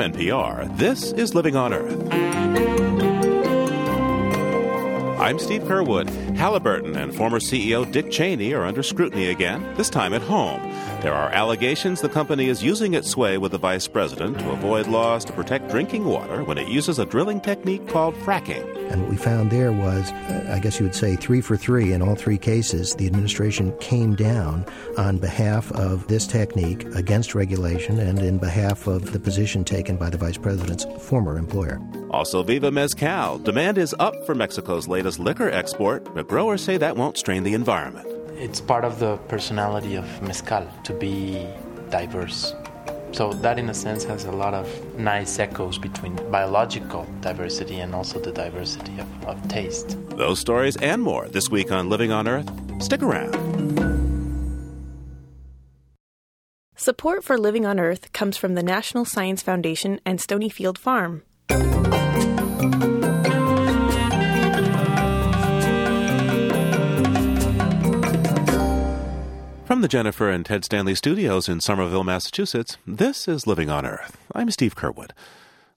NPR, 0.00 0.76
this 0.78 1.12
is 1.12 1.34
Living 1.34 1.56
on 1.56 1.74
Earth. 1.74 2.10
I'm 5.20 5.38
Steve 5.38 5.62
Curwood. 5.64 6.08
Halliburton 6.36 6.96
and 6.96 7.14
former 7.14 7.38
CEO 7.38 7.90
Dick 7.92 8.10
Cheney 8.10 8.54
are 8.54 8.64
under 8.64 8.82
scrutiny 8.82 9.28
again, 9.28 9.74
this 9.76 9.90
time 9.90 10.14
at 10.14 10.22
home. 10.22 10.60
There 11.00 11.14
are 11.14 11.30
allegations 11.30 12.02
the 12.02 12.10
company 12.10 12.50
is 12.50 12.62
using 12.62 12.92
its 12.92 13.08
sway 13.08 13.38
with 13.38 13.52
the 13.52 13.58
vice 13.58 13.88
president 13.88 14.38
to 14.40 14.50
avoid 14.50 14.86
laws 14.86 15.24
to 15.24 15.32
protect 15.32 15.70
drinking 15.70 16.04
water 16.04 16.44
when 16.44 16.58
it 16.58 16.68
uses 16.68 16.98
a 16.98 17.06
drilling 17.06 17.40
technique 17.40 17.88
called 17.88 18.14
fracking. 18.16 18.66
And 18.92 19.00
what 19.00 19.10
we 19.10 19.16
found 19.16 19.50
there 19.50 19.72
was, 19.72 20.12
uh, 20.12 20.52
I 20.54 20.58
guess 20.58 20.78
you 20.78 20.84
would 20.84 20.94
say, 20.94 21.16
three 21.16 21.40
for 21.40 21.56
three 21.56 21.94
in 21.94 22.02
all 22.02 22.16
three 22.16 22.36
cases. 22.36 22.94
The 22.96 23.06
administration 23.06 23.74
came 23.78 24.14
down 24.14 24.66
on 24.98 25.16
behalf 25.16 25.72
of 25.72 26.06
this 26.08 26.26
technique 26.26 26.84
against 26.94 27.34
regulation 27.34 27.98
and 27.98 28.18
in 28.18 28.36
behalf 28.36 28.86
of 28.86 29.12
the 29.12 29.20
position 29.20 29.64
taken 29.64 29.96
by 29.96 30.10
the 30.10 30.18
vice 30.18 30.36
president's 30.36 30.84
former 31.00 31.38
employer. 31.38 31.80
Also, 32.10 32.42
Viva 32.42 32.70
Mezcal. 32.70 33.38
Demand 33.38 33.78
is 33.78 33.94
up 33.98 34.26
for 34.26 34.34
Mexico's 34.34 34.86
latest 34.86 35.18
liquor 35.18 35.48
export, 35.48 36.14
but 36.14 36.28
growers 36.28 36.62
say 36.62 36.76
that 36.76 36.96
won't 36.96 37.16
strain 37.16 37.42
the 37.42 37.54
environment. 37.54 38.19
It's 38.40 38.58
part 38.58 38.86
of 38.86 38.98
the 39.00 39.18
personality 39.28 39.96
of 39.96 40.22
Mezcal 40.22 40.66
to 40.84 40.94
be 40.94 41.46
diverse. 41.90 42.54
So 43.12 43.34
that, 43.34 43.58
in 43.58 43.68
a 43.68 43.74
sense, 43.74 44.02
has 44.04 44.24
a 44.24 44.32
lot 44.32 44.54
of 44.54 44.66
nice 44.96 45.38
echoes 45.38 45.76
between 45.76 46.16
biological 46.30 47.06
diversity 47.20 47.80
and 47.80 47.94
also 47.94 48.18
the 48.18 48.32
diversity 48.32 48.98
of, 48.98 49.26
of 49.26 49.48
taste. 49.48 49.98
Those 50.16 50.38
stories 50.38 50.76
and 50.76 51.02
more 51.02 51.28
this 51.28 51.50
week 51.50 51.70
on 51.70 51.90
Living 51.90 52.12
on 52.12 52.26
Earth. 52.26 52.50
Stick 52.82 53.02
around. 53.02 53.36
Support 56.76 57.24
for 57.24 57.36
Living 57.36 57.66
on 57.66 57.78
Earth 57.78 58.10
comes 58.14 58.38
from 58.38 58.54
the 58.54 58.62
National 58.62 59.04
Science 59.04 59.42
Foundation 59.42 60.00
and 60.06 60.18
Stonyfield 60.18 60.78
Farm. 60.78 61.24
From 69.70 69.82
the 69.82 69.86
Jennifer 69.86 70.28
and 70.28 70.44
Ted 70.44 70.64
Stanley 70.64 70.96
studios 70.96 71.48
in 71.48 71.60
Somerville, 71.60 72.02
Massachusetts, 72.02 72.76
this 72.88 73.28
is 73.28 73.46
Living 73.46 73.70
on 73.70 73.86
Earth. 73.86 74.18
I'm 74.34 74.50
Steve 74.50 74.74
Curwood. 74.74 75.12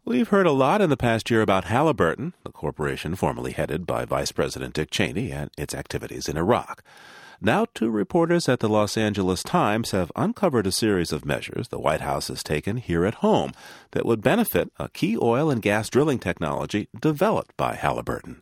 We've 0.04 0.30
heard 0.30 0.48
a 0.48 0.52
lot 0.52 0.82
in 0.82 0.90
the 0.90 0.98
past 0.98 1.30
year 1.30 1.44
about 1.44 1.66
Halliburton, 1.66 2.34
the 2.44 2.50
corporation 2.50 3.14
formerly 3.14 3.52
headed 3.52 3.86
by 3.86 4.06
Vice 4.06 4.32
President 4.32 4.74
Dick 4.74 4.90
Cheney, 4.90 5.32
and 5.32 5.52
its 5.60 5.76
activities 5.76 6.28
in 6.28 6.38
Iraq. 6.38 6.84
Now, 7.40 7.68
two 7.76 7.92
reporters 7.92 8.50
at 8.50 8.62
the 8.62 8.68
Los 8.68 8.98
Angeles 8.98 9.44
Times 9.44 9.92
have 9.92 10.12
uncovered 10.16 10.66
a 10.66 10.72
series 10.72 11.12
of 11.12 11.24
measures 11.24 11.68
the 11.68 11.80
White 11.80 12.02
House 12.02 12.30
has 12.30 12.42
taken 12.42 12.78
here 12.78 13.06
at 13.06 13.22
home 13.22 13.52
that 13.92 14.08
would 14.08 14.24
benefit 14.24 14.72
a 14.80 14.90
key 14.90 15.20
oil 15.22 15.52
and 15.52 15.62
gas 15.62 15.92
drilling 15.92 16.18
technology 16.18 16.88
developed 17.00 17.56
by 17.58 17.76
Halliburton. 17.76 18.42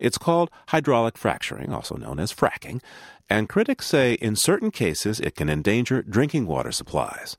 It's 0.00 0.18
called 0.18 0.50
hydraulic 0.68 1.16
fracturing, 1.16 1.72
also 1.72 1.96
known 1.96 2.18
as 2.18 2.32
fracking, 2.32 2.80
and 3.28 3.48
critics 3.48 3.86
say 3.86 4.14
in 4.14 4.34
certain 4.34 4.70
cases 4.70 5.20
it 5.20 5.36
can 5.36 5.48
endanger 5.48 6.02
drinking 6.02 6.46
water 6.46 6.72
supplies. 6.72 7.36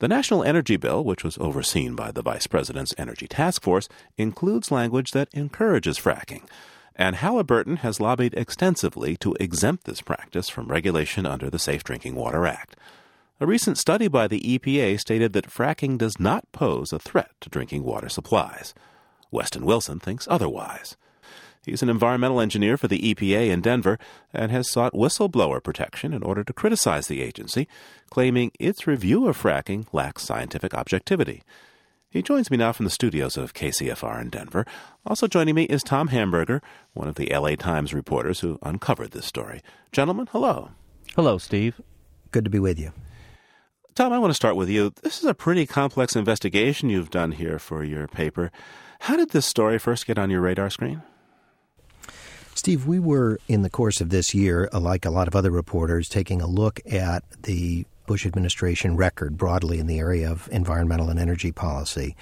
The 0.00 0.08
National 0.08 0.42
Energy 0.42 0.78
Bill, 0.78 1.04
which 1.04 1.22
was 1.22 1.36
overseen 1.38 1.94
by 1.94 2.10
the 2.10 2.22
Vice 2.22 2.46
President's 2.46 2.94
Energy 2.96 3.28
Task 3.28 3.62
Force, 3.62 3.86
includes 4.16 4.70
language 4.70 5.10
that 5.10 5.28
encourages 5.34 5.98
fracking. 5.98 6.48
And 6.96 7.16
Halliburton 7.16 7.76
has 7.76 8.00
lobbied 8.00 8.32
extensively 8.34 9.16
to 9.18 9.36
exempt 9.38 9.84
this 9.84 10.00
practice 10.00 10.48
from 10.48 10.68
regulation 10.68 11.26
under 11.26 11.50
the 11.50 11.58
Safe 11.58 11.84
Drinking 11.84 12.14
Water 12.14 12.46
Act. 12.46 12.76
A 13.40 13.46
recent 13.46 13.76
study 13.76 14.08
by 14.08 14.26
the 14.26 14.40
EPA 14.40 14.98
stated 15.00 15.34
that 15.34 15.50
fracking 15.50 15.98
does 15.98 16.18
not 16.18 16.50
pose 16.52 16.92
a 16.92 16.98
threat 16.98 17.30
to 17.42 17.50
drinking 17.50 17.84
water 17.84 18.08
supplies. 18.08 18.74
Weston 19.30 19.66
Wilson 19.66 20.00
thinks 20.00 20.26
otherwise. 20.30 20.96
He's 21.64 21.82
an 21.82 21.90
environmental 21.90 22.40
engineer 22.40 22.76
for 22.76 22.88
the 22.88 23.14
EPA 23.14 23.50
in 23.50 23.60
Denver 23.60 23.98
and 24.32 24.50
has 24.50 24.70
sought 24.70 24.94
whistleblower 24.94 25.62
protection 25.62 26.14
in 26.14 26.22
order 26.22 26.42
to 26.42 26.52
criticize 26.52 27.06
the 27.06 27.20
agency, 27.20 27.68
claiming 28.10 28.50
its 28.58 28.86
review 28.86 29.28
of 29.28 29.40
fracking 29.40 29.86
lacks 29.92 30.22
scientific 30.22 30.74
objectivity. 30.74 31.42
He 32.08 32.22
joins 32.22 32.50
me 32.50 32.56
now 32.56 32.72
from 32.72 32.84
the 32.84 32.90
studios 32.90 33.36
of 33.36 33.54
KCFR 33.54 34.20
in 34.20 34.30
Denver. 34.30 34.64
Also 35.06 35.28
joining 35.28 35.54
me 35.54 35.64
is 35.64 35.84
Tom 35.84 36.08
Hamburger, 36.08 36.60
one 36.92 37.06
of 37.06 37.14
the 37.14 37.32
LA 37.32 37.54
Times 37.54 37.94
reporters 37.94 38.40
who 38.40 38.58
uncovered 38.62 39.12
this 39.12 39.26
story. 39.26 39.60
Gentlemen, 39.92 40.28
hello. 40.32 40.70
Hello, 41.14 41.38
Steve. 41.38 41.80
Good 42.32 42.44
to 42.44 42.50
be 42.50 42.58
with 42.58 42.80
you. 42.80 42.92
Tom, 43.94 44.12
I 44.12 44.18
want 44.18 44.30
to 44.30 44.34
start 44.34 44.56
with 44.56 44.68
you. 44.68 44.92
This 45.02 45.18
is 45.18 45.24
a 45.24 45.34
pretty 45.34 45.66
complex 45.66 46.16
investigation 46.16 46.88
you've 46.88 47.10
done 47.10 47.32
here 47.32 47.58
for 47.58 47.84
your 47.84 48.08
paper. 48.08 48.50
How 49.00 49.16
did 49.16 49.30
this 49.30 49.46
story 49.46 49.78
first 49.78 50.06
get 50.06 50.18
on 50.18 50.30
your 50.30 50.40
radar 50.40 50.70
screen? 50.70 51.02
Steve, 52.60 52.86
we 52.86 52.98
were 52.98 53.38
in 53.48 53.62
the 53.62 53.70
course 53.70 54.02
of 54.02 54.10
this 54.10 54.34
year, 54.34 54.68
uh, 54.70 54.78
like 54.78 55.06
a 55.06 55.10
lot 55.10 55.26
of 55.26 55.34
other 55.34 55.50
reporters, 55.50 56.10
taking 56.10 56.42
a 56.42 56.46
look 56.46 56.78
at 56.92 57.24
the 57.44 57.86
Bush 58.04 58.26
administration 58.26 58.98
record 58.98 59.38
broadly 59.38 59.78
in 59.78 59.86
the 59.86 59.98
area 59.98 60.30
of 60.30 60.46
environmental 60.52 61.08
and 61.08 61.18
energy 61.18 61.52
policy. 61.52 62.14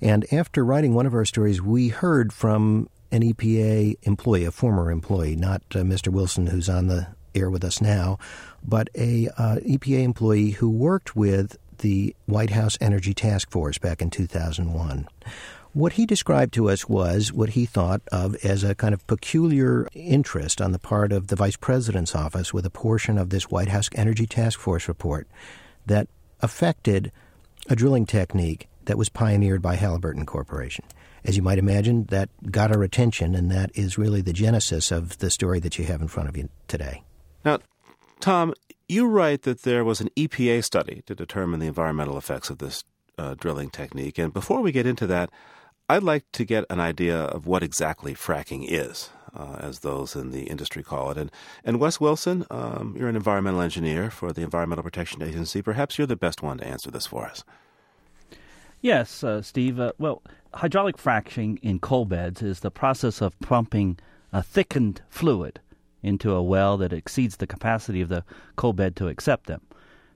And 0.00 0.24
after 0.32 0.64
writing 0.64 0.94
one 0.94 1.04
of 1.04 1.12
our 1.12 1.26
stories, 1.26 1.60
we 1.60 1.88
heard 1.88 2.32
from 2.32 2.88
an 3.10 3.20
EPA 3.20 3.96
employee, 4.04 4.46
a 4.46 4.50
former 4.50 4.90
employee, 4.90 5.36
not 5.36 5.60
uh, 5.74 5.80
Mr. 5.80 6.08
Wilson, 6.08 6.46
who's 6.46 6.70
on 6.70 6.86
the 6.86 7.08
air 7.34 7.50
with 7.50 7.62
us 7.62 7.82
now, 7.82 8.18
but 8.64 8.88
a 8.94 9.28
uh, 9.36 9.56
EPA 9.56 10.04
employee 10.04 10.52
who 10.52 10.70
worked 10.70 11.14
with 11.14 11.58
the 11.80 12.16
White 12.24 12.50
House 12.50 12.78
Energy 12.80 13.12
Task 13.12 13.50
Force 13.50 13.76
back 13.76 14.00
in 14.00 14.08
2001. 14.08 15.06
What 15.74 15.94
he 15.94 16.04
described 16.04 16.52
to 16.54 16.68
us 16.68 16.86
was 16.86 17.32
what 17.32 17.50
he 17.50 17.64
thought 17.64 18.02
of 18.12 18.36
as 18.44 18.62
a 18.62 18.74
kind 18.74 18.92
of 18.92 19.06
peculiar 19.06 19.88
interest 19.94 20.60
on 20.60 20.72
the 20.72 20.78
part 20.78 21.12
of 21.12 21.28
the 21.28 21.36
vice 21.36 21.56
president's 21.56 22.14
office 22.14 22.52
with 22.52 22.66
a 22.66 22.70
portion 22.70 23.16
of 23.16 23.30
this 23.30 23.50
White 23.50 23.68
House 23.68 23.88
Energy 23.94 24.26
Task 24.26 24.60
Force 24.60 24.86
report 24.86 25.26
that 25.86 26.08
affected 26.40 27.10
a 27.70 27.76
drilling 27.76 28.04
technique 28.04 28.68
that 28.84 28.98
was 28.98 29.08
pioneered 29.08 29.62
by 29.62 29.76
Halliburton 29.76 30.26
Corporation. 30.26 30.84
As 31.24 31.36
you 31.36 31.42
might 31.42 31.58
imagine, 31.58 32.04
that 32.06 32.28
got 32.50 32.70
our 32.70 32.82
attention, 32.82 33.34
and 33.34 33.50
that 33.50 33.70
is 33.74 33.96
really 33.96 34.20
the 34.20 34.34
genesis 34.34 34.90
of 34.90 35.18
the 35.18 35.30
story 35.30 35.58
that 35.60 35.78
you 35.78 35.86
have 35.86 36.02
in 36.02 36.08
front 36.08 36.28
of 36.28 36.36
you 36.36 36.50
today. 36.68 37.02
Now, 37.46 37.60
Tom, 38.20 38.52
you 38.90 39.06
write 39.06 39.42
that 39.42 39.62
there 39.62 39.84
was 39.84 40.02
an 40.02 40.10
EPA 40.16 40.64
study 40.64 41.02
to 41.06 41.14
determine 41.14 41.60
the 41.60 41.66
environmental 41.66 42.18
effects 42.18 42.50
of 42.50 42.58
this 42.58 42.84
uh, 43.16 43.34
drilling 43.38 43.70
technique. 43.70 44.18
And 44.18 44.34
before 44.34 44.60
we 44.60 44.72
get 44.72 44.86
into 44.86 45.06
that, 45.06 45.30
I'd 45.88 46.02
like 46.02 46.24
to 46.32 46.44
get 46.44 46.64
an 46.70 46.80
idea 46.80 47.18
of 47.18 47.46
what 47.46 47.62
exactly 47.62 48.14
fracking 48.14 48.64
is, 48.66 49.10
uh, 49.34 49.56
as 49.58 49.80
those 49.80 50.14
in 50.14 50.30
the 50.30 50.44
industry 50.44 50.82
call 50.82 51.10
it. 51.10 51.18
And, 51.18 51.30
and 51.64 51.80
Wes 51.80 52.00
Wilson, 52.00 52.46
um, 52.50 52.94
you're 52.98 53.08
an 53.08 53.16
environmental 53.16 53.60
engineer 53.60 54.10
for 54.10 54.32
the 54.32 54.42
Environmental 54.42 54.84
Protection 54.84 55.22
Agency. 55.22 55.60
Perhaps 55.60 55.98
you're 55.98 56.06
the 56.06 56.16
best 56.16 56.42
one 56.42 56.58
to 56.58 56.66
answer 56.66 56.90
this 56.90 57.06
for 57.06 57.26
us. 57.26 57.44
Yes, 58.80 59.22
uh, 59.22 59.42
Steve. 59.42 59.78
Uh, 59.78 59.92
well, 59.98 60.22
hydraulic 60.54 60.98
fracturing 60.98 61.58
in 61.62 61.78
coal 61.78 62.04
beds 62.04 62.42
is 62.42 62.60
the 62.60 62.70
process 62.70 63.20
of 63.20 63.38
pumping 63.40 63.98
a 64.32 64.42
thickened 64.42 65.02
fluid 65.10 65.60
into 66.02 66.32
a 66.32 66.42
well 66.42 66.76
that 66.78 66.92
exceeds 66.92 67.36
the 67.36 67.46
capacity 67.46 68.00
of 68.00 68.08
the 68.08 68.24
coal 68.56 68.72
bed 68.72 68.96
to 68.96 69.08
accept 69.08 69.46
them. 69.46 69.60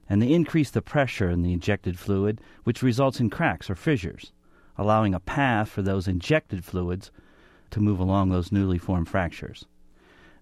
And 0.09 0.21
they 0.21 0.31
increase 0.31 0.71
the 0.71 0.81
pressure 0.81 1.29
in 1.29 1.43
the 1.43 1.53
injected 1.53 1.99
fluid, 1.99 2.41
which 2.63 2.81
results 2.81 3.19
in 3.19 3.29
cracks 3.29 3.69
or 3.69 3.75
fissures 3.75 4.31
allowing 4.77 5.13
a 5.13 5.19
path 5.19 5.69
for 5.69 5.81
those 5.81 6.07
injected 6.07 6.63
fluids 6.63 7.11
to 7.71 7.79
move 7.79 7.99
along 7.99 8.29
those 8.29 8.51
newly 8.51 8.77
formed 8.77 9.09
fractures. 9.09 9.65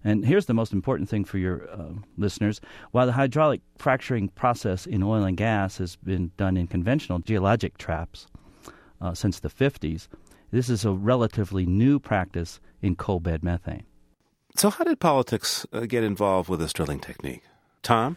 And 0.04 0.24
here's 0.24 0.46
the 0.46 0.54
most 0.54 0.72
important 0.72 1.08
thing 1.08 1.24
for 1.24 1.38
your 1.38 1.68
uh, 1.68 1.94
listeners. 2.16 2.60
While 2.92 3.06
the 3.06 3.12
hydraulic 3.12 3.60
fracturing 3.76 4.28
process 4.28 4.86
in 4.86 5.02
oil 5.02 5.24
and 5.24 5.36
gas 5.36 5.78
has 5.78 5.96
been 5.96 6.30
done 6.36 6.56
in 6.56 6.68
conventional 6.68 7.18
geologic 7.18 7.76
traps 7.76 8.28
uh, 9.00 9.14
since 9.14 9.40
the 9.40 9.48
50s, 9.48 10.06
this 10.52 10.68
is 10.70 10.84
a 10.84 10.92
relatively 10.92 11.66
new 11.66 11.98
practice 11.98 12.60
in 12.80 12.94
coal 12.94 13.18
bed 13.18 13.42
methane. 13.42 13.84
So, 14.54 14.70
how 14.70 14.84
did 14.84 15.00
politics 15.00 15.66
uh, 15.72 15.80
get 15.80 16.04
involved 16.04 16.48
with 16.48 16.60
this 16.60 16.72
drilling 16.72 17.00
technique? 17.00 17.42
Tom? 17.82 18.16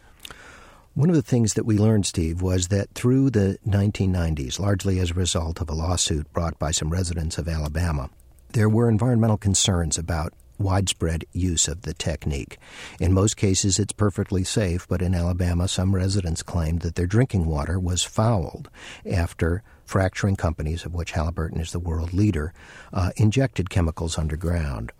One 0.95 1.09
of 1.09 1.15
the 1.15 1.21
things 1.21 1.53
that 1.53 1.65
we 1.65 1.77
learned, 1.77 2.05
Steve, 2.05 2.41
was 2.41 2.69
that 2.69 2.93
through 2.93 3.29
the 3.29 3.57
1990s, 3.65 4.59
largely 4.59 4.99
as 4.99 5.11
a 5.11 5.13
result 5.15 5.61
of 5.61 5.69
a 5.69 5.73
lawsuit 5.73 6.31
brought 6.33 6.57
by 6.57 6.71
some 6.71 6.89
residents 6.89 7.37
of 7.37 7.47
Alabama, 7.47 8.09
there 8.53 8.67
were 8.67 8.89
environmental 8.89 9.37
concerns 9.37 9.97
about 9.97 10.33
widespread 10.57 11.23
use 11.31 11.67
of 11.67 11.83
the 11.83 11.93
technique. 11.93 12.57
In 12.99 13.13
most 13.13 13.37
cases, 13.37 13.79
it's 13.79 13.93
perfectly 13.93 14.43
safe, 14.43 14.87
but 14.87 15.01
in 15.01 15.15
Alabama, 15.15 15.67
some 15.67 15.95
residents 15.95 16.43
claimed 16.43 16.81
that 16.81 16.95
their 16.95 17.07
drinking 17.07 17.45
water 17.45 17.79
was 17.79 18.03
fouled 18.03 18.69
after 19.09 19.63
fracturing 19.85 20.35
companies, 20.35 20.85
of 20.85 20.93
which 20.93 21.11
Halliburton 21.11 21.61
is 21.61 21.71
the 21.71 21.79
world 21.79 22.13
leader, 22.13 22.51
uh, 22.91 23.11
injected 23.15 23.69
chemicals 23.69 24.17
underground. 24.17 24.91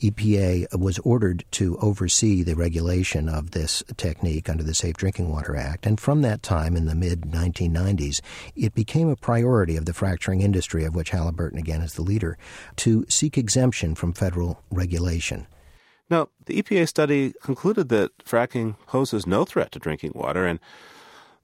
EPA 0.00 0.78
was 0.78 0.98
ordered 1.00 1.44
to 1.52 1.76
oversee 1.78 2.42
the 2.42 2.54
regulation 2.54 3.28
of 3.28 3.50
this 3.50 3.82
technique 3.96 4.48
under 4.48 4.62
the 4.62 4.74
Safe 4.74 4.96
Drinking 4.96 5.30
Water 5.30 5.56
Act, 5.56 5.86
and 5.86 6.00
from 6.00 6.22
that 6.22 6.42
time 6.42 6.76
in 6.76 6.86
the 6.86 6.94
mid 6.94 7.22
1990s, 7.22 8.20
it 8.54 8.74
became 8.74 9.08
a 9.08 9.16
priority 9.16 9.76
of 9.76 9.84
the 9.84 9.92
fracturing 9.92 10.40
industry, 10.40 10.84
of 10.84 10.94
which 10.94 11.10
Halliburton 11.10 11.58
again 11.58 11.82
is 11.82 11.94
the 11.94 12.02
leader, 12.02 12.38
to 12.76 13.04
seek 13.08 13.36
exemption 13.36 13.94
from 13.94 14.12
federal 14.12 14.62
regulation. 14.70 15.46
Now, 16.10 16.28
the 16.46 16.62
EPA 16.62 16.88
study 16.88 17.34
concluded 17.42 17.88
that 17.90 18.16
fracking 18.24 18.76
poses 18.86 19.26
no 19.26 19.44
threat 19.44 19.72
to 19.72 19.78
drinking 19.78 20.12
water, 20.14 20.46
and 20.46 20.58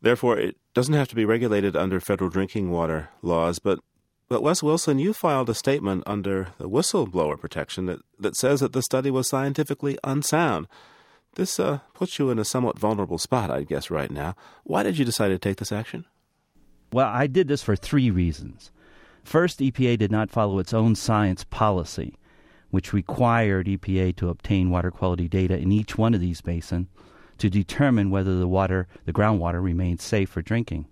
therefore 0.00 0.38
it 0.38 0.56
doesn't 0.74 0.94
have 0.94 1.08
to 1.08 1.14
be 1.14 1.24
regulated 1.24 1.76
under 1.76 2.00
federal 2.00 2.30
drinking 2.30 2.70
water 2.70 3.10
laws, 3.22 3.58
but 3.58 3.80
but 4.28 4.42
Wes 4.42 4.62
Wilson, 4.62 4.98
you 4.98 5.12
filed 5.12 5.50
a 5.50 5.54
statement 5.54 6.02
under 6.06 6.48
the 6.58 6.68
whistleblower 6.68 7.38
protection 7.38 7.86
that, 7.86 8.00
that 8.18 8.36
says 8.36 8.60
that 8.60 8.72
the 8.72 8.82
study 8.82 9.10
was 9.10 9.28
scientifically 9.28 9.98
unsound. 10.02 10.66
This 11.34 11.60
uh, 11.60 11.80
puts 11.92 12.18
you 12.18 12.30
in 12.30 12.38
a 12.38 12.44
somewhat 12.44 12.78
vulnerable 12.78 13.18
spot, 13.18 13.50
I 13.50 13.64
guess, 13.64 13.90
right 13.90 14.10
now. 14.10 14.34
Why 14.62 14.82
did 14.82 14.98
you 14.98 15.04
decide 15.04 15.28
to 15.28 15.38
take 15.38 15.56
this 15.56 15.72
action? 15.72 16.06
Well, 16.92 17.08
I 17.08 17.26
did 17.26 17.48
this 17.48 17.62
for 17.62 17.76
three 17.76 18.10
reasons. 18.10 18.70
First, 19.24 19.58
EPA 19.58 19.98
did 19.98 20.12
not 20.12 20.30
follow 20.30 20.58
its 20.58 20.72
own 20.72 20.94
science 20.94 21.44
policy, 21.44 22.16
which 22.70 22.92
required 22.92 23.66
EPA 23.66 24.16
to 24.16 24.28
obtain 24.28 24.70
water 24.70 24.90
quality 24.90 25.28
data 25.28 25.58
in 25.58 25.72
each 25.72 25.98
one 25.98 26.14
of 26.14 26.20
these 26.20 26.40
basins 26.40 26.86
to 27.38 27.50
determine 27.50 28.10
whether 28.10 28.38
the 28.38 28.48
water, 28.48 28.86
the 29.06 29.12
groundwater, 29.12 29.62
remained 29.62 30.00
safe 30.00 30.30
for 30.30 30.42
drinking. 30.42 30.86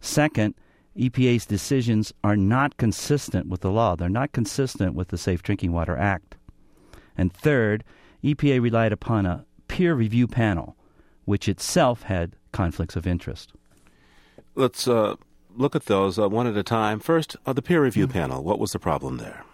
Second, 0.00 0.54
EPA's 0.96 1.46
decisions 1.46 2.12
are 2.22 2.36
not 2.36 2.76
consistent 2.76 3.48
with 3.48 3.60
the 3.60 3.70
law. 3.70 3.96
They're 3.96 4.08
not 4.08 4.32
consistent 4.32 4.94
with 4.94 5.08
the 5.08 5.18
Safe 5.18 5.42
Drinking 5.42 5.72
Water 5.72 5.96
Act. 5.96 6.36
And 7.16 7.32
third, 7.32 7.84
EPA 8.22 8.60
relied 8.60 8.92
upon 8.92 9.26
a 9.26 9.44
peer 9.68 9.94
review 9.94 10.26
panel, 10.26 10.76
which 11.24 11.48
itself 11.48 12.02
had 12.02 12.36
conflicts 12.52 12.96
of 12.96 13.06
interest. 13.06 13.52
Let's 14.54 14.86
uh, 14.86 15.16
look 15.56 15.74
at 15.74 15.86
those 15.86 16.18
uh, 16.18 16.28
one 16.28 16.46
at 16.46 16.56
a 16.56 16.62
time. 16.62 17.00
First, 17.00 17.36
uh, 17.44 17.52
the 17.52 17.62
peer 17.62 17.82
review 17.82 18.06
mm-hmm. 18.06 18.18
panel. 18.18 18.44
What 18.44 18.58
was 18.58 18.72
the 18.72 18.78
problem 18.78 19.16
there? 19.16 19.44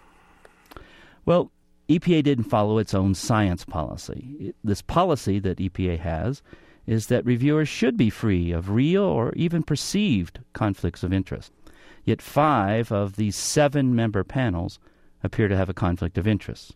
Well, 1.25 1.51
EPA 1.89 2.23
didn't 2.23 2.45
follow 2.45 2.77
its 2.77 2.93
own 2.93 3.15
science 3.15 3.65
policy. 3.65 4.53
This 4.63 4.81
policy 4.81 5.39
that 5.39 5.57
EPA 5.57 5.99
has 5.99 6.41
is 6.87 7.07
that 7.07 7.25
reviewers 7.25 7.69
should 7.69 7.97
be 7.97 8.09
free 8.09 8.51
of 8.51 8.69
real 8.69 9.03
or 9.03 9.33
even 9.33 9.63
perceived 9.63 10.39
conflicts 10.53 11.03
of 11.03 11.13
interest. 11.13 11.51
Yet 12.03 12.21
five 12.21 12.91
of 12.91 13.15
these 13.15 13.35
seven 13.35 13.95
member 13.95 14.23
panels 14.23 14.79
appear 15.23 15.47
to 15.47 15.57
have 15.57 15.69
a 15.69 15.73
conflict 15.73 16.17
of 16.17 16.27
interest. 16.27 16.75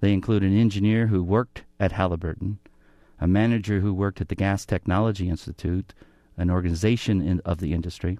They 0.00 0.12
include 0.12 0.42
an 0.42 0.56
engineer 0.56 1.06
who 1.06 1.22
worked 1.22 1.64
at 1.78 1.92
Halliburton, 1.92 2.58
a 3.20 3.26
manager 3.26 3.80
who 3.80 3.92
worked 3.92 4.20
at 4.20 4.28
the 4.28 4.34
Gas 4.34 4.64
Technology 4.64 5.28
Institute, 5.28 5.94
an 6.36 6.50
organization 6.50 7.20
in, 7.20 7.40
of 7.40 7.58
the 7.58 7.72
industry, 7.72 8.18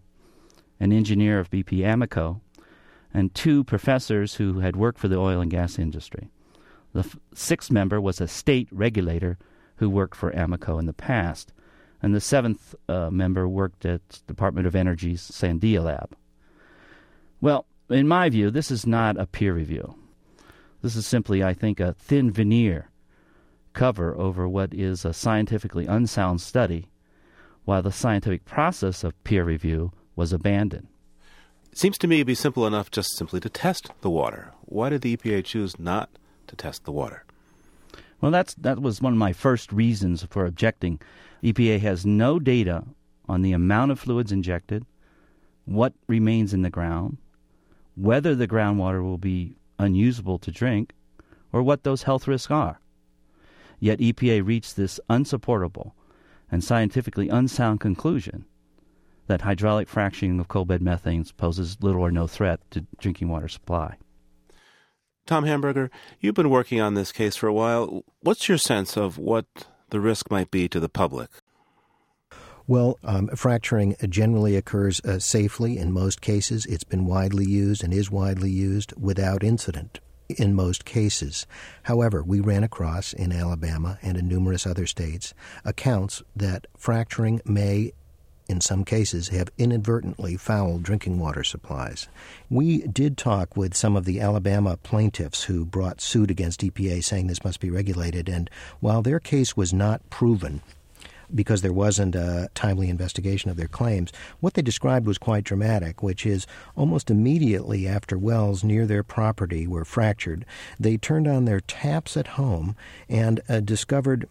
an 0.79 0.93
engineer 0.93 1.39
of 1.39 1.51
BP 1.51 1.79
Amoco, 1.81 2.41
and 3.13 3.35
two 3.35 3.65
professors 3.65 4.35
who 4.35 4.61
had 4.61 4.77
worked 4.77 4.99
for 4.99 5.09
the 5.09 5.19
oil 5.19 5.41
and 5.41 5.51
gas 5.51 5.79
industry. 5.79 6.29
The 6.93 7.01
f- 7.01 7.17
sixth 7.35 7.71
member 7.71 8.01
was 8.01 8.21
a 8.21 8.29
state 8.29 8.69
regulator 8.71 9.39
who 9.81 9.89
worked 9.89 10.15
for 10.15 10.31
Amoco 10.33 10.79
in 10.79 10.85
the 10.85 10.93
past. 10.93 11.55
And 12.03 12.15
the 12.15 12.21
seventh 12.21 12.75
uh, 12.87 13.11
member 13.11 13.49
worked 13.49 13.87
at 13.87 14.21
Department 14.27 14.67
of 14.67 14.77
Energy's 14.77 15.23
Sandia 15.23 15.83
Lab. 15.83 16.15
Well, 17.41 17.65
in 17.89 18.07
my 18.07 18.29
view, 18.29 18.51
this 18.51 18.71
is 18.71 18.87
not 18.87 19.19
a 19.19 19.27
peer 19.27 19.55
review. 19.55 19.95
This 20.83 20.97
is 20.97 21.07
simply, 21.07 21.43
I 21.43 21.55
think, 21.55 21.81
a 21.81 21.95
thin 21.95 22.31
veneer 22.31 22.91
cover 23.73 24.15
over 24.19 24.47
what 24.47 24.75
is 24.75 25.07
a 25.07 25.15
scientifically 25.15 25.87
unsound 25.87 26.43
study, 26.43 26.89
while 27.65 27.81
the 27.81 27.91
scientific 27.91 28.45
process 28.45 29.03
of 29.03 29.25
peer 29.25 29.45
review 29.45 29.93
was 30.15 30.33
abandoned. 30.33 30.89
It 31.73 31.79
seems 31.79 31.97
to 31.99 32.07
me 32.07 32.19
to 32.19 32.25
be 32.27 32.35
simple 32.35 32.67
enough 32.67 32.91
just 32.91 33.17
simply 33.17 33.41
to 33.41 33.49
test 33.49 33.93
the 34.03 34.11
water. 34.11 34.53
Why 34.63 34.91
did 34.91 35.01
the 35.01 35.17
EPA 35.17 35.45
choose 35.45 35.79
not 35.79 36.11
to 36.49 36.57
test 36.57 36.85
the 36.85 36.93
water? 36.93 37.25
Well, 38.21 38.31
that's 38.31 38.55
that 38.55 38.81
was 38.81 39.01
one 39.01 39.15
of 39.15 39.19
my 39.19 39.33
first 39.33 39.73
reasons 39.73 40.27
for 40.29 40.45
objecting. 40.45 41.01
EPA 41.43 41.81
has 41.81 42.05
no 42.05 42.39
data 42.39 42.85
on 43.29 43.43
the 43.43 43.53
amount 43.53 43.93
of 43.93 44.01
fluids 44.01 44.33
injected, 44.33 44.85
what 45.65 45.95
remains 46.07 46.53
in 46.53 46.63
the 46.63 46.71
ground, 46.71 47.17
whether 47.95 48.35
the 48.35 48.49
groundwater 48.49 49.03
will 49.03 49.19
be 49.19 49.57
unusable 49.79 50.39
to 50.39 50.51
drink, 50.51 50.93
or 51.53 51.63
what 51.63 51.85
those 51.85 52.03
health 52.03 52.29
risks 52.29 52.51
are. 52.51 52.81
Yet 53.79 54.01
EPA 54.01 54.45
reached 54.45 54.77
this 54.77 55.01
unsupportable 55.09 55.95
and 56.53 56.63
scientifically 56.63 57.29
unsound 57.29 57.81
conclusion 57.81 58.45
that 59.29 59.43
hydraulic 59.43 59.89
fracturing 59.89 60.41
of 60.41 60.49
coal 60.49 60.65
bed 60.65 60.83
methanes 60.83 61.35
poses 61.35 61.79
little 61.81 62.03
or 62.03 62.11
no 62.11 62.27
threat 62.27 62.61
to 62.73 62.85
drinking 62.99 63.29
water 63.29 63.49
supply. 63.49 63.97
Tom 65.27 65.45
Hamburger, 65.45 65.91
you've 66.19 66.35
been 66.35 66.51
working 66.51 66.81
on 66.81 66.95
this 66.95 67.13
case 67.13 67.37
for 67.37 67.47
a 67.47 67.53
while. 67.53 68.05
What's 68.21 68.49
your 68.49 68.59
sense 68.59 68.97
of 68.97 69.17
what 69.19 69.47
the 69.91 70.01
risk 70.01 70.31
might 70.31 70.51
be 70.51 70.69
to 70.69 70.81
the 70.81 70.89
public? 70.89 71.31
Well, 72.67 72.99
um, 73.03 73.29
fracturing 73.35 73.97
generally 74.09 74.57
occurs 74.57 75.01
uh, 75.01 75.19
safely 75.19 75.77
in 75.77 75.93
most 75.93 76.21
cases. 76.21 76.67
It's 76.67 76.85
been 76.85 77.05
widely 77.05 77.45
used 77.45 77.83
and 77.83 77.93
is 77.93 78.11
widely 78.11 78.51
used 78.51 78.93
without 78.97 79.43
incident 79.43 79.99
in 80.29 80.55
most 80.55 80.85
cases. 80.85 81.47
However, 81.85 82.23
we 82.23 82.41
ran 82.41 82.63
across 82.63 83.13
in 83.13 83.33
Alabama 83.33 83.99
and 84.03 84.17
in 84.17 84.29
numerous 84.29 84.67
other 84.67 84.87
states 84.87 85.35
accounts 85.65 86.23
that 86.37 86.67
fracturing 86.77 87.41
may 87.45 87.93
in 88.51 88.61
some 88.61 88.85
cases, 88.85 89.29
have 89.29 89.49
inadvertently 89.57 90.37
fouled 90.37 90.83
drinking 90.83 91.19
water 91.19 91.45
supplies. 91.45 92.09
We 92.51 92.83
did 92.83 93.17
talk 93.17 93.57
with 93.57 93.75
some 93.75 93.97
of 93.97 94.05
the 94.05 94.21
Alabama 94.21 94.77
plaintiffs 94.77 95.45
who 95.45 95.65
brought 95.65 96.01
suit 96.01 96.31
against 96.31 96.61
EPA 96.61 97.03
saying 97.05 97.29
this 97.29 97.45
must 97.45 97.61
be 97.61 97.71
regulated, 97.71 98.29
and 98.29 98.51
while 98.81 99.03
their 99.03 99.21
case 99.21 99.57
was 99.57 99.73
not 99.73 100.09
proven, 100.11 100.61
because 101.35 101.63
there 101.63 101.73
wasn't 101.73 102.15
a 102.15 102.49
timely 102.55 102.89
investigation 102.89 103.51
of 103.51 103.57
their 103.57 103.69
claims. 103.69 104.13
What 104.41 104.55
they 104.55 104.63
described 104.63 105.07
was 105.07 105.19
quite 105.19 105.45
dramatic, 105.45 106.03
which 106.03 106.27
is 106.27 106.47
almost 106.77 107.11
immediately 107.11 107.87
after 107.87 108.19
wells 108.19 108.65
near 108.65 108.87
their 108.87 109.03
property 109.03 109.67
were 109.67 109.85
fractured, 109.85 110.45
they 110.79 110.97
turned 110.97 111.29
on 111.29 111.45
their 111.45 111.61
taps 111.61 112.17
at 112.17 112.27
home 112.29 112.77
and 113.09 113.41
uh, 113.49 113.61
discovered 113.61 114.29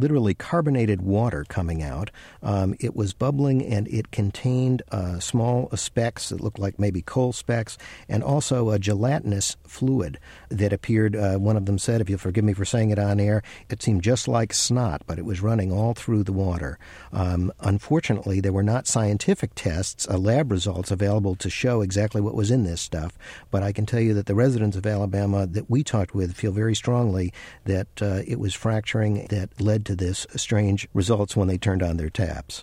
literally 0.00 0.34
carbonated 0.34 1.02
water 1.02 1.44
coming 1.48 1.82
out. 1.82 2.10
Um, 2.42 2.74
it 2.80 2.94
was 2.94 3.12
bubbling 3.12 3.64
and 3.64 3.88
it 3.88 4.10
contained 4.10 4.82
uh, 4.90 5.18
small 5.18 5.68
specks 5.76 6.28
that 6.28 6.40
looked 6.40 6.58
like 6.58 6.78
maybe 6.78 7.02
coal 7.02 7.32
specks 7.32 7.78
and 8.08 8.22
also 8.22 8.70
a 8.70 8.78
gelatinous 8.78 9.56
fluid 9.66 10.18
that 10.48 10.72
appeared. 10.72 11.16
Uh, 11.16 11.36
one 11.36 11.56
of 11.56 11.66
them 11.66 11.78
said, 11.78 12.00
if 12.00 12.08
you'll 12.08 12.18
forgive 12.18 12.44
me 12.44 12.52
for 12.52 12.64
saying 12.64 12.90
it 12.90 12.98
on 12.98 13.20
air, 13.20 13.42
it 13.68 13.82
seemed 13.82 14.02
just 14.02 14.28
like 14.28 14.52
snot, 14.52 15.02
but 15.06 15.18
it 15.18 15.24
was 15.24 15.40
running 15.40 15.72
all 15.72 15.94
through 15.94 16.24
the 16.24 16.32
water. 16.32 16.78
Um, 17.12 17.52
unfortunately, 17.60 18.40
there 18.40 18.52
were 18.52 18.62
not 18.62 18.86
scientific 18.86 19.54
tests, 19.54 20.06
uh, 20.08 20.18
lab 20.18 20.50
results 20.50 20.90
available 20.90 21.34
to 21.36 21.50
show 21.50 21.80
exactly 21.80 22.20
what 22.20 22.34
was 22.34 22.50
in 22.50 22.64
this 22.64 22.80
stuff, 22.80 23.18
but 23.50 23.62
I 23.62 23.72
can 23.72 23.86
tell 23.86 24.00
you 24.00 24.14
that 24.14 24.26
the 24.26 24.34
residents 24.34 24.76
of 24.76 24.86
Alabama 24.86 25.46
that 25.46 25.70
we 25.70 25.82
talked 25.82 26.14
with 26.14 26.34
feel 26.34 26.52
very 26.52 26.74
strongly 26.74 27.32
that 27.64 27.88
uh, 28.00 28.22
it 28.26 28.38
was 28.38 28.54
fracturing 28.54 29.26
that 29.30 29.60
led 29.60 29.84
to 29.88 29.96
this 29.96 30.26
strange 30.36 30.86
results 30.92 31.34
when 31.34 31.48
they 31.48 31.56
turned 31.56 31.82
on 31.82 31.96
their 31.96 32.10
taps. 32.10 32.62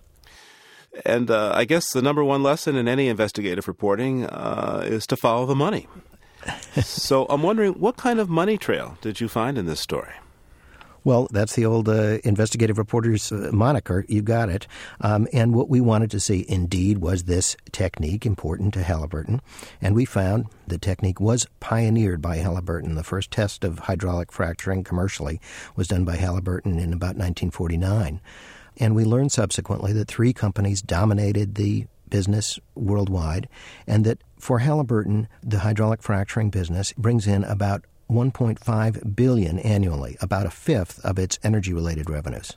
And 1.04 1.30
uh, 1.32 1.52
I 1.56 1.66
guess 1.66 1.92
the 1.92 2.02
number 2.02 2.24
one 2.24 2.44
lesson 2.44 2.76
in 2.76 2.88
any 2.88 3.08
investigative 3.08 3.68
reporting 3.68 4.26
uh, 4.26 4.84
is 4.86 5.08
to 5.08 5.18
follow 5.18 5.48
the 5.48 5.56
money. 5.56 5.88
so 6.84 7.26
I'm 7.26 7.42
wondering, 7.42 7.74
what 7.74 7.98
kind 7.98 8.20
of 8.20 8.30
money 8.30 8.58
trail 8.58 8.98
did 9.02 9.20
you 9.20 9.28
find 9.28 9.58
in 9.58 9.66
this 9.66 9.80
story? 9.80 10.14
Well, 11.06 11.28
that's 11.32 11.54
the 11.54 11.68
old 11.68 11.88
uh, 11.88 12.18
investigative 12.24 12.80
reporter's 12.80 13.32
uh, 13.32 13.52
moniker. 13.54 14.04
You 14.10 14.24
got 14.24 14.50
it. 14.50 14.66
Um, 15.00 15.28
and 15.32 15.54
what 15.54 15.70
we 15.70 15.80
wanted 15.80 16.10
to 16.12 16.20
see, 16.20 16.44
indeed, 16.50 16.98
was 16.98 17.24
this 17.24 17.56
technique 17.72 18.26
important 18.26 18.74
to 18.74 18.82
Halliburton. 18.82 19.40
And 19.80 19.94
we 19.94 20.06
found 20.06 20.48
the 20.66 20.80
technique 20.80 21.20
was 21.20 21.46
pioneered 21.60 22.24
by 22.24 22.38
Halliburton. 22.38 22.96
The 22.96 23.04
first 23.04 23.30
test 23.30 23.64
of 23.64 23.80
hydraulic 23.80 24.32
fracturing 24.32 24.84
commercially 24.84 25.40
was 25.76 25.88
done 25.88 26.06
by 26.06 26.16
Halliburton 26.16 26.80
in 26.80 26.92
about 26.92 27.16
1949. 27.16 28.20
And 28.78 28.96
we 28.96 29.06
learned 29.06 29.32
subsequently 29.32 29.94
that 29.94 30.08
three 30.08 30.34
companies 30.34 30.82
dominated 30.82 31.54
the 31.54 31.86
business 32.10 32.60
worldwide, 32.74 33.48
and 33.86 34.06
that 34.06 34.24
for 34.40 34.60
Halliburton, 34.60 35.28
the 35.44 35.60
hydraulic 35.60 36.02
fracturing 36.02 36.50
business 36.50 36.94
brings 36.94 37.28
in 37.28 37.44
about 37.44 37.86
1.5 38.10 39.16
billion 39.16 39.60
annually, 39.60 40.18
about 40.22 40.46
a 40.46 40.52
fifth 40.52 41.04
of 41.04 41.18
its 41.18 41.40
energy-related 41.44 42.10
revenues. 42.10 42.54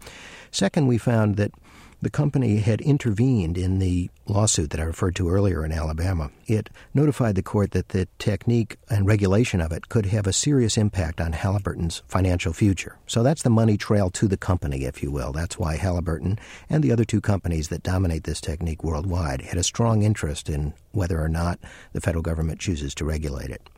Second, 0.50 0.86
we 0.86 0.98
found 0.98 1.36
that 1.36 1.52
the 2.00 2.10
company 2.10 2.58
had 2.58 2.80
intervened 2.80 3.58
in 3.58 3.80
the 3.80 4.08
lawsuit 4.26 4.70
that 4.70 4.78
I 4.78 4.84
referred 4.84 5.16
to 5.16 5.28
earlier 5.28 5.64
in 5.64 5.72
Alabama. 5.72 6.30
It 6.46 6.70
notified 6.94 7.34
the 7.34 7.42
court 7.42 7.72
that 7.72 7.88
the 7.88 8.06
technique 8.20 8.76
and 8.88 9.04
regulation 9.04 9.60
of 9.60 9.72
it 9.72 9.88
could 9.88 10.06
have 10.06 10.26
a 10.26 10.32
serious 10.32 10.76
impact 10.76 11.20
on 11.20 11.32
Halliburton's 11.32 12.02
financial 12.06 12.52
future. 12.52 12.96
So 13.08 13.24
that's 13.24 13.42
the 13.42 13.50
money 13.50 13.76
trail 13.76 14.10
to 14.10 14.28
the 14.28 14.36
company, 14.36 14.84
if 14.84 15.02
you 15.02 15.10
will. 15.10 15.32
That's 15.32 15.58
why 15.58 15.76
Halliburton 15.76 16.38
and 16.70 16.84
the 16.84 16.92
other 16.92 17.04
two 17.04 17.20
companies 17.20 17.68
that 17.68 17.82
dominate 17.82 18.24
this 18.24 18.40
technique 18.40 18.84
worldwide 18.84 19.42
had 19.42 19.58
a 19.58 19.64
strong 19.64 20.02
interest 20.02 20.48
in 20.48 20.74
whether 20.92 21.20
or 21.20 21.28
not 21.28 21.58
the 21.94 22.00
federal 22.00 22.22
government 22.22 22.60
chooses 22.60 22.94
to 22.94 23.04
regulate 23.04 23.50
it. 23.50 23.68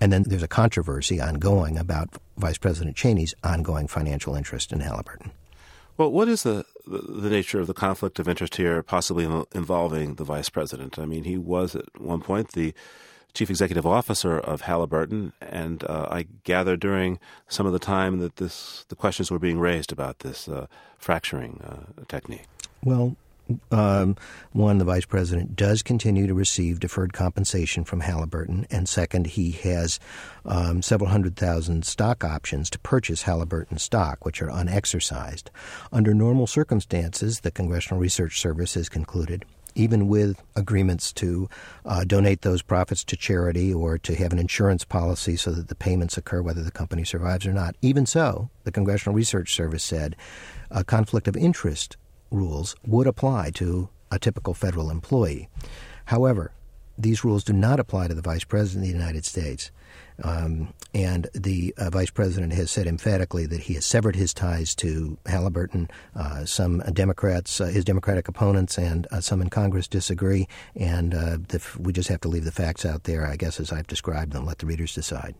And 0.00 0.12
then 0.12 0.22
there's 0.22 0.42
a 0.42 0.48
controversy 0.48 1.20
ongoing 1.20 1.76
about 1.76 2.08
Vice 2.38 2.58
President 2.58 2.96
Cheney's 2.96 3.34
ongoing 3.44 3.86
financial 3.86 4.34
interest 4.34 4.72
in 4.72 4.80
Halliburton. 4.80 5.32
Well, 5.96 6.10
what 6.10 6.28
is 6.28 6.44
the 6.44 6.64
the 6.86 7.28
nature 7.28 7.60
of 7.60 7.66
the 7.66 7.74
conflict 7.74 8.18
of 8.18 8.26
interest 8.26 8.56
here, 8.56 8.82
possibly 8.82 9.24
involving 9.52 10.14
the 10.14 10.24
vice 10.24 10.48
president? 10.48 10.98
I 10.98 11.04
mean, 11.04 11.24
he 11.24 11.36
was 11.36 11.76
at 11.76 12.00
one 12.00 12.22
point 12.22 12.52
the 12.52 12.72
chief 13.34 13.50
executive 13.50 13.86
officer 13.86 14.38
of 14.38 14.62
Halliburton, 14.62 15.34
and 15.42 15.84
uh, 15.84 16.06
I 16.10 16.26
gather 16.44 16.76
during 16.78 17.18
some 17.48 17.66
of 17.66 17.72
the 17.72 17.78
time 17.78 18.18
that 18.20 18.36
this 18.36 18.86
the 18.88 18.96
questions 18.96 19.30
were 19.30 19.38
being 19.38 19.58
raised 19.58 19.92
about 19.92 20.20
this 20.20 20.48
uh, 20.48 20.68
fracturing 20.98 21.60
uh, 21.62 22.04
technique. 22.08 22.46
Well, 22.82 23.16
um, 23.70 24.16
one, 24.52 24.78
the 24.78 24.84
vice 24.84 25.06
president 25.06 25.56
does 25.56 25.82
continue 25.82 26.26
to 26.26 26.34
receive 26.34 26.80
deferred 26.80 27.12
compensation 27.12 27.84
from 27.84 28.00
Halliburton, 28.00 28.66
and 28.70 28.88
second, 28.88 29.28
he 29.28 29.52
has 29.52 29.98
um, 30.44 30.82
several 30.82 31.10
hundred 31.10 31.36
thousand 31.36 31.84
stock 31.84 32.24
options 32.24 32.70
to 32.70 32.78
purchase 32.80 33.22
Halliburton 33.22 33.78
stock, 33.78 34.24
which 34.24 34.42
are 34.42 34.50
unexercised. 34.50 35.50
Under 35.92 36.14
normal 36.14 36.46
circumstances, 36.46 37.40
the 37.40 37.50
Congressional 37.50 38.00
Research 38.00 38.40
Service 38.40 38.74
has 38.74 38.88
concluded 38.88 39.44
even 39.74 40.08
with 40.08 40.42
agreements 40.56 41.12
to 41.12 41.48
uh, 41.84 42.04
donate 42.04 42.42
those 42.42 42.62
profits 42.62 43.04
to 43.04 43.16
charity 43.16 43.72
or 43.72 43.98
to 43.98 44.14
have 44.14 44.32
an 44.32 44.38
insurance 44.38 44.84
policy 44.84 45.36
so 45.36 45.50
that 45.50 45.68
the 45.68 45.74
payments 45.74 46.16
occur 46.16 46.42
whether 46.42 46.62
the 46.62 46.70
company 46.70 47.04
survives 47.04 47.46
or 47.46 47.52
not. 47.52 47.74
Even 47.82 48.06
so, 48.06 48.50
the 48.64 48.72
Congressional 48.72 49.14
Research 49.14 49.54
Service 49.54 49.84
said 49.84 50.16
a 50.70 50.84
conflict 50.84 51.28
of 51.28 51.36
interest 51.36 51.96
rules 52.30 52.76
would 52.86 53.06
apply 53.06 53.50
to 53.54 53.88
a 54.10 54.18
typical 54.18 54.54
federal 54.54 54.90
employee. 54.90 55.48
However, 56.06 56.52
these 56.98 57.24
rules 57.24 57.44
do 57.44 57.52
not 57.52 57.80
apply 57.80 58.08
to 58.08 58.14
the 58.14 58.22
Vice 58.22 58.44
President 58.44 58.84
of 58.84 58.92
the 58.92 58.98
United 58.98 59.24
States. 59.24 59.70
Um, 60.22 60.74
and 60.92 61.28
the 61.34 61.72
uh, 61.78 61.88
Vice 61.88 62.10
President 62.10 62.52
has 62.52 62.70
said 62.70 62.86
emphatically 62.86 63.46
that 63.46 63.62
he 63.62 63.74
has 63.74 63.86
severed 63.86 64.16
his 64.16 64.34
ties 64.34 64.74
to 64.76 65.16
Halliburton. 65.24 65.88
Uh, 66.14 66.44
some 66.44 66.80
Democrats, 66.92 67.60
uh, 67.60 67.66
his 67.66 67.84
Democratic 67.84 68.28
opponents, 68.28 68.76
and 68.76 69.06
uh, 69.10 69.20
some 69.20 69.40
in 69.40 69.48
Congress 69.48 69.88
disagree. 69.88 70.46
And 70.76 71.14
uh, 71.14 71.38
the, 71.48 71.62
we 71.78 71.92
just 71.92 72.08
have 72.08 72.20
to 72.22 72.28
leave 72.28 72.44
the 72.44 72.52
facts 72.52 72.84
out 72.84 73.04
there, 73.04 73.26
I 73.26 73.36
guess, 73.36 73.60
as 73.60 73.72
I've 73.72 73.86
described 73.86 74.32
them, 74.32 74.44
let 74.44 74.58
the 74.58 74.66
readers 74.66 74.94
decide. 74.94 75.34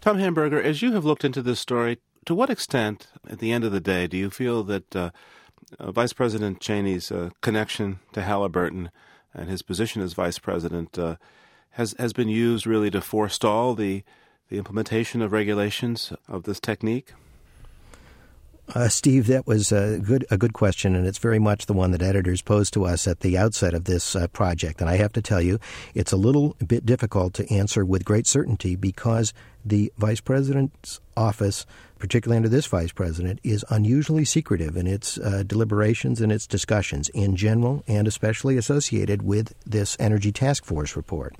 Tom 0.00 0.18
Hamburger, 0.18 0.62
as 0.62 0.80
you 0.80 0.92
have 0.92 1.04
looked 1.04 1.24
into 1.24 1.42
this 1.42 1.60
story, 1.60 1.98
to 2.24 2.34
what 2.34 2.50
extent, 2.50 3.08
at 3.28 3.40
the 3.40 3.52
end 3.52 3.64
of 3.64 3.72
the 3.72 3.80
day, 3.80 4.06
do 4.06 4.16
you 4.16 4.30
feel 4.30 4.62
that 4.64 5.12
uh, 5.78 5.90
Vice 5.92 6.12
President 6.12 6.60
Cheney's 6.60 7.10
uh, 7.10 7.30
connection 7.40 8.00
to 8.12 8.22
Halliburton 8.22 8.90
and 9.34 9.48
his 9.48 9.62
position 9.62 10.02
as 10.02 10.12
vice 10.12 10.38
president 10.38 10.98
uh, 10.98 11.16
has 11.70 11.94
has 11.98 12.12
been 12.12 12.28
used 12.28 12.66
really 12.66 12.90
to 12.90 13.00
forestall 13.00 13.74
the 13.74 14.02
the 14.48 14.58
implementation 14.58 15.22
of 15.22 15.32
regulations 15.32 16.12
of 16.26 16.44
this 16.44 16.60
technique. 16.60 17.12
Uh, 18.74 18.88
Steve, 18.88 19.26
that 19.28 19.46
was 19.46 19.72
a 19.72 19.98
good 19.98 20.26
a 20.30 20.36
good 20.36 20.52
question, 20.52 20.94
and 20.94 21.06
it's 21.06 21.18
very 21.18 21.38
much 21.38 21.66
the 21.66 21.72
one 21.72 21.90
that 21.92 22.02
editors 22.02 22.42
posed 22.42 22.74
to 22.74 22.84
us 22.84 23.08
at 23.08 23.20
the 23.20 23.38
outset 23.38 23.72
of 23.72 23.84
this 23.84 24.14
uh, 24.14 24.26
project. 24.28 24.80
And 24.80 24.90
I 24.90 24.96
have 24.96 25.12
to 25.14 25.22
tell 25.22 25.40
you, 25.40 25.58
it's 25.94 26.12
a 26.12 26.16
little 26.16 26.54
bit 26.66 26.84
difficult 26.84 27.32
to 27.34 27.50
answer 27.52 27.84
with 27.84 28.04
great 28.04 28.26
certainty 28.26 28.76
because 28.76 29.32
the 29.64 29.90
vice 29.96 30.20
president's 30.20 31.00
office 31.16 31.64
particularly 31.98 32.36
under 32.36 32.48
this 32.48 32.66
vice 32.66 32.92
president, 32.92 33.40
is 33.42 33.64
unusually 33.70 34.24
secretive 34.24 34.76
in 34.76 34.86
its 34.86 35.18
uh, 35.18 35.42
deliberations 35.46 36.20
and 36.20 36.32
its 36.32 36.46
discussions 36.46 37.08
in 37.10 37.36
general 37.36 37.82
and 37.86 38.06
especially 38.06 38.56
associated 38.56 39.22
with 39.22 39.54
this 39.66 39.96
Energy 39.98 40.32
Task 40.32 40.64
Force 40.64 40.96
report. 40.96 41.34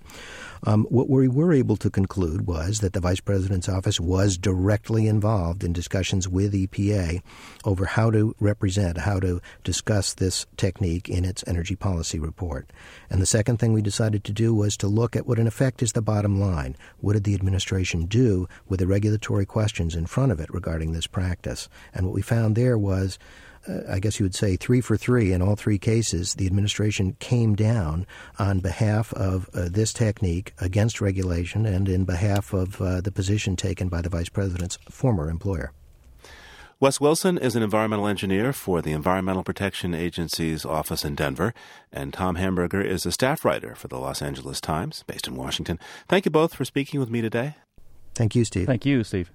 Um, 0.65 0.85
what 0.91 1.09
we 1.09 1.29
were 1.29 1.53
able 1.53 1.77
to 1.77 1.91
conclude 1.91 2.47
was 2.47 2.81
that 2.81 2.93
the 2.93 3.01
vice 3.01 3.21
president's 3.21 3.69
office 3.69 4.01
was 4.01 4.39
directly 4.39 5.07
involved 5.07 5.65
in 5.65 5.73
discussions 5.73 6.29
with 6.29 6.53
EPA 6.53 7.23
over 7.65 7.85
how 7.85 8.11
to 8.11 8.35
represent, 8.41 8.99
how 8.99 9.21
to 9.21 9.41
discuss 9.65 10.15
this 10.15 10.47
technique 10.57 11.09
in 11.09 11.25
its 11.25 11.45
energy 11.47 11.77
policy 11.77 12.19
report. 12.19 12.71
And 13.11 13.21
the 13.21 13.27
second 13.27 13.59
thing 13.59 13.73
we 13.73 13.83
decided 13.83 14.25
to 14.25 14.33
do 14.33 14.55
was 14.55 14.77
to 14.79 14.89
look 14.89 15.17
at 15.17 15.27
what, 15.27 15.39
in 15.39 15.47
effect, 15.47 15.83
is 15.83 15.93
the 15.93 16.03
bottom 16.03 16.41
line. 16.41 16.77
What 17.01 17.15
did 17.15 17.25
the 17.25 17.35
administration 17.35 18.07
do 18.07 18.49
with 18.69 18.81
the 18.81 18.87
regulatory 18.87 19.47
questions 19.47 19.95
in 19.95 20.07
front 20.07 20.33
of 20.33 20.41
it 20.41 20.53
regarding 20.53 20.93
this 20.93 21.07
practice? 21.07 21.69
And 21.95 22.07
what 22.07 22.15
we 22.15 22.23
found 22.23 22.57
there 22.57 22.79
was 22.79 23.19
I 23.89 23.99
guess 23.99 24.19
you 24.19 24.25
would 24.25 24.35
say, 24.35 24.57
three 24.57 24.81
for 24.81 24.97
three 24.97 25.33
in 25.33 25.43
all 25.43 25.57
three 25.57 25.79
cases, 25.79 26.35
the 26.35 26.47
administration 26.47 27.17
came 27.21 27.55
down 27.55 28.07
on 28.39 28.61
behalf 28.61 29.13
of 29.15 29.49
uh, 29.55 29.69
this 29.71 29.93
technique 29.93 30.55
against 30.61 31.01
regulation 31.01 31.67
and 31.67 31.89
in 31.89 32.05
behalf 32.05 32.53
of 32.53 32.81
uh, 32.81 33.01
the 33.01 33.13
position 33.13 33.57
taken 33.57 33.89
by 33.89 34.01
the 34.01 34.09
vice 34.09 34.29
president's 34.29 34.79
former 34.89 35.31
employer. 35.31 35.73
Wes 36.81 37.01
Wilson 37.01 37.39
is 37.39 37.57
an 37.57 37.63
environmental 37.65 38.07
engineer 38.07 38.53
for 38.53 38.81
the 38.81 38.93
Environmental 38.93 39.43
Protection 39.43 39.95
Agency's 39.95 40.65
office 40.65 41.05
in 41.05 41.17
Denver, 41.17 41.53
and 41.93 42.13
Tom 42.13 42.37
Hamburger 42.37 42.81
is 42.81 43.05
a 43.05 43.11
staff 43.11 43.45
writer 43.45 43.75
for 43.75 43.89
the 43.89 43.99
Los 43.99 44.23
Angeles 44.23 44.61
Times, 44.61 45.03
based 45.09 45.27
in 45.27 45.35
Washington. 45.35 45.81
Thank 46.09 46.25
you 46.25 46.31
both 46.31 46.55
for 46.55 46.65
speaking 46.65 47.01
with 47.01 47.11
me 47.11 47.21
today. 47.21 47.57
Thank 48.15 48.37
you, 48.37 48.45
Steve. 48.45 48.67
Thank 48.67 48.87
you, 48.87 49.03
Steve. 49.03 49.33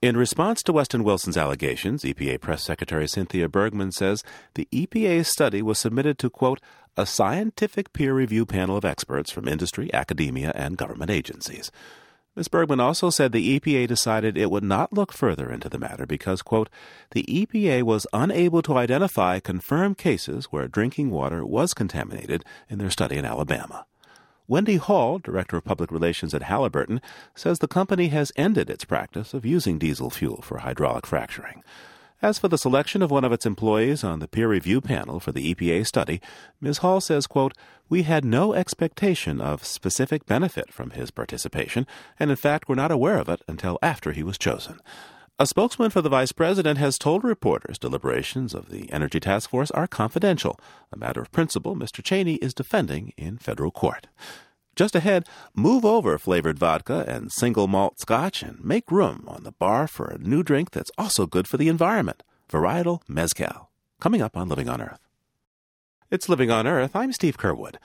In 0.00 0.16
response 0.16 0.62
to 0.62 0.72
Weston 0.72 1.02
Wilson's 1.02 1.36
allegations, 1.36 2.04
EPA 2.04 2.40
Press 2.40 2.62
Secretary 2.62 3.08
Cynthia 3.08 3.48
Bergman 3.48 3.90
says 3.90 4.22
the 4.54 4.68
EPA's 4.70 5.26
study 5.26 5.60
was 5.60 5.76
submitted 5.76 6.20
to, 6.20 6.30
quote, 6.30 6.60
a 6.96 7.04
scientific 7.04 7.92
peer 7.92 8.14
review 8.14 8.46
panel 8.46 8.76
of 8.76 8.84
experts 8.84 9.32
from 9.32 9.48
industry, 9.48 9.92
academia, 9.92 10.52
and 10.54 10.76
government 10.76 11.10
agencies. 11.10 11.72
Ms. 12.36 12.46
Bergman 12.46 12.78
also 12.78 13.10
said 13.10 13.32
the 13.32 13.58
EPA 13.58 13.88
decided 13.88 14.38
it 14.38 14.52
would 14.52 14.62
not 14.62 14.92
look 14.92 15.12
further 15.12 15.50
into 15.50 15.68
the 15.68 15.80
matter 15.80 16.06
because, 16.06 16.42
quote, 16.42 16.70
the 17.10 17.24
EPA 17.24 17.82
was 17.82 18.06
unable 18.12 18.62
to 18.62 18.76
identify 18.76 19.40
confirmed 19.40 19.98
cases 19.98 20.44
where 20.52 20.68
drinking 20.68 21.10
water 21.10 21.44
was 21.44 21.74
contaminated 21.74 22.44
in 22.68 22.78
their 22.78 22.90
study 22.90 23.16
in 23.16 23.24
Alabama. 23.24 23.84
Wendy 24.50 24.76
Hall, 24.76 25.18
Director 25.18 25.58
of 25.58 25.64
Public 25.64 25.92
Relations 25.92 26.32
at 26.32 26.42
Halliburton, 26.42 27.02
says 27.34 27.58
the 27.58 27.68
company 27.68 28.08
has 28.08 28.32
ended 28.34 28.70
its 28.70 28.86
practice 28.86 29.34
of 29.34 29.44
using 29.44 29.78
diesel 29.78 30.08
fuel 30.08 30.40
for 30.40 30.58
hydraulic 30.58 31.04
fracturing. 31.04 31.62
As 32.22 32.38
for 32.38 32.48
the 32.48 32.56
selection 32.56 33.02
of 33.02 33.10
one 33.10 33.24
of 33.24 33.32
its 33.32 33.44
employees 33.44 34.02
on 34.02 34.20
the 34.20 34.26
peer 34.26 34.48
review 34.48 34.80
panel 34.80 35.20
for 35.20 35.32
the 35.32 35.54
EPA 35.54 35.86
study, 35.86 36.22
Ms. 36.62 36.78
Hall 36.78 37.02
says, 37.02 37.26
quote, 37.26 37.52
We 37.90 38.04
had 38.04 38.24
no 38.24 38.54
expectation 38.54 39.38
of 39.38 39.66
specific 39.66 40.24
benefit 40.24 40.72
from 40.72 40.90
his 40.90 41.10
participation, 41.10 41.86
and 42.18 42.30
in 42.30 42.36
fact 42.36 42.70
were 42.70 42.74
not 42.74 42.90
aware 42.90 43.18
of 43.18 43.28
it 43.28 43.42
until 43.46 43.78
after 43.82 44.12
he 44.12 44.22
was 44.22 44.38
chosen. 44.38 44.80
A 45.40 45.46
spokesman 45.46 45.90
for 45.90 46.02
the 46.02 46.08
vice 46.08 46.32
president 46.32 46.80
has 46.80 46.98
told 46.98 47.22
reporters 47.22 47.78
deliberations 47.78 48.54
of 48.54 48.70
the 48.70 48.92
Energy 48.92 49.20
Task 49.20 49.50
Force 49.50 49.70
are 49.70 49.86
confidential, 49.86 50.58
a 50.92 50.96
matter 50.98 51.20
of 51.20 51.30
principle 51.30 51.76
Mr. 51.76 52.02
Cheney 52.02 52.34
is 52.36 52.52
defending 52.52 53.12
in 53.16 53.38
federal 53.38 53.70
court. 53.70 54.08
Just 54.74 54.96
ahead, 54.96 55.28
move 55.54 55.84
over 55.84 56.18
flavored 56.18 56.58
vodka 56.58 57.04
and 57.06 57.30
single 57.30 57.68
malt 57.68 58.00
scotch 58.00 58.42
and 58.42 58.64
make 58.64 58.90
room 58.90 59.26
on 59.28 59.44
the 59.44 59.52
bar 59.52 59.86
for 59.86 60.08
a 60.08 60.18
new 60.18 60.42
drink 60.42 60.72
that's 60.72 60.90
also 60.98 61.24
good 61.24 61.46
for 61.46 61.56
the 61.56 61.68
environment 61.68 62.24
varietal 62.50 63.02
mezcal. 63.06 63.70
Coming 64.00 64.20
up 64.20 64.36
on 64.36 64.48
Living 64.48 64.68
on 64.68 64.80
Earth. 64.80 65.06
It's 66.10 66.28
Living 66.28 66.50
on 66.50 66.66
Earth. 66.66 66.96
I'm 66.96 67.12
Steve 67.12 67.38
Curwood. 67.38 67.76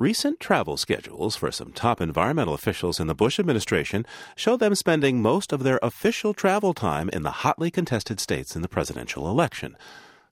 Recent 0.00 0.40
travel 0.40 0.76
schedules 0.76 1.36
for 1.36 1.52
some 1.52 1.70
top 1.70 2.00
environmental 2.00 2.52
officials 2.52 2.98
in 2.98 3.06
the 3.06 3.14
Bush 3.14 3.38
administration 3.38 4.04
show 4.34 4.56
them 4.56 4.74
spending 4.74 5.22
most 5.22 5.52
of 5.52 5.62
their 5.62 5.78
official 5.82 6.34
travel 6.34 6.74
time 6.74 7.08
in 7.10 7.22
the 7.22 7.30
hotly 7.30 7.70
contested 7.70 8.18
states 8.18 8.56
in 8.56 8.62
the 8.62 8.68
presidential 8.68 9.30
election. 9.30 9.76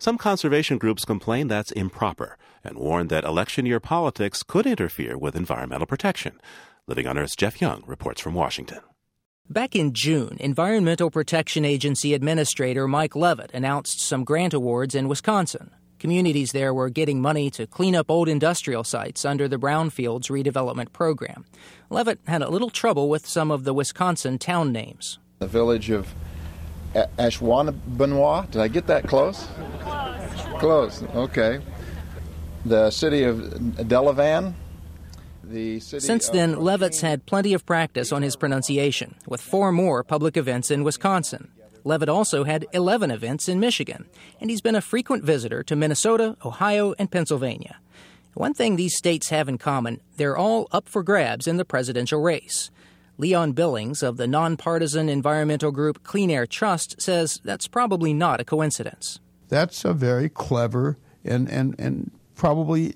Some 0.00 0.18
conservation 0.18 0.78
groups 0.78 1.04
complain 1.04 1.46
that's 1.46 1.70
improper 1.70 2.36
and 2.64 2.76
warn 2.76 3.06
that 3.06 3.22
election 3.22 3.64
year 3.64 3.78
politics 3.78 4.42
could 4.42 4.66
interfere 4.66 5.16
with 5.16 5.36
environmental 5.36 5.86
protection. 5.86 6.40
Living 6.88 7.06
on 7.06 7.16
Earth's 7.16 7.36
Jeff 7.36 7.60
Young 7.60 7.84
reports 7.86 8.20
from 8.20 8.34
Washington. 8.34 8.80
Back 9.48 9.76
in 9.76 9.92
June, 9.92 10.38
Environmental 10.40 11.08
Protection 11.08 11.64
Agency 11.64 12.14
Administrator 12.14 12.88
Mike 12.88 13.14
Leavitt 13.14 13.52
announced 13.54 14.00
some 14.00 14.24
grant 14.24 14.54
awards 14.54 14.96
in 14.96 15.06
Wisconsin. 15.06 15.70
Communities 16.02 16.50
there 16.50 16.74
were 16.74 16.90
getting 16.90 17.20
money 17.20 17.48
to 17.48 17.64
clean 17.64 17.94
up 17.94 18.10
old 18.10 18.28
industrial 18.28 18.82
sites 18.82 19.24
under 19.24 19.46
the 19.46 19.56
Brownfields 19.56 20.30
redevelopment 20.30 20.92
program. 20.92 21.44
Leavitt 21.90 22.18
had 22.26 22.42
a 22.42 22.48
little 22.48 22.70
trouble 22.70 23.08
with 23.08 23.24
some 23.24 23.52
of 23.52 23.62
the 23.62 23.72
Wisconsin 23.72 24.36
town 24.36 24.72
names. 24.72 25.20
The 25.38 25.46
village 25.46 25.90
of 25.90 26.12
Ashwaubenon. 26.92 28.50
Did 28.50 28.60
I 28.60 28.66
get 28.66 28.88
that 28.88 29.06
close? 29.06 29.46
Close. 29.78 30.42
Close. 30.58 31.02
Okay. 31.14 31.60
The 32.64 32.90
city 32.90 33.22
of 33.22 33.36
Delavan. 33.36 34.54
The 35.44 35.78
city 35.78 36.04
Since 36.04 36.26
of 36.30 36.34
then, 36.34 36.64
Leavitt's 36.64 37.02
had 37.02 37.26
plenty 37.26 37.54
of 37.54 37.64
practice 37.64 38.10
on 38.10 38.22
his 38.22 38.34
pronunciation, 38.34 39.14
with 39.28 39.40
four 39.40 39.70
more 39.70 40.02
public 40.02 40.36
events 40.36 40.68
in 40.68 40.82
Wisconsin. 40.82 41.52
Leavitt 41.84 42.08
also 42.08 42.44
had 42.44 42.66
11 42.72 43.10
events 43.10 43.48
in 43.48 43.60
Michigan, 43.60 44.06
and 44.40 44.50
he's 44.50 44.60
been 44.60 44.76
a 44.76 44.80
frequent 44.80 45.24
visitor 45.24 45.62
to 45.64 45.76
Minnesota, 45.76 46.36
Ohio, 46.44 46.94
and 46.98 47.10
Pennsylvania. 47.10 47.78
One 48.34 48.54
thing 48.54 48.76
these 48.76 48.96
states 48.96 49.28
have 49.28 49.48
in 49.48 49.58
common 49.58 50.00
they're 50.16 50.36
all 50.36 50.68
up 50.72 50.88
for 50.88 51.02
grabs 51.02 51.46
in 51.46 51.58
the 51.58 51.64
presidential 51.64 52.20
race. 52.20 52.70
Leon 53.18 53.52
Billings 53.52 54.02
of 54.02 54.16
the 54.16 54.26
nonpartisan 54.26 55.08
environmental 55.08 55.70
group 55.70 56.02
Clean 56.02 56.30
Air 56.30 56.46
Trust 56.46 57.00
says 57.00 57.40
that's 57.44 57.68
probably 57.68 58.14
not 58.14 58.40
a 58.40 58.44
coincidence. 58.44 59.20
That's 59.48 59.84
a 59.84 59.92
very 59.92 60.28
clever 60.28 60.96
and, 61.24 61.48
and, 61.48 61.74
and 61.78 62.10
probably, 62.34 62.94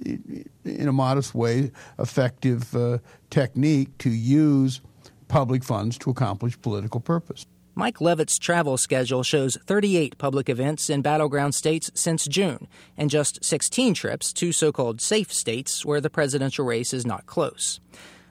in 0.65 0.89
a 0.89 0.93
modest 0.93 1.35
way, 1.35 1.71
effective 1.99 2.75
uh, 2.75 2.99
technique 3.31 3.97
to 3.99 4.11
use 4.11 4.81
public 5.29 5.63
funds 5.63 5.99
to 5.99 6.11
accomplish 6.11 6.61
political 6.61 7.01
purpose. 7.01 7.47
Mike 7.79 8.01
Leavitt's 8.01 8.39
travel 8.39 8.79
schedule 8.79 9.23
shows 9.23 9.59
38 9.67 10.17
public 10.17 10.49
events 10.49 10.89
in 10.89 11.03
battleground 11.03 11.55
states 11.55 11.91
since 11.95 12.25
June, 12.27 12.69
and 12.97 13.11
just 13.11 13.45
16 13.45 13.93
trips 13.93 14.33
to 14.33 14.51
so 14.51 14.73
called 14.73 15.03
safe 15.03 15.31
states 15.31 15.85
where 15.85 16.01
the 16.01 16.09
presidential 16.09 16.65
race 16.65 16.95
is 16.95 17.05
not 17.05 17.27
close. 17.27 17.79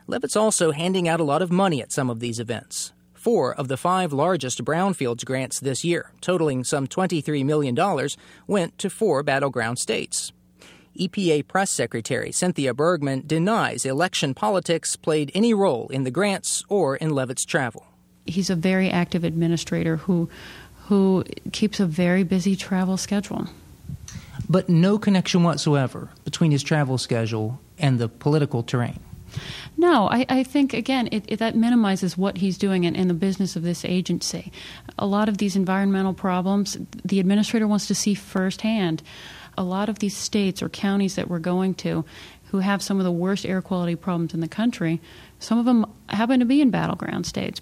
Leavitt's 0.07 0.35
also 0.35 0.71
handing 0.71 1.07
out 1.07 1.19
a 1.19 1.23
lot 1.23 1.43
of 1.43 1.51
money 1.51 1.79
at 1.79 1.91
some 1.91 2.09
of 2.09 2.19
these 2.19 2.39
events. 2.39 2.91
Four 3.13 3.53
of 3.53 3.67
the 3.67 3.77
five 3.77 4.11
largest 4.11 4.65
brownfields 4.65 5.23
grants 5.23 5.59
this 5.59 5.85
year, 5.85 6.11
totaling 6.21 6.63
some 6.63 6.87
$23 6.87 7.45
million, 7.45 7.77
went 8.47 8.79
to 8.79 8.89
four 8.89 9.21
battleground 9.21 9.77
states. 9.77 10.33
EPA 10.99 11.47
Press 11.47 11.69
Secretary 11.69 12.31
Cynthia 12.31 12.73
Bergman 12.73 13.21
denies 13.27 13.85
election 13.85 14.33
politics 14.33 14.95
played 14.95 15.29
any 15.35 15.53
role 15.53 15.87
in 15.89 16.03
the 16.03 16.09
grants 16.09 16.63
or 16.67 16.95
in 16.95 17.11
Leavitt's 17.11 17.45
travel. 17.45 17.85
He's 18.25 18.50
a 18.50 18.55
very 18.55 18.89
active 18.89 19.24
administrator 19.24 19.98
who 19.98 20.29
who 20.88 21.24
keeps 21.51 21.79
a 21.79 21.86
very 21.86 22.24
busy 22.24 22.55
travel 22.55 22.98
schedule. 22.98 23.48
But 24.48 24.70
no 24.70 25.00
connection 25.00 25.41
whatsoever 25.41 26.10
between 26.24 26.51
his 26.51 26.62
travel 26.62 27.00
schedule 27.00 27.60
and 27.79 27.98
the 27.98 28.08
political 28.08 28.62
terrain. 28.62 29.00
No, 29.77 30.08
I, 30.08 30.25
I 30.29 30.44
think 30.44 30.74
again 30.74 31.10
it, 31.12 31.25
it, 31.27 31.39
that 31.39 31.55
minimizes 31.55 32.17
what 32.17 32.38
he's 32.38 32.58
doing 32.58 32.84
in, 32.84 32.96
in 32.96 33.08
the 33.08 33.13
business 33.13 33.55
of 33.55 33.63
this 33.63 33.84
agency. 33.84 34.51
A 34.98 35.05
lot 35.05 35.27
of 35.27 35.39
these 35.39 35.55
environmental 35.55 36.13
problems, 36.13 36.77
the 37.03 37.20
administrator 37.20 37.67
wants 37.67 37.88
to 37.88 37.96
see 37.96 38.13
firsthand. 38.13 39.03
A 39.58 39.63
lot 39.63 39.89
of 39.89 40.00
these 40.00 40.15
states 40.15 40.62
or 40.62 40.70
counties 40.70 41.15
that 41.15 41.29
we're 41.29 41.39
going 41.39 41.74
to, 41.75 42.05
who 42.51 42.60
have 42.60 42.82
some 42.82 43.00
of 43.00 43.05
the 43.05 43.12
worst 43.12 43.46
air 43.46 43.62
quality 43.62 43.96
problems 43.96 44.34
in 44.34 44.41
the 44.41 44.48
country, 44.48 45.01
some 45.39 45.58
of 45.58 45.65
them 45.65 45.86
happen 46.10 46.39
to 46.39 46.46
be 46.46 46.62
in 46.62 46.70
battleground 46.70 47.25
states. 47.25 47.62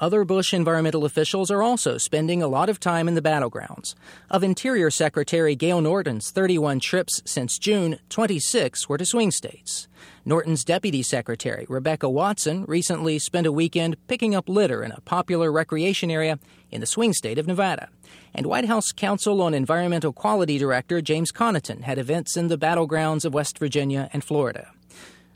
Other 0.00 0.24
Bush 0.24 0.54
environmental 0.54 1.04
officials 1.04 1.50
are 1.50 1.62
also 1.62 1.98
spending 1.98 2.42
a 2.42 2.48
lot 2.48 2.70
of 2.70 2.80
time 2.80 3.06
in 3.06 3.14
the 3.14 3.20
battlegrounds. 3.20 3.94
Of 4.30 4.42
Interior 4.42 4.90
Secretary 4.90 5.54
Gale 5.54 5.82
Norton's 5.82 6.30
31 6.30 6.80
trips 6.80 7.20
since 7.26 7.58
June, 7.58 7.98
26 8.08 8.88
were 8.88 8.96
to 8.96 9.04
swing 9.04 9.30
states. 9.30 9.88
Norton's 10.24 10.64
Deputy 10.64 11.02
Secretary, 11.02 11.66
Rebecca 11.68 12.08
Watson, 12.08 12.64
recently 12.64 13.18
spent 13.18 13.46
a 13.46 13.52
weekend 13.52 13.98
picking 14.06 14.34
up 14.34 14.48
litter 14.48 14.82
in 14.82 14.90
a 14.90 15.02
popular 15.02 15.52
recreation 15.52 16.10
area 16.10 16.38
in 16.70 16.80
the 16.80 16.86
swing 16.86 17.12
state 17.12 17.38
of 17.38 17.46
Nevada. 17.46 17.90
And 18.32 18.46
White 18.46 18.68
House 18.68 18.92
Council 18.92 19.42
on 19.42 19.52
Environmental 19.52 20.14
Quality 20.14 20.56
Director 20.56 21.02
James 21.02 21.30
Connaughton 21.30 21.82
had 21.82 21.98
events 21.98 22.38
in 22.38 22.48
the 22.48 22.56
battlegrounds 22.56 23.26
of 23.26 23.34
West 23.34 23.58
Virginia 23.58 24.08
and 24.14 24.24
Florida. 24.24 24.70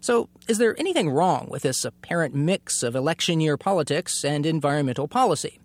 So, 0.04 0.28
is 0.48 0.58
there 0.58 0.78
anything 0.78 1.08
wrong 1.08 1.46
with 1.48 1.62
this 1.62 1.82
apparent 1.82 2.34
mix 2.34 2.82
of 2.82 2.94
election 2.94 3.40
year 3.40 3.56
politics 3.56 4.22
and 4.22 4.44
environmental 4.44 5.08
policy? 5.08 5.58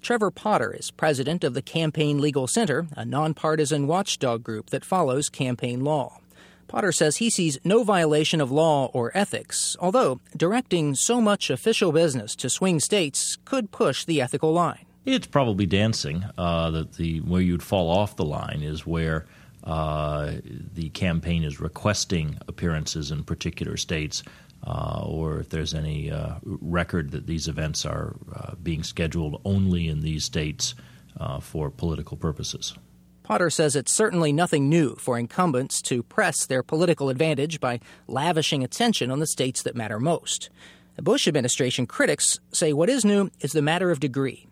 Trevor 0.00 0.30
Potter 0.30 0.72
is 0.72 0.90
president 0.90 1.44
of 1.44 1.52
the 1.52 1.60
Campaign 1.60 2.18
Legal 2.18 2.46
Center, 2.46 2.86
a 2.96 3.04
nonpartisan 3.04 3.86
watchdog 3.86 4.42
group 4.42 4.70
that 4.70 4.82
follows 4.82 5.28
campaign 5.28 5.84
law. 5.84 6.20
Potter 6.68 6.90
says 6.90 7.18
he 7.18 7.28
sees 7.28 7.58
no 7.64 7.84
violation 7.84 8.40
of 8.40 8.50
law 8.50 8.86
or 8.94 9.14
ethics, 9.14 9.76
although 9.78 10.20
directing 10.34 10.94
so 10.94 11.20
much 11.20 11.50
official 11.50 11.92
business 11.92 12.34
to 12.36 12.48
swing 12.48 12.80
states 12.80 13.36
could 13.44 13.72
push 13.72 14.06
the 14.06 14.22
ethical 14.22 14.54
line. 14.54 14.86
It's 15.04 15.26
probably 15.26 15.66
dancing. 15.66 16.24
Uh, 16.38 16.70
that 16.70 16.94
the 16.94 17.20
where 17.20 17.42
you'd 17.42 17.62
fall 17.62 17.90
off 17.90 18.16
the 18.16 18.24
line 18.24 18.62
is 18.62 18.86
where 18.86 19.26
uh, 19.64 20.32
the 20.74 20.90
campaign 20.90 21.44
is 21.44 21.60
requesting 21.60 22.38
appearances 22.48 23.10
in 23.10 23.24
particular 23.24 23.76
states, 23.76 24.22
uh, 24.66 25.02
or 25.04 25.40
if 25.40 25.48
there's 25.50 25.74
any 25.74 26.10
uh, 26.10 26.34
record 26.44 27.10
that 27.12 27.26
these 27.26 27.48
events 27.48 27.84
are 27.84 28.16
uh, 28.34 28.54
being 28.62 28.82
scheduled 28.82 29.40
only 29.44 29.88
in 29.88 30.00
these 30.00 30.24
states 30.24 30.74
uh, 31.18 31.40
for 31.40 31.70
political 31.70 32.16
purposes. 32.16 32.74
Potter 33.22 33.50
says 33.50 33.76
it's 33.76 33.92
certainly 33.92 34.32
nothing 34.32 34.68
new 34.68 34.96
for 34.96 35.16
incumbents 35.16 35.80
to 35.82 36.02
press 36.02 36.44
their 36.44 36.62
political 36.62 37.08
advantage 37.08 37.60
by 37.60 37.78
lavishing 38.08 38.64
attention 38.64 39.10
on 39.10 39.20
the 39.20 39.26
states 39.26 39.62
that 39.62 39.76
matter 39.76 40.00
most. 40.00 40.50
The 40.96 41.02
Bush 41.02 41.28
administration 41.28 41.86
critics 41.86 42.40
say 42.52 42.72
what 42.72 42.90
is 42.90 43.04
new 43.04 43.30
is 43.40 43.52
the 43.52 43.62
matter 43.62 43.90
of 43.90 44.00
degree. 44.00 44.48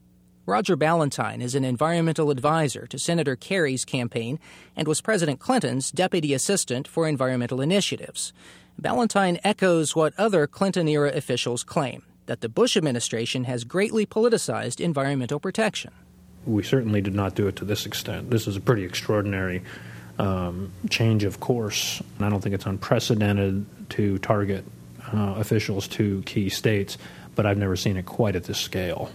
Roger 0.51 0.77
Ballentine 0.77 1.41
is 1.41 1.55
an 1.55 1.65
environmental 1.65 2.29
advisor 2.29 2.85
to 2.89 2.99
Senator 2.99 3.37
Kerry's 3.37 3.85
campaign 3.85 4.41
and 4.75 4.89
was 4.89 5.01
President 5.01 5.39
Clinton's 5.39 5.93
deputy 5.93 6.35
assistant 6.35 6.89
for 6.89 7.07
environmental 7.07 7.61
initiatives. 7.61 8.33
Ballentine 8.77 9.39
echoes 9.45 9.95
what 9.95 10.13
other 10.19 10.49
Clinton 10.49 10.89
era 10.89 11.13
officials 11.15 11.63
claim 11.63 12.03
that 12.27 12.41
the 12.41 12.49
Bush 12.49 12.77
administration 12.77 13.45
has 13.45 13.63
greatly 13.63 14.05
politicized 14.05 14.81
environmental 14.81 15.39
protection. 15.39 15.93
We 16.45 16.65
certainly 16.65 17.01
did 17.01 17.15
not 17.15 17.37
do 17.37 17.47
it 17.47 17.55
to 17.57 17.65
this 17.65 17.87
extent. 17.87 18.31
This 18.31 18.49
is 18.49 18.57
a 18.57 18.61
pretty 18.61 18.83
extraordinary 18.83 19.63
um, 20.19 20.73
change 20.91 21.23
of 21.23 21.39
course, 21.39 22.03
and 22.17 22.27
I 22.27 22.29
don't 22.29 22.41
think 22.41 22.57
it's 22.57 22.67
unprecedented 22.67 23.67
to 23.91 24.19
target 24.19 24.65
uh, 25.15 25.35
officials 25.37 25.87
to 25.89 26.23
key 26.23 26.49
states, 26.49 26.99
but 27.37 27.47
I've 27.47 27.57
never 27.57 27.77
seen 27.77 27.97
it 27.97 28.05
quite 28.05 28.35
at 28.35 28.43
this 28.43 28.59
scale. 28.59 29.13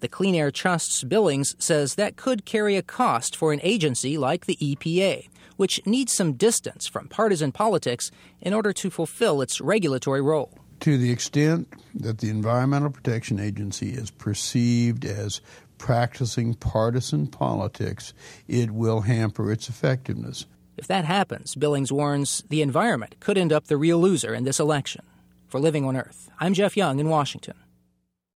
The 0.00 0.08
Clean 0.08 0.34
Air 0.34 0.50
Trust's 0.50 1.04
Billings 1.04 1.54
says 1.58 1.96
that 1.96 2.16
could 2.16 2.46
carry 2.46 2.76
a 2.76 2.82
cost 2.82 3.36
for 3.36 3.52
an 3.52 3.60
agency 3.62 4.16
like 4.16 4.46
the 4.46 4.56
EPA, 4.56 5.28
which 5.58 5.84
needs 5.84 6.14
some 6.14 6.32
distance 6.32 6.86
from 6.86 7.06
partisan 7.08 7.52
politics 7.52 8.10
in 8.40 8.54
order 8.54 8.72
to 8.72 8.88
fulfill 8.88 9.42
its 9.42 9.60
regulatory 9.60 10.22
role. 10.22 10.58
To 10.80 10.96
the 10.96 11.10
extent 11.10 11.68
that 11.94 12.18
the 12.18 12.30
Environmental 12.30 12.88
Protection 12.88 13.38
Agency 13.38 13.90
is 13.90 14.10
perceived 14.10 15.04
as 15.04 15.42
practicing 15.76 16.54
partisan 16.54 17.26
politics, 17.26 18.14
it 18.48 18.70
will 18.70 19.02
hamper 19.02 19.52
its 19.52 19.68
effectiveness. 19.68 20.46
If 20.78 20.86
that 20.86 21.04
happens, 21.04 21.54
Billings 21.54 21.92
warns 21.92 22.42
the 22.48 22.62
environment 22.62 23.16
could 23.20 23.36
end 23.36 23.52
up 23.52 23.66
the 23.66 23.76
real 23.76 23.98
loser 23.98 24.32
in 24.32 24.44
this 24.44 24.58
election. 24.58 25.02
For 25.48 25.60
Living 25.60 25.84
on 25.84 25.94
Earth, 25.94 26.30
I'm 26.38 26.54
Jeff 26.54 26.74
Young 26.74 27.00
in 27.00 27.10
Washington. 27.10 27.54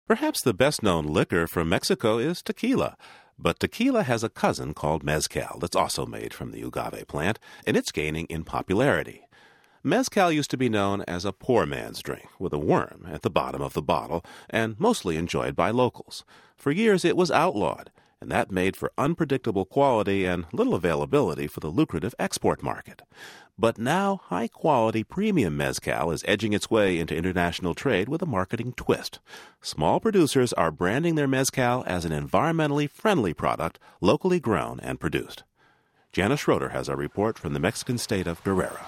Perhaps 0.08 0.42
the 0.42 0.52
best 0.52 0.82
known 0.82 1.06
liquor 1.06 1.46
from 1.46 1.68
Mexico 1.68 2.18
is 2.18 2.42
tequila. 2.42 2.96
But 3.38 3.60
tequila 3.60 4.02
has 4.02 4.24
a 4.24 4.28
cousin 4.28 4.74
called 4.74 5.04
mezcal 5.04 5.58
that's 5.60 5.76
also 5.76 6.06
made 6.06 6.34
from 6.34 6.50
the 6.50 6.62
agave 6.62 7.06
plant, 7.06 7.38
and 7.66 7.76
it's 7.76 7.92
gaining 7.92 8.26
in 8.26 8.44
popularity. 8.44 9.22
Mezcal 9.84 10.30
used 10.30 10.50
to 10.50 10.56
be 10.56 10.68
known 10.68 11.02
as 11.08 11.24
a 11.24 11.32
poor 11.32 11.66
man's 11.66 12.02
drink, 12.02 12.28
with 12.38 12.52
a 12.52 12.58
worm 12.58 13.06
at 13.10 13.22
the 13.22 13.30
bottom 13.30 13.62
of 13.62 13.74
the 13.74 13.82
bottle, 13.82 14.24
and 14.50 14.78
mostly 14.78 15.16
enjoyed 15.16 15.56
by 15.56 15.70
locals. 15.70 16.24
For 16.56 16.72
years 16.72 17.04
it 17.04 17.16
was 17.16 17.30
outlawed, 17.30 17.90
and 18.22 18.30
that 18.30 18.52
made 18.52 18.76
for 18.76 18.92
unpredictable 18.96 19.64
quality 19.64 20.24
and 20.24 20.46
little 20.52 20.74
availability 20.74 21.48
for 21.48 21.58
the 21.58 21.68
lucrative 21.68 22.14
export 22.20 22.62
market. 22.62 23.02
But 23.58 23.78
now, 23.78 24.20
high 24.26 24.46
quality 24.46 25.02
premium 25.02 25.56
mezcal 25.56 26.12
is 26.12 26.22
edging 26.26 26.52
its 26.52 26.70
way 26.70 27.00
into 27.00 27.16
international 27.16 27.74
trade 27.74 28.08
with 28.08 28.22
a 28.22 28.26
marketing 28.26 28.74
twist. 28.74 29.18
Small 29.60 29.98
producers 29.98 30.52
are 30.52 30.70
branding 30.70 31.16
their 31.16 31.26
mezcal 31.26 31.82
as 31.84 32.04
an 32.04 32.12
environmentally 32.12 32.88
friendly 32.88 33.34
product, 33.34 33.80
locally 34.00 34.38
grown 34.38 34.78
and 34.78 35.00
produced. 35.00 35.42
Jana 36.12 36.36
Schroeder 36.36 36.68
has 36.68 36.88
a 36.88 36.94
report 36.94 37.40
from 37.40 37.54
the 37.54 37.60
Mexican 37.60 37.98
state 37.98 38.28
of 38.28 38.42
Guerrero. 38.44 38.86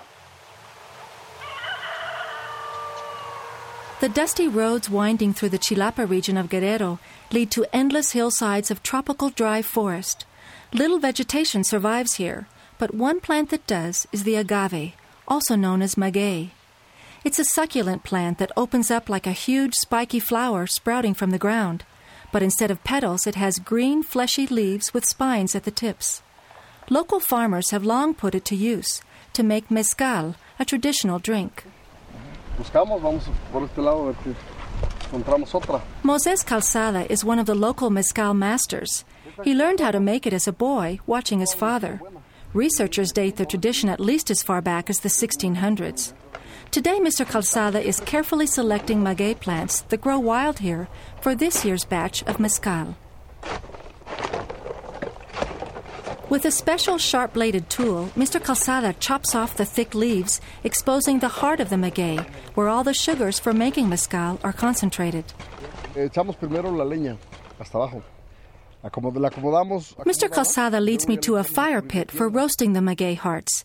The 4.05 4.11
dusty 4.11 4.49
roads 4.49 4.91
winding 4.91 5.33
through 5.33 5.49
the 5.49 5.59
Chilapa 5.59 6.07
region 6.07 6.37
of 6.37 6.51
Guerrero 6.51 6.99
lead 7.33 7.51
to 7.53 7.65
endless 7.73 8.13
hillsides 8.13 8.71
of 8.71 8.83
tropical 8.83 9.31
dry 9.31 9.63
forest. 9.63 10.27
Little 10.75 10.99
vegetation 10.99 11.65
survives 11.65 12.17
here, 12.17 12.47
but 12.77 12.93
one 12.93 13.19
plant 13.19 13.49
that 13.49 13.67
does 13.67 14.07
is 14.13 14.25
the 14.25 14.35
agave, 14.35 14.93
also 15.27 15.57
known 15.57 15.81
as 15.81 15.97
maguey. 15.97 16.51
It's 17.25 17.39
a 17.39 17.47
succulent 17.47 18.05
plant 18.05 18.37
that 18.37 18.53
opens 18.59 18.91
up 18.91 19.09
like 19.09 19.27
a 19.27 19.33
huge 19.33 19.73
spiky 19.75 20.21
flower 20.21 20.67
sprouting 20.67 21.15
from 21.15 21.31
the 21.31 21.39
ground. 21.39 21.85
but 22.31 22.43
instead 22.43 22.71
of 22.71 22.85
petals, 22.85 23.27
it 23.27 23.37
has 23.37 23.59
green, 23.59 24.03
fleshy 24.03 24.47
leaves 24.47 24.93
with 24.93 25.07
spines 25.07 25.55
at 25.55 25.65
the 25.65 25.71
tips. 25.71 26.21
Local 26.91 27.21
farmers 27.21 27.71
have 27.71 27.87
long 27.87 28.13
put 28.13 28.35
it 28.35 28.45
to 28.45 28.55
use 28.55 29.01
to 29.33 29.43
make 29.43 29.71
mezcal, 29.71 30.35
a 30.59 30.67
traditional 30.67 31.19
drink. 31.19 31.65
Moses 36.03 36.43
Calzada 36.43 37.11
is 37.11 37.25
one 37.25 37.39
of 37.39 37.47
the 37.47 37.55
local 37.55 37.91
mezcal 37.91 38.35
masters. 38.35 39.05
He 39.43 39.55
learned 39.55 39.81
how 39.81 39.91
to 39.91 40.01
make 40.01 40.27
it 40.27 40.33
as 40.33 40.49
a 40.49 40.53
boy, 40.53 40.99
watching 41.07 41.41
his 41.41 41.55
father. 41.55 42.01
Researchers 42.53 43.13
date 43.13 43.37
the 43.37 43.47
tradition 43.47 43.89
at 43.89 44.01
least 44.01 44.31
as 44.31 44.43
far 44.43 44.61
back 44.61 44.89
as 44.89 45.01
the 45.01 45.09
1600s. 45.09 46.13
Today, 46.71 46.99
Mr. 46.99 47.29
Calzada 47.29 47.81
is 47.81 48.01
carefully 48.01 48.47
selecting 48.47 49.03
maguey 49.03 49.35
plants 49.35 49.83
that 49.83 50.01
grow 50.01 50.19
wild 50.19 50.59
here 50.61 50.89
for 51.21 51.35
this 51.35 51.65
year's 51.65 51.85
batch 51.85 52.23
of 52.25 52.41
mezcal. 52.41 52.97
With 56.35 56.47
a 56.47 56.51
special 56.51 56.99
sharp 56.99 57.35
bladed 57.35 57.71
tool, 57.71 58.11
Mr. 58.17 58.43
Calzada 58.43 58.99
chops 58.99 59.37
off 59.37 59.57
the 59.57 59.65
thick 59.65 59.95
leaves, 59.95 60.41
exposing 60.65 61.21
the 61.21 61.29
heart 61.29 61.61
of 61.61 61.71
the 61.71 61.77
maguey, 61.77 62.19
where 62.57 62.69
all 62.69 62.83
the 62.83 62.93
sugars 62.93 63.39
for 63.39 63.53
making 63.53 63.89
mezcal 63.89 64.41
are 64.43 64.53
concentrated. 64.53 65.27
Echamos 65.95 66.37
primero 66.37 66.73
la 66.73 66.85
leña 66.85 67.17
hasta 67.61 67.79
abajo. 67.79 68.03
Mr. 68.83 70.29
Calzada 70.29 70.81
leads 70.81 71.07
me 71.07 71.17
to 71.19 71.37
a 71.37 71.45
fire 71.45 71.81
pit 71.81 72.11
for 72.11 72.29
roasting 72.29 72.73
the 72.73 72.81
maguey 72.81 73.15
hearts. 73.15 73.65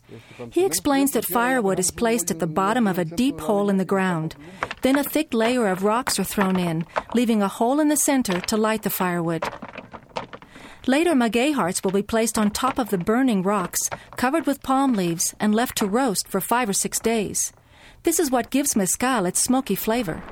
He 0.52 0.64
explains 0.64 1.12
that 1.12 1.26
firewood 1.26 1.80
is 1.80 1.90
placed 1.90 2.30
at 2.30 2.38
the 2.38 2.46
bottom 2.46 2.86
of 2.86 3.00
a 3.00 3.04
deep 3.04 3.40
hole 3.40 3.72
in 3.72 3.78
the 3.78 3.84
ground. 3.84 4.36
Then 4.84 4.96
a 4.96 5.04
thick 5.04 5.34
layer 5.34 5.66
of 5.68 5.84
rocks 5.84 6.20
are 6.20 6.24
thrown 6.24 6.60
in, 6.60 6.86
leaving 7.16 7.42
a 7.42 7.48
hole 7.48 7.80
in 7.80 7.88
the 7.88 7.98
center 7.98 8.40
to 8.42 8.56
light 8.58 8.84
the 8.84 8.92
firewood. 8.92 9.44
Later, 10.88 11.14
maguey 11.14 11.52
hearts 11.54 11.84
will 11.84 11.92
be 11.92 12.02
placed 12.02 12.38
on 12.38 12.52
top 12.52 12.80
of 12.80 12.90
the 12.90 12.98
burning 12.98 13.44
rocks, 13.44 13.82
covered 14.16 14.46
with 14.48 14.64
palm 14.64 14.94
leaves, 14.94 15.36
and 15.40 15.54
left 15.54 15.78
to 15.78 15.88
roast 15.88 16.28
for 16.28 16.40
five 16.40 16.70
or 16.70 16.74
six 16.74 17.00
days. 17.00 17.52
This 18.04 18.20
is 18.20 18.32
what 18.32 18.50
gives 18.50 18.76
mezcal 18.76 19.26
its 19.26 19.42
smoky 19.42 19.76
flavor. 19.76 20.24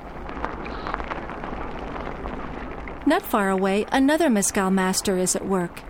Not 3.06 3.22
far 3.22 3.50
away, 3.50 3.86
another 3.92 4.30
mezcal 4.30 4.70
master 4.70 5.16
is 5.18 5.36
at 5.36 5.46
work. 5.46 5.82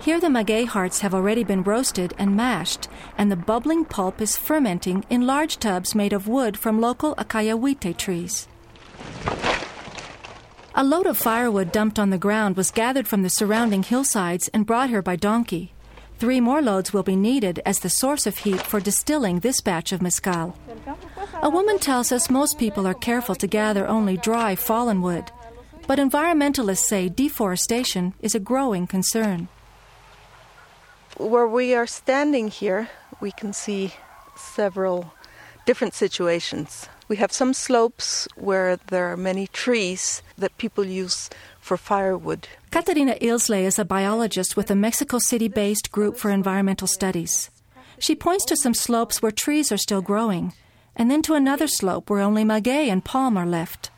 Here, 0.00 0.20
the 0.20 0.28
maguey 0.28 0.64
hearts 0.64 1.00
have 1.00 1.14
already 1.14 1.44
been 1.44 1.62
roasted 1.62 2.14
and 2.18 2.36
mashed, 2.36 2.88
and 3.16 3.30
the 3.30 3.36
bubbling 3.36 3.84
pulp 3.84 4.20
is 4.20 4.36
fermenting 4.36 5.04
in 5.10 5.26
large 5.26 5.58
tubs 5.58 5.94
made 5.94 6.12
of 6.12 6.28
wood 6.28 6.56
from 6.56 6.80
local 6.80 7.14
acayahuite 7.18 7.98
trees. 7.98 8.48
A 10.78 10.84
load 10.84 11.06
of 11.06 11.18
firewood 11.18 11.72
dumped 11.72 11.98
on 11.98 12.10
the 12.10 12.18
ground 12.18 12.56
was 12.56 12.70
gathered 12.70 13.08
from 13.08 13.22
the 13.22 13.28
surrounding 13.28 13.82
hillsides 13.82 14.46
and 14.54 14.64
brought 14.64 14.90
here 14.90 15.02
by 15.02 15.16
donkey. 15.16 15.72
Three 16.18 16.40
more 16.40 16.62
loads 16.62 16.92
will 16.92 17.02
be 17.02 17.16
needed 17.16 17.60
as 17.66 17.80
the 17.80 17.90
source 17.90 18.28
of 18.28 18.38
heat 18.38 18.62
for 18.62 18.78
distilling 18.78 19.40
this 19.40 19.60
batch 19.60 19.90
of 19.90 20.00
mezcal. 20.00 20.56
A 21.42 21.50
woman 21.50 21.80
tells 21.80 22.12
us 22.12 22.30
most 22.30 22.60
people 22.60 22.86
are 22.86 22.94
careful 22.94 23.34
to 23.34 23.48
gather 23.48 23.88
only 23.88 24.16
dry 24.16 24.54
fallen 24.54 25.02
wood, 25.02 25.32
but 25.88 25.98
environmentalists 25.98 26.86
say 26.86 27.08
deforestation 27.08 28.14
is 28.20 28.36
a 28.36 28.46
growing 28.50 28.86
concern. 28.86 29.48
Where 31.16 31.48
we 31.48 31.74
are 31.74 31.88
standing 31.88 32.46
here, 32.46 32.88
we 33.20 33.32
can 33.32 33.52
see 33.52 33.94
several 34.36 35.12
different 35.66 35.94
situations. 35.94 36.88
We 37.08 37.16
have 37.16 37.32
some 37.32 37.54
slopes 37.54 38.28
where 38.36 38.76
there 38.76 39.10
are 39.10 39.16
many 39.16 39.46
trees 39.46 40.22
that 40.36 40.58
people 40.58 40.84
use 40.84 41.30
for 41.58 41.78
firewood. 41.78 42.48
Catarina 42.70 43.14
Illsley 43.14 43.62
is 43.62 43.78
a 43.78 43.84
biologist 43.84 44.58
with 44.58 44.70
a 44.70 44.74
Mexico 44.74 45.18
City 45.18 45.48
based 45.48 45.90
group 45.90 46.18
for 46.18 46.30
environmental 46.30 46.86
studies. 46.86 47.50
She 47.98 48.14
points 48.14 48.44
to 48.46 48.56
some 48.56 48.74
slopes 48.74 49.22
where 49.22 49.32
trees 49.32 49.72
are 49.72 49.78
still 49.78 50.02
growing, 50.02 50.52
and 50.94 51.10
then 51.10 51.22
to 51.22 51.34
another 51.34 51.66
slope 51.66 52.10
where 52.10 52.20
only 52.20 52.44
maguey 52.44 52.90
and 52.90 53.02
palm 53.02 53.38
are 53.38 53.46
left. 53.46 53.90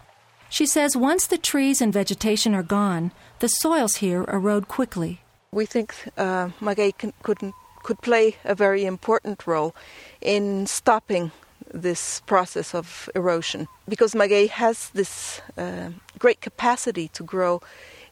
She 0.49 0.65
says 0.67 0.97
once 0.97 1.27
the 1.27 1.39
trees 1.39 1.81
and 1.81 1.93
vegetation 1.93 2.55
are 2.55 2.63
gone, 2.63 3.11
the 3.41 3.49
soils 3.49 3.97
here 3.97 4.25
erode 4.29 4.69
quickly. 4.69 5.21
We 5.51 5.67
think 5.67 5.95
uh, 6.17 6.51
maguey 6.61 6.93
can, 6.97 7.13
could, 7.25 7.39
could 7.83 8.01
play 8.03 8.37
a 8.45 8.55
very 8.55 8.85
important 8.85 9.49
role 9.49 9.75
in 10.21 10.67
stopping 10.67 11.33
this 11.73 12.21
process 12.27 12.75
of 12.75 13.09
erosion 13.15 13.69
because 13.89 14.15
maguey 14.15 14.49
has 14.49 14.91
this 14.91 15.41
uh, 15.57 15.91
great 16.19 16.41
capacity 16.41 17.09
to 17.09 17.23
grow 17.23 17.61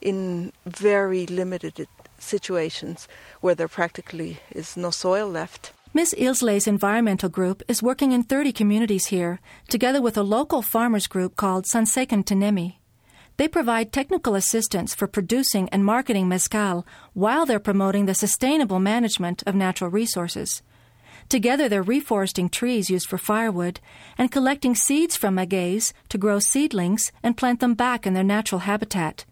in 0.00 0.52
very 0.66 1.26
limited 1.26 1.86
situations 2.18 3.08
where 3.40 3.54
there 3.54 3.68
practically 3.68 4.38
is 4.50 4.76
no 4.76 4.90
soil 4.90 5.28
left. 5.28 5.72
Ms. 5.94 6.14
Illsley's 6.18 6.66
environmental 6.66 7.28
group 7.28 7.62
is 7.66 7.82
working 7.82 8.12
in 8.12 8.22
30 8.22 8.52
communities 8.52 9.06
here, 9.06 9.40
together 9.68 10.02
with 10.02 10.16
a 10.18 10.22
local 10.22 10.62
farmers 10.62 11.06
group 11.06 11.36
called 11.36 11.64
Sanzekan 11.64 12.24
Tinemi. 12.24 12.76
They 13.38 13.48
provide 13.48 13.92
technical 13.92 14.34
assistance 14.34 14.94
for 14.94 15.06
producing 15.06 15.68
and 15.70 15.84
marketing 15.84 16.28
mezcal 16.28 16.84
while 17.14 17.46
they're 17.46 17.60
promoting 17.60 18.06
the 18.06 18.14
sustainable 18.14 18.80
management 18.80 19.42
of 19.46 19.54
natural 19.54 19.90
resources. 19.90 20.62
Together, 21.28 21.68
they're 21.68 21.84
reforesting 21.84 22.50
trees 22.50 22.88
used 22.88 23.06
for 23.06 23.18
firewood 23.18 23.80
and 24.16 24.32
collecting 24.32 24.74
seeds 24.74 25.16
from 25.16 25.36
magueys 25.36 25.92
to 26.08 26.16
grow 26.16 26.38
seedlings 26.38 27.12
and 27.22 27.36
plant 27.36 27.60
them 27.60 27.74
back 27.74 28.06
in 28.06 28.14
their 28.14 28.24
natural 28.24 28.60
habitat. 28.60 29.26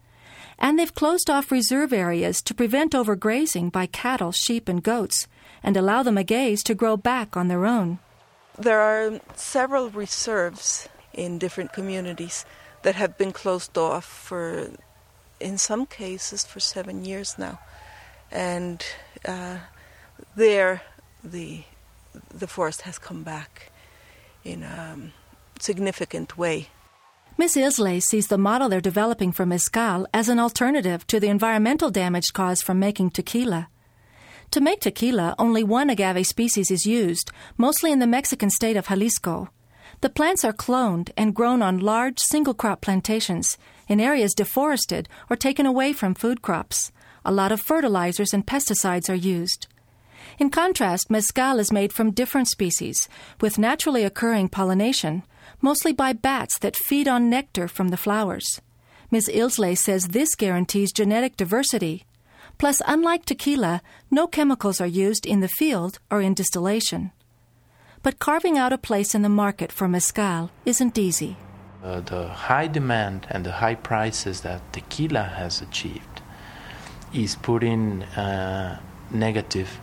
And 0.59 0.77
they've 0.77 0.93
closed 0.93 1.29
off 1.29 1.51
reserve 1.51 1.93
areas 1.93 2.41
to 2.43 2.53
prevent 2.53 2.93
overgrazing 2.93 3.71
by 3.71 3.87
cattle, 3.87 4.31
sheep, 4.31 4.69
and 4.69 4.83
goats 4.83 5.27
and 5.63 5.75
allow 5.75 6.03
the 6.03 6.11
magueys 6.11 6.61
to 6.63 6.75
grow 6.75 6.97
back 6.97 7.35
on 7.35 7.47
their 7.47 7.65
own. 7.65 7.99
There 8.57 8.79
are 8.79 9.19
several 9.35 9.89
reserves 9.89 10.87
in 11.13 11.39
different 11.39 11.73
communities 11.73 12.45
that 12.83 12.95
have 12.95 13.17
been 13.17 13.31
closed 13.31 13.77
off 13.77 14.05
for, 14.05 14.69
in 15.39 15.57
some 15.57 15.85
cases, 15.85 16.45
for 16.45 16.59
seven 16.59 17.05
years 17.05 17.37
now. 17.37 17.59
And 18.31 18.85
uh, 19.25 19.57
there, 20.35 20.81
the 21.23 21.63
the 22.33 22.47
forest 22.47 22.81
has 22.81 22.97
come 22.97 23.23
back 23.23 23.71
in 24.43 24.63
a 24.63 24.93
um, 24.93 25.11
significant 25.59 26.37
way. 26.37 26.69
Ms. 27.37 27.55
Illsley 27.55 28.01
sees 28.01 28.27
the 28.27 28.37
model 28.37 28.67
they're 28.67 28.81
developing 28.81 29.31
for 29.31 29.45
mezcal 29.45 30.07
as 30.13 30.27
an 30.27 30.39
alternative 30.39 31.05
to 31.07 31.19
the 31.19 31.27
environmental 31.27 31.91
damage 31.91 32.33
caused 32.33 32.63
from 32.63 32.79
making 32.79 33.11
tequila. 33.11 33.67
To 34.51 34.61
make 34.61 34.79
tequila, 34.79 35.35
only 35.37 35.63
one 35.63 35.89
agave 35.89 36.25
species 36.25 36.71
is 36.71 36.87
used, 36.87 37.31
mostly 37.57 37.91
in 37.91 37.99
the 37.99 38.07
Mexican 38.07 38.49
state 38.49 38.77
of 38.77 38.87
Jalisco. 38.87 39.49
The 40.01 40.09
plants 40.09 40.45
are 40.45 40.53
cloned 40.53 41.11
and 41.17 41.35
grown 41.35 41.61
on 41.61 41.79
large 41.79 42.19
single 42.19 42.53
crop 42.53 42.81
plantations 42.81 43.57
in 43.87 43.99
areas 43.99 44.33
deforested 44.33 45.09
or 45.29 45.35
taken 45.35 45.65
away 45.65 45.93
from 45.93 46.15
food 46.15 46.41
crops. 46.41 46.91
A 47.25 47.31
lot 47.31 47.51
of 47.51 47.61
fertilizers 47.61 48.33
and 48.33 48.47
pesticides 48.47 49.09
are 49.09 49.15
used. 49.15 49.67
In 50.39 50.51
contrast, 50.51 51.09
mezcal 51.09 51.57
is 51.57 51.71
made 51.71 51.91
from 51.91 52.11
different 52.11 52.47
species, 52.47 53.09
with 53.41 53.57
naturally 53.57 54.03
occurring 54.03 54.49
pollination, 54.49 55.23
mostly 55.61 55.93
by 55.93 56.13
bats 56.13 56.59
that 56.59 56.75
feed 56.75 57.07
on 57.07 57.29
nectar 57.29 57.67
from 57.67 57.89
the 57.89 57.97
flowers. 57.97 58.61
Ms. 59.09 59.31
Illsley 59.33 59.75
says 59.75 60.09
this 60.09 60.35
guarantees 60.35 60.91
genetic 60.91 61.37
diversity. 61.37 62.05
Plus, 62.59 62.83
unlike 62.85 63.25
tequila, 63.25 63.81
no 64.11 64.27
chemicals 64.27 64.79
are 64.79 64.85
used 64.85 65.25
in 65.25 65.39
the 65.39 65.47
field 65.47 65.97
or 66.11 66.21
in 66.21 66.35
distillation. 66.35 67.11
But 68.03 68.19
carving 68.19 68.59
out 68.59 68.73
a 68.73 68.77
place 68.77 69.15
in 69.15 69.23
the 69.23 69.29
market 69.29 69.71
for 69.71 69.87
mezcal 69.87 70.51
isn't 70.65 70.99
easy. 70.99 71.37
Uh, 71.83 72.01
the 72.01 72.27
high 72.27 72.67
demand 72.67 73.25
and 73.29 73.43
the 73.43 73.53
high 73.53 73.75
prices 73.75 74.41
that 74.41 74.61
tequila 74.71 75.23
has 75.23 75.61
achieved 75.61 76.21
is 77.13 77.35
putting 77.35 78.03
uh, 78.03 78.79
negative 79.09 79.79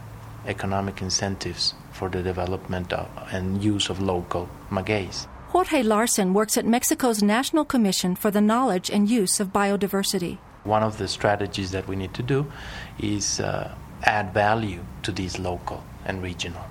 economic 0.46 1.00
incentives 1.02 1.74
for 1.92 2.08
the 2.08 2.22
development 2.22 2.92
of, 2.92 3.08
and 3.30 3.62
use 3.62 3.88
of 3.88 4.00
local 4.00 4.48
magueys. 4.70 5.26
Jorge 5.48 5.82
Larson 5.82 6.34
works 6.34 6.56
at 6.56 6.66
Mexico's 6.66 7.22
National 7.22 7.64
Commission 7.64 8.16
for 8.16 8.30
the 8.30 8.40
Knowledge 8.40 8.90
and 8.90 9.08
Use 9.08 9.38
of 9.38 9.52
Biodiversity. 9.52 10.38
One 10.64 10.82
of 10.82 10.98
the 10.98 11.06
strategies 11.06 11.70
that 11.70 11.86
we 11.86 11.94
need 11.94 12.12
to 12.14 12.22
do 12.22 12.50
is 12.98 13.38
uh, 13.38 13.72
add 14.02 14.34
value 14.34 14.84
to 15.02 15.12
these 15.12 15.38
local 15.38 15.84
and 16.06 16.22
regional 16.22 16.64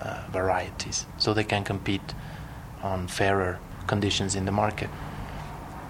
uh, 0.00 0.24
varieties 0.32 1.06
so 1.18 1.32
they 1.32 1.44
can 1.44 1.62
compete 1.62 2.14
on 2.82 3.06
fairer 3.06 3.60
conditions 3.86 4.34
in 4.34 4.44
the 4.44 4.52
market. 4.52 4.90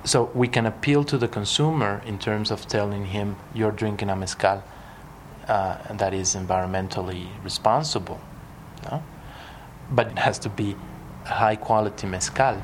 So 0.05 0.31
we 0.35 0.49
can 0.49 0.67
appeal 0.67 1.03
to 1.05 1.17
the 1.17 1.29
consumer 1.29 2.03
in 2.05 2.19
terms 2.19 2.51
of 2.51 2.69
telling 2.69 3.07
him, 3.07 3.37
you're 3.55 3.73
drinking 3.73 4.11
a 4.11 4.17
mezcal 4.17 4.63
uh, 5.49 5.95
that 5.95 6.15
is 6.15 6.35
environmentally 6.35 7.27
responsible. 7.43 8.21
No? 8.91 9.03
But 9.91 10.09
it 10.09 10.19
has 10.19 10.39
to 10.41 10.49
be 10.49 10.77
high 11.25 11.57
quality 11.57 12.07
mezcal. 12.07 12.63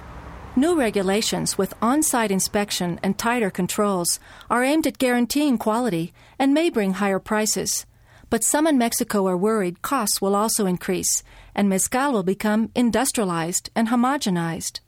New 0.57 0.77
regulations 0.79 1.57
with 1.57 1.75
on 1.81 2.03
site 2.03 2.31
inspection 2.31 2.99
and 3.03 3.17
tighter 3.17 3.51
controls 3.51 4.19
are 4.51 4.65
aimed 4.65 4.87
at 4.87 4.99
guaranteeing 4.99 5.59
quality 5.59 6.13
and 6.39 6.53
may 6.53 6.69
bring 6.69 6.95
higher 6.95 7.21
prices. 7.21 7.87
But 8.31 8.45
some 8.45 8.67
in 8.67 8.77
Mexico 8.77 9.27
are 9.27 9.37
worried 9.37 9.83
costs 9.83 10.21
will 10.21 10.35
also 10.35 10.67
increase 10.67 11.23
and 11.55 11.69
mezcal 11.69 12.13
will 12.13 12.23
become 12.23 12.71
industrialized 12.75 13.71
and 13.75 13.89
homogenized. 13.89 14.81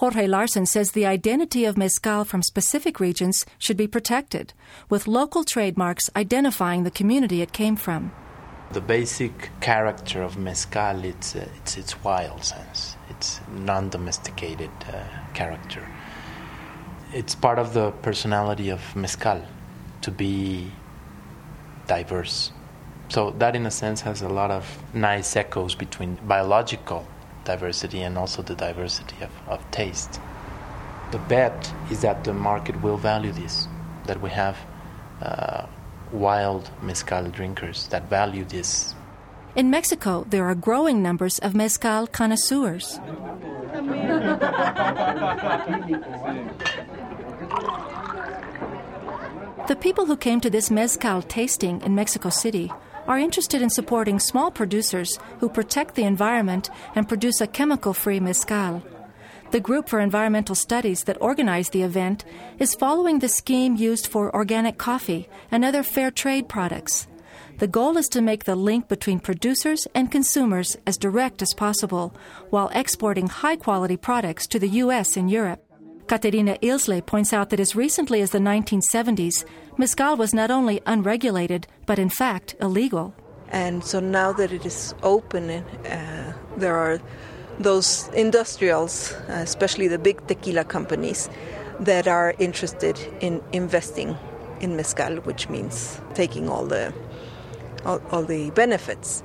Jorge 0.00 0.26
Larson 0.26 0.64
says 0.64 0.92
the 0.92 1.04
identity 1.04 1.66
of 1.66 1.76
mezcal 1.76 2.24
from 2.24 2.42
specific 2.42 3.00
regions 3.00 3.44
should 3.58 3.76
be 3.76 3.86
protected, 3.86 4.54
with 4.88 5.06
local 5.06 5.44
trademarks 5.44 6.08
identifying 6.16 6.84
the 6.84 6.90
community 6.90 7.42
it 7.42 7.52
came 7.52 7.76
from. 7.76 8.10
The 8.72 8.80
basic 8.80 9.50
character 9.60 10.22
of 10.22 10.38
mezcal 10.38 11.04
it's 11.04 11.36
uh, 11.36 11.46
it's 11.58 11.76
its 11.76 12.02
wild 12.02 12.42
sense. 12.42 12.96
It's 13.10 13.42
non-domesticated 13.52 14.70
uh, 14.88 15.04
character. 15.34 15.86
It's 17.12 17.34
part 17.34 17.58
of 17.58 17.74
the 17.74 17.90
personality 18.00 18.70
of 18.70 18.80
mezcal 18.96 19.42
to 20.00 20.10
be 20.10 20.72
diverse. 21.86 22.52
So 23.10 23.32
that, 23.32 23.54
in 23.54 23.66
a 23.66 23.70
sense, 23.70 24.00
has 24.00 24.22
a 24.22 24.30
lot 24.30 24.50
of 24.50 24.64
nice 24.94 25.36
echoes 25.36 25.74
between 25.74 26.14
biological 26.26 27.06
diversity 27.44 28.02
and 28.02 28.18
also 28.18 28.42
the 28.42 28.54
diversity 28.54 29.16
of, 29.22 29.30
of 29.48 29.70
taste. 29.70 30.20
The 31.10 31.18
bet 31.18 31.72
is 31.90 32.02
that 32.02 32.24
the 32.24 32.32
market 32.32 32.80
will 32.82 32.96
value 32.96 33.32
this, 33.32 33.66
that 34.06 34.20
we 34.20 34.30
have 34.30 34.56
uh, 35.22 35.66
wild 36.12 36.70
mezcal 36.82 37.28
drinkers 37.28 37.88
that 37.88 38.08
value 38.08 38.44
this. 38.44 38.94
In 39.56 39.70
Mexico, 39.70 40.24
there 40.30 40.46
are 40.46 40.54
growing 40.54 41.02
numbers 41.02 41.38
of 41.40 41.54
mezcal 41.54 42.06
connoisseurs. 42.06 43.00
the 49.66 49.76
people 49.80 50.06
who 50.06 50.16
came 50.16 50.40
to 50.40 50.50
this 50.50 50.70
mezcal 50.70 51.22
tasting 51.22 51.80
in 51.82 51.94
Mexico 51.94 52.28
City 52.28 52.70
are 53.06 53.18
interested 53.18 53.62
in 53.62 53.70
supporting 53.70 54.18
small 54.18 54.50
producers 54.50 55.18
who 55.38 55.48
protect 55.48 55.94
the 55.94 56.04
environment 56.04 56.70
and 56.94 57.08
produce 57.08 57.40
a 57.40 57.46
chemical 57.46 57.92
free 57.92 58.20
mezcal. 58.20 58.82
The 59.50 59.60
Group 59.60 59.88
for 59.88 59.98
Environmental 59.98 60.54
Studies 60.54 61.04
that 61.04 61.20
organized 61.20 61.72
the 61.72 61.82
event 61.82 62.24
is 62.60 62.76
following 62.76 63.18
the 63.18 63.28
scheme 63.28 63.74
used 63.74 64.06
for 64.06 64.34
organic 64.34 64.78
coffee 64.78 65.28
and 65.50 65.64
other 65.64 65.82
fair 65.82 66.12
trade 66.12 66.48
products. 66.48 67.08
The 67.58 67.66
goal 67.66 67.96
is 67.96 68.08
to 68.10 68.22
make 68.22 68.44
the 68.44 68.54
link 68.54 68.88
between 68.88 69.18
producers 69.18 69.86
and 69.94 70.10
consumers 70.10 70.76
as 70.86 70.96
direct 70.96 71.42
as 71.42 71.52
possible 71.52 72.14
while 72.50 72.70
exporting 72.72 73.26
high 73.26 73.56
quality 73.56 73.96
products 73.96 74.46
to 74.46 74.58
the 74.58 74.68
U.S. 74.84 75.16
and 75.16 75.30
Europe. 75.30 75.62
Catarina 76.06 76.56
Illsley 76.62 77.04
points 77.04 77.32
out 77.32 77.50
that 77.50 77.60
as 77.60 77.76
recently 77.76 78.20
as 78.20 78.30
the 78.30 78.38
1970s, 78.38 79.44
mezcal 79.80 80.16
was 80.16 80.32
not 80.32 80.50
only 80.50 80.80
unregulated, 80.86 81.66
but 81.86 81.98
in 81.98 82.10
fact 82.10 82.54
illegal. 82.60 83.12
And 83.50 83.82
so 83.84 83.98
now 83.98 84.32
that 84.32 84.52
it 84.52 84.64
is 84.64 84.94
open, 85.02 85.50
uh, 85.50 86.32
there 86.56 86.76
are 86.76 87.00
those 87.58 88.08
industrials, 88.14 89.12
uh, 89.12 89.32
especially 89.42 89.88
the 89.88 89.98
big 89.98 90.24
tequila 90.28 90.64
companies, 90.64 91.28
that 91.80 92.06
are 92.06 92.34
interested 92.38 92.98
in 93.20 93.42
investing 93.52 94.16
in 94.60 94.76
mezcal, 94.76 95.16
which 95.22 95.48
means 95.48 96.00
taking 96.14 96.48
all 96.48 96.66
the 96.66 96.92
all, 97.84 98.00
all 98.12 98.22
the 98.22 98.50
benefits. 98.50 99.22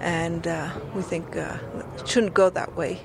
And 0.00 0.46
uh, 0.46 0.70
we 0.94 1.02
think 1.02 1.36
uh, 1.36 1.56
it 1.98 2.06
shouldn't 2.06 2.34
go 2.34 2.50
that 2.50 2.76
way. 2.76 3.00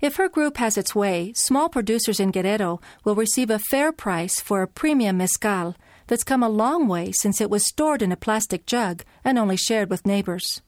If 0.00 0.16
her 0.16 0.28
group 0.28 0.58
has 0.58 0.76
its 0.76 0.94
way, 0.94 1.32
small 1.34 1.68
producers 1.68 2.20
in 2.20 2.30
Guerrero 2.30 2.80
will 3.04 3.14
receive 3.14 3.50
a 3.50 3.58
fair 3.58 3.92
price 3.92 4.40
for 4.40 4.62
a 4.62 4.68
premium 4.68 5.16
mezcal 5.16 5.74
that's 6.06 6.24
come 6.24 6.42
a 6.42 6.48
long 6.48 6.88
way 6.88 7.12
since 7.12 7.40
it 7.40 7.50
was 7.50 7.66
stored 7.66 8.02
in 8.02 8.12
a 8.12 8.16
plastic 8.16 8.66
jug 8.66 9.02
and 9.24 9.38
only 9.38 9.56
shared 9.56 9.90
with 9.90 10.06
neighbors. 10.06 10.62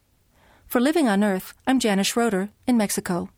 For 0.67 0.81
Living 0.81 1.09
on 1.09 1.25
Earth, 1.25 1.55
I'm 1.67 1.79
Janice 1.79 2.09
Schroeder 2.09 2.51
in 2.67 2.77
Mexico. 2.77 3.31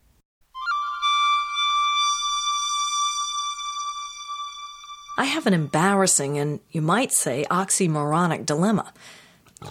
I 5.16 5.24
have 5.24 5.46
an 5.46 5.52
embarrassing 5.52 6.38
and, 6.38 6.60
you 6.70 6.80
might 6.80 7.12
say, 7.12 7.44
oxymoronic 7.50 8.46
dilemma. 8.46 8.92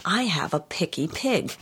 I 0.06 0.24
have 0.24 0.54
a 0.54 0.60
picky 0.60 1.08
pig. 1.08 1.56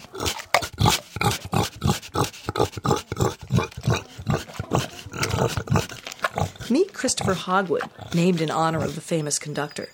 Meet 6.70 6.94
Christopher 6.94 7.34
Hogwood, 7.34 7.84
named 8.14 8.42
in 8.42 8.52
honor 8.52 8.84
of 8.84 8.96
the 8.96 9.02
famous 9.02 9.40
conductor. 9.40 9.88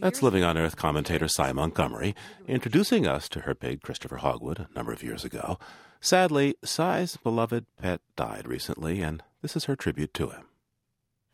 That's 0.00 0.22
Living 0.22 0.44
on 0.44 0.58
Earth 0.58 0.76
commentator 0.76 1.28
Sy 1.28 1.52
Montgomery 1.52 2.14
introducing 2.46 3.06
us 3.06 3.28
to 3.30 3.40
her 3.40 3.54
pig, 3.54 3.82
Christopher 3.82 4.18
Hogwood, 4.18 4.58
a 4.58 4.68
number 4.74 4.92
of 4.92 5.02
years 5.02 5.24
ago. 5.24 5.58
Sadly, 6.00 6.54
Sy's 6.64 7.16
beloved 7.16 7.66
pet 7.80 8.00
died 8.16 8.46
recently, 8.46 9.00
and 9.00 9.22
this 9.42 9.56
is 9.56 9.64
her 9.64 9.76
tribute 9.76 10.12
to 10.14 10.30
him. 10.30 10.44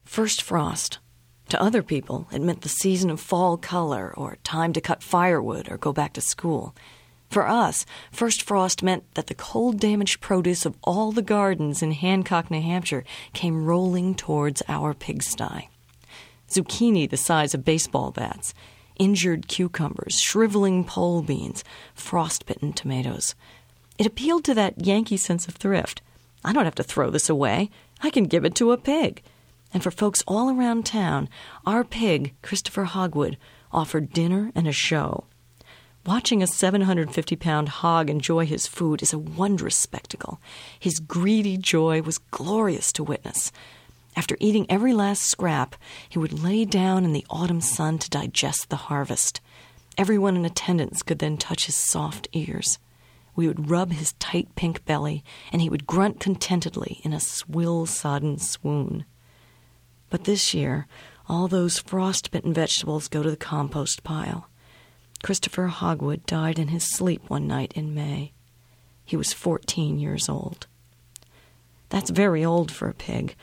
First 0.04 0.42
frost. 0.42 0.98
To 1.48 1.62
other 1.62 1.82
people, 1.82 2.28
it 2.32 2.42
meant 2.42 2.62
the 2.62 2.68
season 2.68 3.10
of 3.10 3.20
fall 3.20 3.56
color 3.56 4.12
or 4.16 4.38
time 4.42 4.72
to 4.72 4.80
cut 4.80 5.02
firewood 5.02 5.70
or 5.70 5.76
go 5.76 5.92
back 5.92 6.12
to 6.14 6.20
school. 6.20 6.74
For 7.30 7.46
us, 7.46 7.86
first 8.12 8.42
frost 8.42 8.82
meant 8.82 9.04
that 9.14 9.26
the 9.26 9.34
cold 9.34 9.80
damaged 9.80 10.20
produce 10.20 10.64
of 10.66 10.76
all 10.82 11.12
the 11.12 11.22
gardens 11.22 11.82
in 11.82 11.92
Hancock, 11.92 12.50
New 12.50 12.60
Hampshire 12.60 13.04
came 13.32 13.64
rolling 13.64 14.14
towards 14.14 14.62
our 14.68 14.94
pigsty 14.94 15.68
zucchini 16.48 17.08
the 17.08 17.16
size 17.16 17.54
of 17.54 17.64
baseball 17.64 18.10
bats, 18.10 18.54
injured 18.98 19.48
cucumbers, 19.48 20.20
shriveling 20.20 20.84
pole 20.84 21.22
beans, 21.22 21.64
frostbitten 21.94 22.72
tomatoes. 22.72 23.34
It 23.98 24.06
appealed 24.06 24.44
to 24.44 24.54
that 24.54 24.84
Yankee 24.84 25.16
sense 25.16 25.48
of 25.48 25.54
thrift. 25.54 26.02
I 26.44 26.52
don't 26.52 26.64
have 26.64 26.74
to 26.76 26.82
throw 26.82 27.10
this 27.10 27.28
away. 27.28 27.70
I 28.02 28.10
can 28.10 28.24
give 28.24 28.44
it 28.44 28.54
to 28.56 28.72
a 28.72 28.76
pig. 28.76 29.22
And 29.72 29.82
for 29.82 29.90
folks 29.90 30.22
all 30.26 30.50
around 30.50 30.86
town, 30.86 31.28
our 31.64 31.84
pig, 31.84 32.34
Christopher 32.42 32.84
Hogwood, 32.84 33.36
offered 33.72 34.12
dinner 34.12 34.52
and 34.54 34.68
a 34.68 34.72
show. 34.72 35.24
Watching 36.06 36.40
a 36.40 36.46
750 36.46 37.34
pound 37.34 37.68
hog 37.68 38.08
enjoy 38.08 38.46
his 38.46 38.68
food 38.68 39.02
is 39.02 39.12
a 39.12 39.18
wondrous 39.18 39.76
spectacle. 39.76 40.40
His 40.78 41.00
greedy 41.00 41.56
joy 41.56 42.00
was 42.00 42.18
glorious 42.18 42.92
to 42.92 43.02
witness. 43.02 43.50
After 44.16 44.36
eating 44.40 44.64
every 44.70 44.94
last 44.94 45.24
scrap, 45.24 45.76
he 46.08 46.18
would 46.18 46.42
lay 46.42 46.64
down 46.64 47.04
in 47.04 47.12
the 47.12 47.26
autumn 47.28 47.60
sun 47.60 47.98
to 47.98 48.08
digest 48.08 48.70
the 48.70 48.76
harvest. 48.76 49.42
Everyone 49.98 50.36
in 50.36 50.46
attendance 50.46 51.02
could 51.02 51.18
then 51.18 51.36
touch 51.36 51.66
his 51.66 51.76
soft 51.76 52.26
ears. 52.32 52.78
We 53.34 53.46
would 53.46 53.68
rub 53.68 53.92
his 53.92 54.14
tight 54.14 54.48
pink 54.56 54.86
belly, 54.86 55.22
and 55.52 55.60
he 55.60 55.68
would 55.68 55.86
grunt 55.86 56.18
contentedly 56.18 57.00
in 57.04 57.12
a 57.12 57.20
swill 57.20 57.84
sodden 57.84 58.38
swoon. 58.38 59.04
But 60.08 60.24
this 60.24 60.54
year, 60.54 60.86
all 61.28 61.46
those 61.46 61.78
frost-bitten 61.78 62.54
vegetables 62.54 63.08
go 63.08 63.22
to 63.22 63.30
the 63.30 63.36
compost 63.36 64.02
pile. 64.02 64.48
Christopher 65.22 65.66
Hogwood 65.66 66.24
died 66.24 66.58
in 66.58 66.68
his 66.68 66.90
sleep 66.90 67.28
one 67.28 67.46
night 67.46 67.72
in 67.74 67.94
May. 67.94 68.32
He 69.04 69.16
was 69.16 69.34
14 69.34 69.98
years 69.98 70.28
old. 70.28 70.66
That's 71.90 72.10
very 72.10 72.44
old 72.44 72.70
for 72.72 72.88
a 72.88 72.94
pig, 72.94 73.36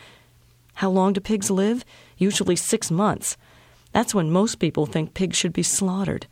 how 0.75 0.89
long 0.89 1.13
do 1.13 1.21
pigs 1.21 1.51
live? 1.51 1.85
Usually 2.17 2.55
six 2.55 2.89
months. 2.89 3.37
That's 3.91 4.15
when 4.15 4.31
most 4.31 4.55
people 4.55 4.85
think 4.85 5.13
pigs 5.13 5.37
should 5.37 5.53
be 5.53 5.63
slaughtered. 5.63 6.27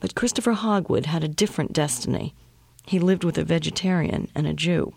But 0.00 0.14
Christopher 0.14 0.52
Hogwood 0.52 1.06
had 1.06 1.24
a 1.24 1.28
different 1.28 1.72
destiny. 1.72 2.34
He 2.86 2.98
lived 2.98 3.24
with 3.24 3.38
a 3.38 3.44
vegetarian 3.44 4.28
and 4.34 4.46
a 4.46 4.54
Jew. 4.54 4.94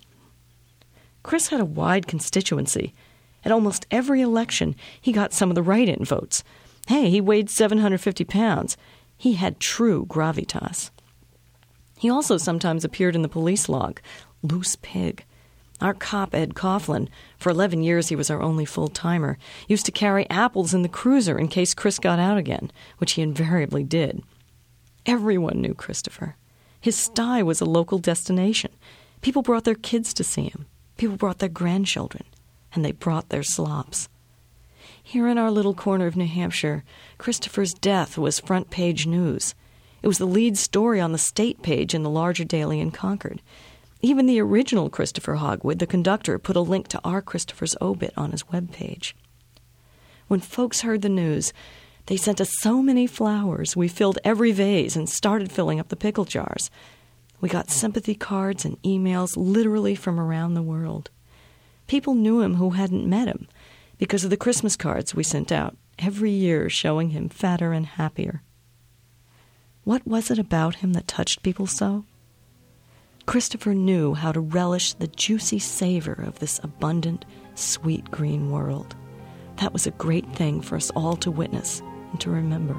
Chris 1.23 1.47
had 1.47 1.59
a 1.59 1.65
wide 1.65 2.07
constituency. 2.07 2.93
At 3.45 3.51
almost 3.51 3.85
every 3.91 4.21
election, 4.21 4.75
he 4.99 5.11
got 5.11 5.33
some 5.33 5.49
of 5.49 5.55
the 5.55 5.63
write 5.63 5.89
in 5.89 6.03
votes. 6.03 6.43
Hey, 6.87 7.09
he 7.09 7.21
weighed 7.21 7.49
750 7.49 8.23
pounds. 8.25 8.77
He 9.17 9.33
had 9.33 9.59
true 9.59 10.05
gravitas. 10.05 10.91
He 11.97 12.09
also 12.09 12.37
sometimes 12.37 12.83
appeared 12.83 13.15
in 13.15 13.21
the 13.21 13.29
police 13.29 13.69
log 13.69 14.01
loose 14.41 14.75
pig. 14.81 15.23
Our 15.83 15.93
cop, 15.93 16.33
Ed 16.33 16.53
Coughlin, 16.53 17.09
for 17.37 17.49
11 17.49 17.83
years 17.83 18.07
he 18.07 18.15
was 18.15 18.29
our 18.29 18.41
only 18.41 18.63
full 18.63 18.87
timer, 18.87 19.37
used 19.67 19.85
to 19.85 19.91
carry 19.91 20.29
apples 20.29 20.73
in 20.73 20.81
the 20.81 20.87
cruiser 20.87 21.37
in 21.37 21.49
case 21.49 21.73
Chris 21.73 21.99
got 21.99 22.19
out 22.19 22.37
again, 22.37 22.71
which 22.99 23.11
he 23.11 23.21
invariably 23.21 23.83
did. 23.83 24.23
Everyone 25.05 25.61
knew 25.61 25.73
Christopher. 25.73 26.37
His 26.79 26.95
sty 26.95 27.43
was 27.43 27.59
a 27.59 27.65
local 27.65 27.99
destination. 27.99 28.71
People 29.21 29.41
brought 29.41 29.65
their 29.65 29.75
kids 29.75 30.13
to 30.13 30.23
see 30.23 30.43
him. 30.43 30.67
People 30.95 31.17
brought 31.17 31.39
their 31.39 31.49
grandchildren. 31.49 32.23
And 32.73 32.85
they 32.85 32.93
brought 32.93 33.27
their 33.27 33.43
slops. 33.43 34.07
Here 35.01 35.27
in 35.27 35.37
our 35.37 35.51
little 35.51 35.73
corner 35.73 36.07
of 36.07 36.15
New 36.15 36.27
Hampshire, 36.27 36.85
Christopher's 37.17 37.73
death 37.73 38.17
was 38.17 38.39
front 38.39 38.69
page 38.69 39.05
news. 39.05 39.53
It 40.01 40.07
was 40.07 40.17
the 40.17 40.25
lead 40.25 40.57
story 40.57 41.01
on 41.01 41.11
the 41.11 41.17
state 41.17 41.61
page 41.61 41.93
in 41.93 42.03
the 42.03 42.09
larger 42.09 42.45
daily 42.45 42.79
in 42.79 42.91
Concord. 42.91 43.41
Even 44.05 44.25
the 44.25 44.41
original 44.41 44.89
Christopher 44.89 45.35
Hogwood, 45.35 45.79
the 45.79 45.87
conductor, 45.87 46.37
put 46.37 46.57
a 46.57 46.59
link 46.61 46.89
to 46.89 46.99
our 47.05 47.21
Christopher's 47.21 47.77
obit 47.79 48.13
on 48.17 48.31
his 48.31 48.43
webpage. 48.43 49.13
When 50.27 50.41
folks 50.41 50.81
heard 50.81 51.01
the 51.01 51.07
news, 51.07 51.53
they 52.07 52.17
sent 52.17 52.41
us 52.41 52.51
so 52.59 52.81
many 52.81 53.07
flowers. 53.07 53.77
We 53.77 53.87
filled 53.87 54.19
every 54.25 54.51
vase 54.51 54.97
and 54.97 55.09
started 55.09 55.53
filling 55.53 55.79
up 55.79 55.87
the 55.87 55.95
pickle 55.95 56.25
jars. 56.25 56.69
We 57.39 57.47
got 57.47 57.69
sympathy 57.69 58.13
cards 58.13 58.65
and 58.65 58.81
emails 58.83 59.37
literally 59.37 59.95
from 59.95 60.19
around 60.19 60.55
the 60.55 60.61
world. 60.61 61.09
People 61.87 62.13
knew 62.13 62.41
him 62.41 62.55
who 62.55 62.71
hadn't 62.71 63.09
met 63.09 63.29
him 63.29 63.47
because 63.97 64.25
of 64.25 64.29
the 64.29 64.35
Christmas 64.35 64.75
cards 64.75 65.15
we 65.15 65.23
sent 65.23 65.49
out 65.49 65.77
every 65.97 66.31
year 66.31 66.69
showing 66.69 67.11
him 67.11 67.29
fatter 67.29 67.71
and 67.71 67.85
happier. 67.85 68.41
What 69.85 70.05
was 70.05 70.29
it 70.29 70.39
about 70.39 70.75
him 70.75 70.91
that 70.91 71.07
touched 71.07 71.41
people 71.41 71.67
so? 71.67 72.03
Christopher 73.25 73.73
knew 73.73 74.13
how 74.13 74.31
to 74.33 74.41
relish 74.41 74.93
the 74.93 75.07
juicy 75.07 75.59
savor 75.59 76.13
of 76.13 76.39
this 76.39 76.59
abundant, 76.61 77.23
sweet 77.55 78.11
green 78.11 78.51
world. 78.51 78.95
That 79.57 79.71
was 79.71 79.87
a 79.87 79.91
great 79.91 80.29
thing 80.35 80.61
for 80.61 80.75
us 80.75 80.91
all 80.91 81.15
to 81.17 81.31
witness 81.31 81.81
and 82.11 82.19
to 82.21 82.29
remember. 82.29 82.77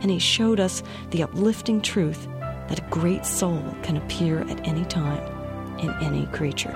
And 0.00 0.10
he 0.10 0.20
showed 0.20 0.60
us 0.60 0.82
the 1.10 1.24
uplifting 1.24 1.80
truth 1.80 2.28
that 2.68 2.78
a 2.78 2.90
great 2.90 3.26
soul 3.26 3.62
can 3.82 3.96
appear 3.96 4.40
at 4.42 4.66
any 4.66 4.84
time 4.84 5.22
in 5.80 5.90
any 6.00 6.26
creature. 6.26 6.72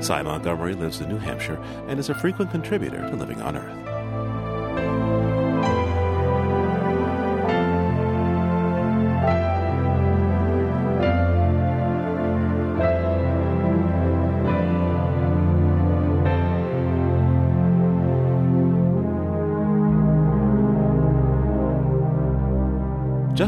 Sy 0.00 0.22
Montgomery 0.22 0.74
lives 0.74 1.00
in 1.00 1.08
New 1.08 1.18
Hampshire 1.18 1.62
and 1.86 2.00
is 2.00 2.08
a 2.08 2.14
frequent 2.14 2.50
contributor 2.50 3.08
to 3.10 3.16
Living 3.16 3.42
on 3.42 3.56
Earth. 3.56 5.07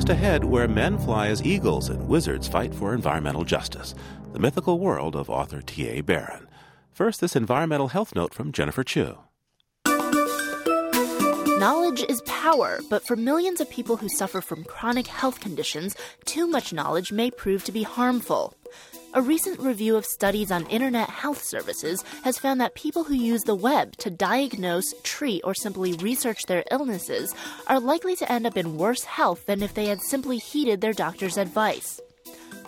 Just 0.01 0.09
ahead, 0.09 0.45
where 0.45 0.67
men 0.67 0.97
fly 0.97 1.27
as 1.27 1.45
eagles 1.45 1.91
and 1.91 2.09
wizards 2.09 2.49
fight 2.49 2.75
for 2.75 2.95
environmental 2.95 3.45
justice, 3.45 3.95
the 4.33 4.39
mythical 4.39 4.79
world 4.79 5.15
of 5.15 5.29
author 5.29 5.61
T.A. 5.61 6.01
Barron. 6.01 6.49
First, 6.91 7.21
this 7.21 7.37
environmental 7.37 7.89
health 7.89 8.15
note 8.15 8.33
from 8.33 8.51
Jennifer 8.51 8.83
Chu. 8.83 9.19
Knowledge 11.59 12.03
is 12.09 12.23
power, 12.23 12.81
but 12.89 13.05
for 13.05 13.15
millions 13.15 13.61
of 13.61 13.69
people 13.69 13.99
who 13.99 14.09
suffer 14.09 14.41
from 14.41 14.65
chronic 14.65 15.07
health 15.07 15.39
conditions, 15.39 15.95
too 16.25 16.47
much 16.47 16.73
knowledge 16.73 17.13
may 17.13 17.31
prove 17.31 17.63
to 17.65 17.73
be 17.73 17.83
harmful. 17.83 18.55
A 19.13 19.21
recent 19.21 19.59
review 19.59 19.97
of 19.97 20.07
studies 20.07 20.53
on 20.53 20.67
internet 20.67 21.11
health 21.11 21.43
services 21.43 22.05
has 22.23 22.39
found 22.39 22.61
that 22.61 22.77
people 22.77 23.03
who 23.03 23.15
use 23.15 23.43
the 23.43 23.57
web 23.57 23.97
to 23.97 24.09
diagnose, 24.09 24.85
treat, 25.03 25.41
or 25.43 25.53
simply 25.53 25.95
research 25.95 26.45
their 26.47 26.63
illnesses 26.71 27.35
are 27.67 27.81
likely 27.81 28.15
to 28.15 28.31
end 28.31 28.47
up 28.47 28.57
in 28.57 28.79
worse 28.79 29.03
health 29.03 29.47
than 29.47 29.65
if 29.65 29.75
they 29.75 29.87
had 29.87 30.01
simply 30.01 30.39
heeded 30.39 30.81
their 30.81 30.93
doctor's 30.93 31.39
advice. 31.39 32.01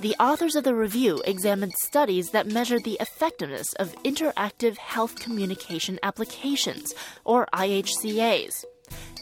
The 0.01 0.17
authors 0.19 0.57
of 0.57 0.65
the 0.65 0.75
review 0.75 1.23
examined 1.25 1.75
studies 1.75 2.31
that 2.31 2.49
measured 2.49 2.83
the 2.83 2.97
effectiveness 2.99 3.73
of 3.75 3.95
interactive 4.03 4.79
health 4.79 5.21
communication 5.21 6.01
applications, 6.03 6.93
or 7.25 7.47
IHCAs. 7.55 8.65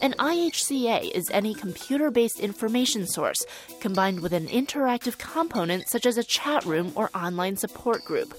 An 0.02 0.14
IHCA 0.18 1.10
is 1.10 1.30
any 1.30 1.54
computer 1.54 2.10
based 2.10 2.40
information 2.40 3.06
source 3.06 3.38
combined 3.80 4.20
with 4.20 4.32
an 4.32 4.46
interactive 4.48 5.18
component 5.18 5.88
such 5.88 6.06
as 6.06 6.16
a 6.16 6.24
chat 6.24 6.64
room 6.64 6.92
or 6.94 7.10
online 7.14 7.56
support 7.56 8.04
group. 8.04 8.34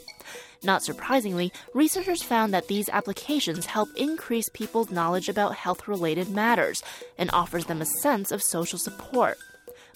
Not 0.63 0.83
surprisingly, 0.83 1.51
researchers 1.73 2.21
found 2.21 2.53
that 2.53 2.67
these 2.67 2.87
applications 2.89 3.65
help 3.65 3.89
increase 3.95 4.47
people's 4.49 4.91
knowledge 4.91 5.27
about 5.27 5.55
health 5.55 5.87
related 5.87 6.29
matters 6.29 6.83
and 7.17 7.31
offers 7.33 7.65
them 7.65 7.81
a 7.81 7.85
sense 7.85 8.31
of 8.31 8.43
social 8.43 8.77
support. 8.77 9.39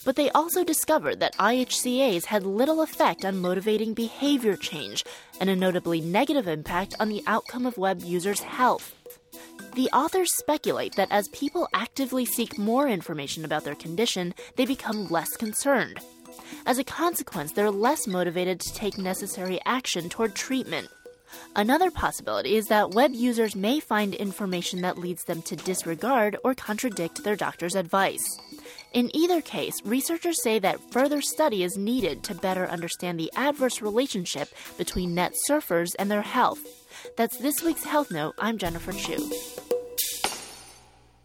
But 0.04 0.16
they 0.16 0.30
also 0.30 0.64
discovered 0.64 1.20
that 1.20 1.36
IHCAs 1.36 2.24
had 2.26 2.42
little 2.42 2.82
effect 2.82 3.24
on 3.24 3.40
motivating 3.40 3.94
behavior 3.94 4.56
change 4.56 5.04
and 5.40 5.48
a 5.48 5.54
notably 5.56 6.00
negative 6.00 6.48
impact 6.48 6.94
on 6.98 7.10
the 7.10 7.22
outcome 7.28 7.64
of 7.64 7.78
web 7.78 8.00
users' 8.02 8.40
health. 8.40 8.95
The 9.74 9.90
authors 9.92 10.34
speculate 10.38 10.94
that 10.96 11.10
as 11.10 11.28
people 11.28 11.68
actively 11.74 12.24
seek 12.24 12.58
more 12.58 12.88
information 12.88 13.44
about 13.44 13.64
their 13.64 13.74
condition, 13.74 14.34
they 14.56 14.64
become 14.64 15.08
less 15.08 15.36
concerned. 15.36 16.00
As 16.64 16.78
a 16.78 16.84
consequence, 16.84 17.52
they're 17.52 17.70
less 17.70 18.06
motivated 18.06 18.60
to 18.60 18.74
take 18.74 18.98
necessary 18.98 19.60
action 19.66 20.08
toward 20.08 20.34
treatment. 20.34 20.88
Another 21.54 21.90
possibility 21.90 22.56
is 22.56 22.66
that 22.66 22.94
web 22.94 23.12
users 23.14 23.56
may 23.56 23.80
find 23.80 24.14
information 24.14 24.82
that 24.82 24.98
leads 24.98 25.24
them 25.24 25.42
to 25.42 25.56
disregard 25.56 26.36
or 26.44 26.54
contradict 26.54 27.24
their 27.24 27.36
doctor's 27.36 27.74
advice. 27.74 28.24
In 28.92 29.14
either 29.14 29.40
case, 29.40 29.74
researchers 29.84 30.42
say 30.42 30.58
that 30.60 30.80
further 30.90 31.20
study 31.20 31.62
is 31.62 31.76
needed 31.76 32.22
to 32.24 32.34
better 32.34 32.66
understand 32.66 33.18
the 33.18 33.32
adverse 33.36 33.82
relationship 33.82 34.48
between 34.78 35.14
net 35.14 35.34
surfers 35.48 35.94
and 35.98 36.10
their 36.10 36.22
health. 36.22 36.85
That's 37.16 37.36
this 37.38 37.62
week's 37.62 37.84
Health 37.84 38.10
Note. 38.10 38.34
I'm 38.38 38.58
Jennifer 38.58 38.92
Chu. 38.92 39.32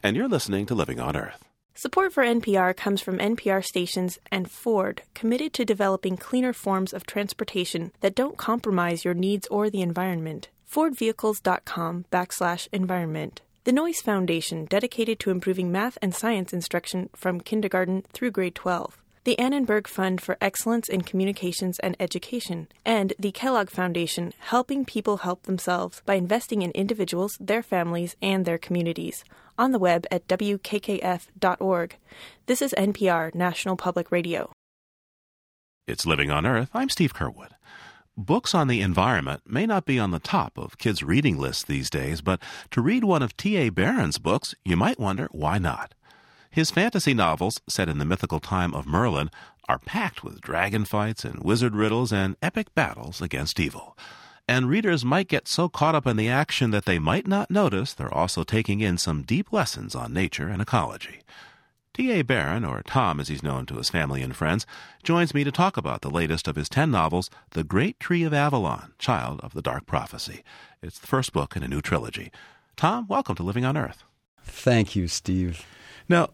And 0.03 0.15
you're 0.15 0.27
listening 0.27 0.65
to 0.67 0.75
Living 0.75 0.99
on 0.99 1.15
Earth. 1.15 1.43
Support 1.75 2.13
for 2.13 2.23
NPR 2.23 2.75
comes 2.75 3.01
from 3.01 3.17
NPR 3.17 3.63
stations 3.63 4.19
and 4.31 4.51
Ford, 4.51 5.01
committed 5.13 5.53
to 5.53 5.65
developing 5.65 6.17
cleaner 6.17 6.53
forms 6.53 6.93
of 6.93 7.05
transportation 7.05 7.91
that 8.01 8.15
don't 8.15 8.37
compromise 8.37 9.03
your 9.03 9.13
needs 9.13 9.47
or 9.47 9.69
the 9.69 9.81
environment. 9.81 10.49
FordVehicles.com 10.71 12.05
backslash 12.11 12.67
environment. 12.71 13.41
The 13.63 13.73
Noyce 13.73 14.01
Foundation, 14.01 14.65
dedicated 14.65 15.19
to 15.19 15.31
improving 15.31 15.71
math 15.71 15.97
and 16.01 16.13
science 16.13 16.53
instruction 16.53 17.09
from 17.15 17.41
kindergarten 17.41 18.03
through 18.13 18.31
grade 18.31 18.55
12 18.55 19.01
the 19.23 19.37
Annenberg 19.37 19.87
Fund 19.87 20.19
for 20.19 20.37
Excellence 20.41 20.89
in 20.89 21.01
Communications 21.01 21.77
and 21.79 21.95
Education, 21.99 22.67
and 22.83 23.13
the 23.19 23.31
Kellogg 23.31 23.69
Foundation, 23.69 24.33
helping 24.39 24.83
people 24.83 25.17
help 25.17 25.43
themselves 25.43 26.01
by 26.05 26.15
investing 26.15 26.63
in 26.63 26.71
individuals, 26.71 27.37
their 27.39 27.61
families, 27.61 28.15
and 28.21 28.45
their 28.45 28.57
communities. 28.57 29.23
On 29.59 29.71
the 29.71 29.79
web 29.79 30.07
at 30.09 30.27
wkkf.org. 30.27 31.97
This 32.47 32.61
is 32.61 32.73
NPR, 32.77 33.35
National 33.35 33.75
Public 33.75 34.11
Radio. 34.11 34.51
It's 35.87 36.05
Living 36.05 36.31
on 36.31 36.45
Earth. 36.45 36.69
I'm 36.73 36.89
Steve 36.89 37.13
Curwood. 37.13 37.51
Books 38.17 38.55
on 38.55 38.67
the 38.67 38.81
environment 38.81 39.41
may 39.45 39.65
not 39.65 39.85
be 39.85 39.99
on 39.99 40.11
the 40.11 40.19
top 40.19 40.57
of 40.57 40.77
kids' 40.77 41.03
reading 41.03 41.37
lists 41.37 41.63
these 41.63 41.89
days, 41.89 42.21
but 42.21 42.41
to 42.71 42.81
read 42.81 43.03
one 43.03 43.21
of 43.21 43.37
T.A. 43.37 43.69
Barron's 43.69 44.17
books, 44.17 44.55
you 44.65 44.75
might 44.75 44.99
wonder 44.99 45.27
why 45.31 45.59
not. 45.59 45.93
His 46.53 46.69
fantasy 46.69 47.13
novels, 47.13 47.61
set 47.69 47.87
in 47.87 47.97
the 47.97 48.03
mythical 48.03 48.41
time 48.41 48.73
of 48.73 48.85
Merlin, 48.85 49.31
are 49.69 49.79
packed 49.79 50.21
with 50.21 50.41
dragon 50.41 50.83
fights 50.83 51.23
and 51.23 51.41
wizard 51.41 51.73
riddles 51.77 52.11
and 52.11 52.35
epic 52.41 52.75
battles 52.75 53.21
against 53.21 53.57
evil. 53.57 53.97
And 54.49 54.67
readers 54.67 55.05
might 55.05 55.29
get 55.29 55.47
so 55.47 55.69
caught 55.69 55.95
up 55.95 56.05
in 56.05 56.17
the 56.17 56.27
action 56.27 56.71
that 56.71 56.83
they 56.83 56.99
might 56.99 57.25
not 57.25 57.49
notice 57.49 57.93
they're 57.93 58.13
also 58.13 58.43
taking 58.43 58.81
in 58.81 58.97
some 58.97 59.21
deep 59.21 59.53
lessons 59.53 59.95
on 59.95 60.11
nature 60.11 60.49
and 60.49 60.61
ecology. 60.61 61.21
T.A. 61.93 62.21
Barron, 62.21 62.65
or 62.65 62.83
Tom 62.83 63.21
as 63.21 63.29
he's 63.29 63.43
known 63.43 63.65
to 63.67 63.77
his 63.77 63.89
family 63.89 64.21
and 64.21 64.35
friends, 64.35 64.65
joins 65.03 65.33
me 65.33 65.45
to 65.45 65.53
talk 65.53 65.77
about 65.77 66.01
the 66.01 66.09
latest 66.09 66.49
of 66.49 66.57
his 66.57 66.67
ten 66.67 66.91
novels, 66.91 67.29
The 67.51 67.63
Great 67.63 67.97
Tree 67.97 68.23
of 68.23 68.33
Avalon, 68.33 68.91
Child 68.99 69.39
of 69.41 69.53
the 69.53 69.61
Dark 69.61 69.85
Prophecy. 69.85 70.43
It's 70.81 70.99
the 70.99 71.07
first 71.07 71.31
book 71.31 71.55
in 71.55 71.63
a 71.63 71.69
new 71.69 71.81
trilogy. 71.81 72.29
Tom, 72.75 73.07
welcome 73.07 73.35
to 73.35 73.43
Living 73.43 73.63
on 73.63 73.77
Earth. 73.77 74.03
Thank 74.43 74.97
you, 74.97 75.07
Steve. 75.07 75.65
Now, 76.09 76.31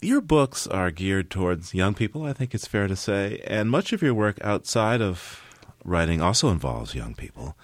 your 0.00 0.20
books 0.20 0.66
are 0.66 0.90
geared 0.90 1.30
towards 1.30 1.74
young 1.74 1.94
people, 1.94 2.24
I 2.24 2.32
think 2.32 2.54
it's 2.54 2.66
fair 2.66 2.86
to 2.88 2.96
say, 2.96 3.40
and 3.46 3.70
much 3.70 3.92
of 3.92 4.02
your 4.02 4.14
work 4.14 4.38
outside 4.42 5.00
of 5.00 5.42
writing 5.84 6.20
also 6.20 6.48
involves 6.48 6.94
young 6.94 7.14
people. 7.14 7.56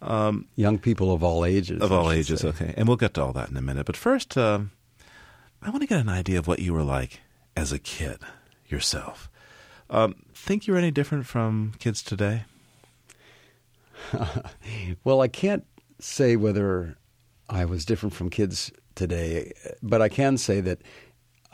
Um, 0.00 0.48
young 0.54 0.78
people 0.78 1.12
of 1.12 1.24
all 1.24 1.44
ages. 1.44 1.80
Of 1.80 1.90
all 1.90 2.10
ages, 2.12 2.40
say. 2.40 2.48
okay. 2.48 2.74
And 2.76 2.86
we'll 2.86 2.98
get 2.98 3.14
to 3.14 3.22
all 3.22 3.32
that 3.32 3.48
in 3.48 3.56
a 3.56 3.62
minute. 3.62 3.86
But 3.86 3.96
first, 3.96 4.36
uh, 4.36 4.60
I 5.62 5.70
want 5.70 5.80
to 5.80 5.86
get 5.86 6.00
an 6.00 6.10
idea 6.10 6.38
of 6.38 6.46
what 6.46 6.58
you 6.58 6.74
were 6.74 6.82
like 6.82 7.20
as 7.56 7.72
a 7.72 7.78
kid 7.78 8.18
yourself. 8.68 9.30
Um, 9.88 10.16
think 10.34 10.66
you're 10.66 10.76
any 10.76 10.90
different 10.90 11.26
from 11.26 11.72
kids 11.78 12.02
today? 12.02 12.44
well, 15.04 15.22
I 15.22 15.28
can't 15.28 15.64
say 15.98 16.36
whether 16.36 16.98
I 17.48 17.64
was 17.64 17.84
different 17.84 18.14
from 18.14 18.28
kids 18.28 18.70
today, 18.94 19.52
but 19.82 20.02
I 20.02 20.08
can 20.08 20.36
say 20.36 20.60
that 20.60 20.82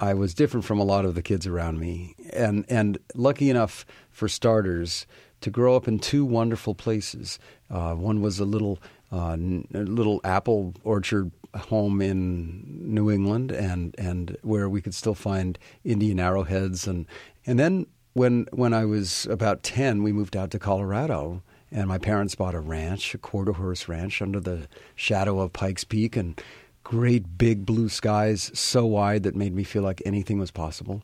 I 0.00 0.14
was 0.14 0.34
different 0.34 0.64
from 0.64 0.80
a 0.80 0.84
lot 0.84 1.04
of 1.04 1.14
the 1.14 1.22
kids 1.22 1.46
around 1.46 1.78
me, 1.78 2.14
and 2.32 2.64
and 2.68 2.98
lucky 3.14 3.50
enough 3.50 3.84
for 4.10 4.28
starters 4.28 5.06
to 5.42 5.50
grow 5.50 5.76
up 5.76 5.86
in 5.86 5.98
two 5.98 6.24
wonderful 6.24 6.74
places. 6.74 7.38
Uh, 7.70 7.94
one 7.94 8.20
was 8.22 8.40
a 8.40 8.44
little 8.44 8.78
uh, 9.12 9.32
n- 9.32 9.66
little 9.72 10.20
apple 10.24 10.74
orchard 10.84 11.30
home 11.54 12.00
in 12.00 12.94
New 12.94 13.10
England, 13.10 13.52
and 13.52 13.94
and 13.98 14.36
where 14.42 14.68
we 14.68 14.80
could 14.80 14.94
still 14.94 15.14
find 15.14 15.58
Indian 15.84 16.18
arrowheads. 16.18 16.86
And 16.86 17.06
And 17.46 17.58
then 17.58 17.86
when 18.14 18.46
when 18.52 18.72
I 18.72 18.86
was 18.86 19.26
about 19.26 19.62
ten, 19.62 20.02
we 20.02 20.12
moved 20.12 20.36
out 20.36 20.50
to 20.52 20.58
Colorado, 20.58 21.42
and 21.70 21.88
my 21.88 21.98
parents 21.98 22.34
bought 22.34 22.54
a 22.54 22.60
ranch, 22.60 23.14
a 23.14 23.18
quarter 23.18 23.52
horse 23.52 23.86
ranch, 23.88 24.22
under 24.22 24.40
the 24.40 24.66
shadow 24.94 25.40
of 25.40 25.52
Pikes 25.52 25.84
Peak, 25.84 26.16
and 26.16 26.40
great 26.84 27.38
big 27.38 27.64
blue 27.66 27.88
skies 27.88 28.50
so 28.58 28.86
wide 28.86 29.22
that 29.22 29.36
made 29.36 29.54
me 29.54 29.64
feel 29.64 29.82
like 29.82 30.02
anything 30.04 30.38
was 30.38 30.50
possible. 30.50 31.02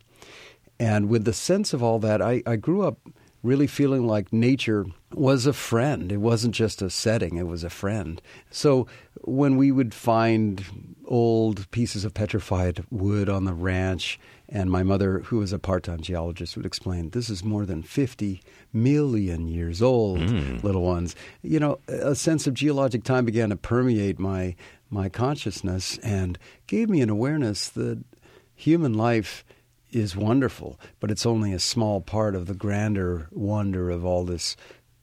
And 0.78 1.08
with 1.08 1.24
the 1.24 1.32
sense 1.32 1.72
of 1.72 1.82
all 1.82 1.98
that, 2.00 2.20
I, 2.20 2.42
I 2.46 2.56
grew 2.56 2.82
up 2.82 2.98
really 3.42 3.66
feeling 3.66 4.06
like 4.06 4.32
nature 4.32 4.84
was 5.14 5.46
a 5.46 5.52
friend. 5.52 6.10
It 6.10 6.16
wasn't 6.16 6.54
just 6.54 6.82
a 6.82 6.90
setting, 6.90 7.36
it 7.36 7.46
was 7.46 7.62
a 7.64 7.70
friend. 7.70 8.20
So 8.50 8.86
when 9.22 9.56
we 9.56 9.70
would 9.70 9.94
find 9.94 10.64
old 11.06 11.70
pieces 11.70 12.04
of 12.04 12.12
petrified 12.12 12.84
wood 12.90 13.28
on 13.28 13.44
the 13.44 13.54
ranch, 13.54 14.18
and 14.48 14.70
my 14.70 14.82
mother, 14.82 15.20
who 15.20 15.38
was 15.38 15.52
a 15.52 15.58
part 15.58 15.84
time 15.84 16.00
geologist, 16.00 16.56
would 16.56 16.66
explain 16.66 17.10
this 17.10 17.30
is 17.30 17.42
more 17.44 17.64
than 17.66 17.82
50 17.82 18.40
million 18.72 19.48
years 19.48 19.80
old, 19.82 20.18
Mm. 20.20 20.62
little 20.62 20.82
ones. 20.82 21.14
You 21.42 21.58
know, 21.60 21.78
a 21.88 22.14
sense 22.14 22.46
of 22.46 22.54
geologic 22.54 23.02
time 23.04 23.24
began 23.24 23.50
to 23.50 23.56
permeate 23.56 24.18
my, 24.18 24.54
my 24.90 25.08
consciousness 25.08 25.98
and 25.98 26.38
gave 26.66 26.88
me 26.88 27.00
an 27.00 27.10
awareness 27.10 27.68
that 27.70 28.02
human 28.54 28.94
life 28.94 29.44
is 29.92 30.16
wonderful, 30.16 30.78
but 31.00 31.10
it's 31.10 31.26
only 31.26 31.52
a 31.52 31.58
small 31.58 32.00
part 32.00 32.34
of 32.34 32.46
the 32.46 32.54
grander 32.54 33.28
wonder 33.30 33.90
of 33.90 34.04
all 34.04 34.24
this 34.24 34.56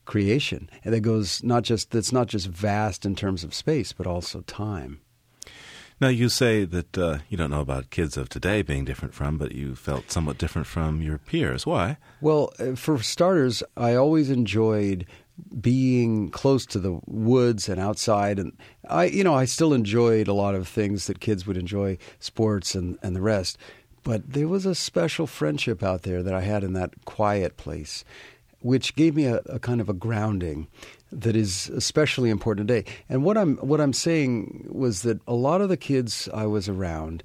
creation. 0.04 0.68
And 0.84 0.92
that 0.92 1.00
goes 1.00 1.42
not 1.42 1.62
just 1.62 1.90
that's 1.90 2.12
not 2.12 2.26
just 2.26 2.46
vast 2.46 3.06
in 3.06 3.14
terms 3.14 3.44
of 3.44 3.54
space, 3.54 3.92
but 3.92 4.06
also 4.06 4.42
time. 4.42 5.00
Now, 6.00 6.08
you 6.08 6.28
say 6.28 6.64
that 6.64 6.98
uh, 6.98 7.18
you 7.28 7.36
don't 7.36 7.52
know 7.52 7.60
about 7.60 7.90
kids 7.90 8.16
of 8.16 8.28
today 8.28 8.62
being 8.62 8.84
different 8.84 9.14
from, 9.14 9.38
but 9.38 9.52
you 9.52 9.76
felt 9.76 10.10
somewhat 10.10 10.38
different 10.38 10.66
from 10.66 11.00
your 11.00 11.18
peers. 11.18 11.64
Why? 11.64 11.98
Well, 12.20 12.52
uh, 12.58 12.74
for 12.74 12.98
starters, 12.98 13.62
I 13.76 13.94
always 13.94 14.28
enjoyed 14.28 15.06
being 15.60 16.30
close 16.30 16.64
to 16.66 16.78
the 16.78 17.00
woods 17.06 17.68
and 17.68 17.80
outside. 17.80 18.38
And 18.38 18.52
I 18.88 19.04
you 19.04 19.24
know 19.24 19.34
I 19.34 19.44
still 19.44 19.72
enjoyed 19.72 20.28
a 20.28 20.34
lot 20.34 20.54
of 20.54 20.68
things 20.68 21.06
that 21.06 21.20
kids 21.20 21.46
would 21.46 21.56
enjoy 21.56 21.98
sports 22.18 22.74
and 22.74 22.98
and 23.02 23.14
the 23.14 23.20
rest. 23.20 23.58
But 24.02 24.32
there 24.32 24.48
was 24.48 24.66
a 24.66 24.74
special 24.74 25.26
friendship 25.26 25.82
out 25.82 26.02
there 26.02 26.22
that 26.22 26.34
I 26.34 26.42
had 26.42 26.62
in 26.62 26.74
that 26.74 27.04
quiet 27.04 27.56
place 27.56 28.04
which 28.60 28.96
gave 28.96 29.14
me 29.14 29.26
a, 29.26 29.42
a 29.44 29.58
kind 29.58 29.78
of 29.78 29.90
a 29.90 29.92
grounding 29.92 30.66
that 31.12 31.36
is 31.36 31.68
especially 31.68 32.30
important 32.30 32.66
today. 32.66 32.90
And 33.10 33.22
what 33.22 33.36
I'm 33.36 33.58
what 33.58 33.80
I'm 33.80 33.92
saying 33.92 34.68
was 34.70 35.02
that 35.02 35.20
a 35.28 35.34
lot 35.34 35.60
of 35.60 35.68
the 35.68 35.76
kids 35.76 36.30
I 36.32 36.46
was 36.46 36.66
around 36.68 37.22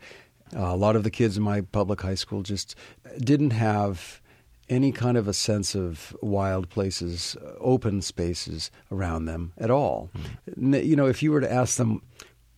uh, 0.55 0.62
a 0.62 0.76
lot 0.76 0.95
of 0.95 1.03
the 1.03 1.12
kids 1.12 1.38
in 1.38 1.43
my 1.43 1.62
public 1.62 2.01
high 2.01 2.16
school 2.16 2.41
just 2.41 2.76
didn't 3.20 3.51
have 3.51 4.22
any 4.70 4.91
kind 4.91 5.17
of 5.17 5.28
a 5.28 5.34
sense 5.34 5.76
of 5.76 6.15
wild 6.22 6.70
places, 6.70 7.36
uh, 7.41 7.53
open 7.59 8.01
spaces 8.01 8.70
around 8.91 9.26
them 9.26 9.51
at 9.57 9.72
all. 9.72 10.09
N- 10.55 10.74
You 10.74 10.95
know, 10.95 11.07
if 11.07 11.24
you 11.24 11.32
were 11.32 11.41
to 11.41 11.51
ask 11.51 11.78
them 11.78 12.01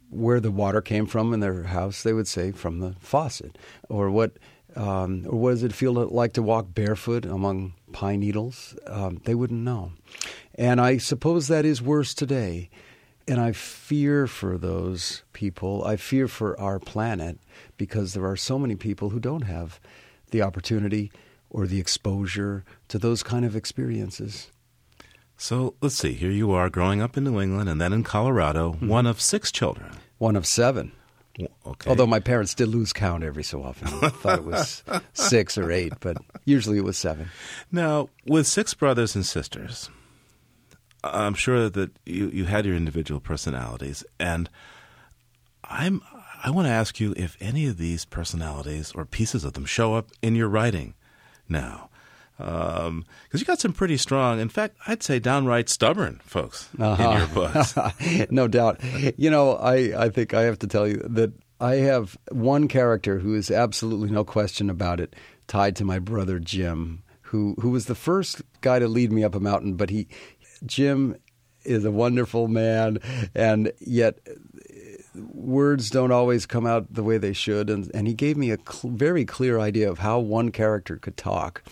where 0.10 0.42
the 0.42 0.52
water 0.52 0.82
came 0.82 1.06
from 1.06 1.34
in 1.34 1.40
their 1.40 1.64
house, 1.64 2.04
they 2.04 2.12
would 2.14 2.28
say 2.28 2.52
from 2.52 2.80
the 2.80 2.96
faucet. 3.00 3.58
Or 3.88 4.12
what, 4.12 4.34
um, 4.76 5.26
or 5.28 5.40
what 5.40 5.52
does 5.52 5.64
it 5.64 5.74
feel 5.74 5.94
like 5.94 6.34
to 6.34 6.42
walk 6.44 6.74
barefoot 6.74 7.26
among 7.26 7.74
pine 7.94 8.20
needles? 8.20 8.76
Um, 8.88 9.22
they 9.24 9.36
wouldn't 9.36 9.62
know. 9.64 9.94
And 10.56 10.82
I 10.82 10.98
suppose 10.98 11.48
that 11.48 11.66
is 11.66 11.82
worse 11.82 12.14
today. 12.14 12.70
And 13.28 13.40
I 13.40 13.54
fear 13.54 14.28
for 14.28 14.58
those 14.58 15.24
people. 15.32 15.84
I 15.86 15.96
fear 15.96 16.28
for 16.28 16.60
our 16.60 16.80
planet 16.80 17.40
because 17.78 18.14
there 18.14 18.26
are 18.26 18.36
so 18.36 18.60
many 18.60 18.76
people 18.76 19.12
who 19.12 19.20
don't 19.20 19.44
have 19.44 19.80
the 20.32 20.42
opportunity 20.42 21.12
or 21.52 21.68
the 21.68 21.80
exposure 21.80 22.64
to 22.88 22.98
those 22.98 23.22
kind 23.22 23.46
of 23.46 23.56
experiences. 23.56 24.50
So 25.38 25.76
let's 25.82 25.96
see. 25.96 26.14
Here 26.14 26.32
you 26.32 26.52
are 26.52 26.70
growing 26.70 27.02
up 27.02 27.18
in 27.18 27.26
New 27.26 27.40
England 27.40 27.70
and 27.70 27.80
then 27.80 27.94
in 27.94 28.04
Colorado, 28.04 28.74
mm-hmm. 28.74 28.88
one 28.88 29.06
of 29.06 29.20
six 29.22 29.52
children. 29.52 29.92
One 30.18 30.36
of 30.36 30.48
seven. 30.48 30.94
Okay. 31.66 31.90
Although 31.90 32.08
my 32.08 32.20
parents 32.20 32.54
did 32.54 32.68
lose 32.68 32.94
count 32.94 33.24
every 33.24 33.44
so 33.44 33.64
often. 33.64 33.88
I 33.88 34.10
thought 34.10 34.40
it 34.40 34.46
was 34.46 34.84
six 35.14 35.58
or 35.58 35.72
eight, 35.72 35.94
but 36.00 36.18
usually 36.46 36.78
it 36.78 36.84
was 36.84 36.98
seven. 36.98 37.30
Now, 37.72 38.10
with 38.26 38.48
six 38.48 38.74
brothers 38.74 39.16
and 39.16 39.26
sisters, 39.26 39.90
I'm 41.04 41.34
sure 41.34 41.70
that 41.70 41.92
you, 42.06 42.30
you 42.30 42.46
had 42.46 42.66
your 42.66 42.76
individual 42.76 43.20
personalities, 43.20 44.04
and 44.20 44.50
I'm 45.64 46.02
I 46.44 46.52
want 46.52 46.68
to 46.68 46.72
ask 46.72 47.00
you 47.00 47.14
if 47.18 47.38
any 47.40 47.66
of 47.66 47.78
these 47.78 48.06
personalities 48.06 48.92
or 48.94 49.06
pieces 49.06 49.44
of 49.44 49.54
them 49.54 49.66
show 49.66 49.96
up 49.96 50.10
in 50.22 50.36
your 50.36 50.50
writing 50.50 50.96
now, 51.52 51.90
um, 52.40 53.06
because 53.24 53.42
you 53.42 53.46
got 53.46 53.60
some 53.60 53.74
pretty 53.74 53.98
strong, 53.98 54.40
in 54.40 54.50
fact, 54.50 54.78
I'd 54.88 55.04
say 55.04 55.20
downright 55.20 55.70
stubborn 55.70 56.22
folks 56.24 56.70
in 56.78 56.84
uh-huh. 56.84 57.18
your 57.18 57.28
books. 57.28 57.76
no 58.32 58.48
doubt. 58.48 58.82
You 59.18 59.30
know, 59.30 59.54
I, 59.54 60.06
I 60.06 60.10
think 60.10 60.34
I 60.34 60.44
have 60.44 60.60
to 60.60 60.68
tell 60.68 60.88
you 60.88 60.98
that 61.10 61.34
I 61.60 61.76
have 61.76 62.18
one 62.32 62.68
character 62.68 63.20
who 63.20 63.36
is 63.36 63.52
absolutely 63.52 64.10
no 64.10 64.24
question 64.24 64.70
about 64.70 65.00
it 65.00 65.16
tied 65.48 65.76
to 65.76 65.86
my 65.86 66.00
brother 66.00 66.40
Jim, 66.40 67.04
who 67.22 67.56
who 67.60 67.70
was 67.70 67.86
the 67.86 67.96
first 67.96 68.42
guy 68.62 68.80
to 68.80 68.88
lead 68.88 69.12
me 69.12 69.24
up 69.24 69.36
a 69.36 69.40
mountain, 69.40 69.76
but 69.76 69.90
he 69.90 70.08
Jim 70.66 71.16
is 71.64 71.86
a 71.86 71.92
wonderful 71.92 72.48
man 72.48 72.98
and 73.36 73.72
yet 73.80 74.18
words 75.16 75.90
don't 75.90 76.12
always 76.12 76.46
come 76.46 76.66
out 76.66 76.94
the 76.94 77.04
way 77.04 77.18
they 77.18 77.34
should 77.34 77.70
and 77.70 77.92
and 77.94 78.08
he 78.08 78.14
gave 78.14 78.38
me 78.38 78.52
a 78.52 78.58
cl- 78.58 78.94
very 78.94 79.26
clear 79.26 79.60
idea 79.60 79.90
of 79.90 80.00
how 80.00 80.20
one 80.20 80.52
character 80.52 80.98
could 80.98 81.18
talk. 81.18 81.64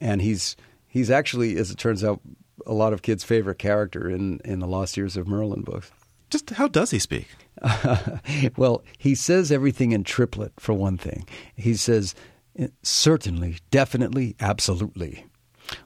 And 0.00 0.20
he's 0.20 0.56
he's 0.88 1.10
actually 1.10 1.56
as 1.56 1.70
it 1.70 1.78
turns 1.78 2.02
out 2.02 2.20
a 2.66 2.74
lot 2.74 2.92
of 2.92 3.02
kids 3.02 3.24
favorite 3.24 3.58
character 3.58 4.08
in 4.08 4.40
in 4.44 4.58
the 4.60 4.66
lost 4.66 4.96
years 4.96 5.16
of 5.16 5.28
merlin 5.28 5.62
books. 5.62 5.90
Just 6.30 6.50
how 6.50 6.68
does 6.68 6.90
he 6.90 6.98
speak? 6.98 7.28
Well 8.56 8.82
he 8.98 9.14
says 9.14 9.52
everything 9.52 9.92
in 9.92 10.04
triplet 10.04 10.52
for 10.58 10.72
one 10.72 10.96
thing. 10.96 11.26
He 11.54 11.74
says 11.74 12.14
eh, 12.58 12.68
certainly 12.82 13.58
definitely 13.70 14.36
absolutely. 14.40 15.26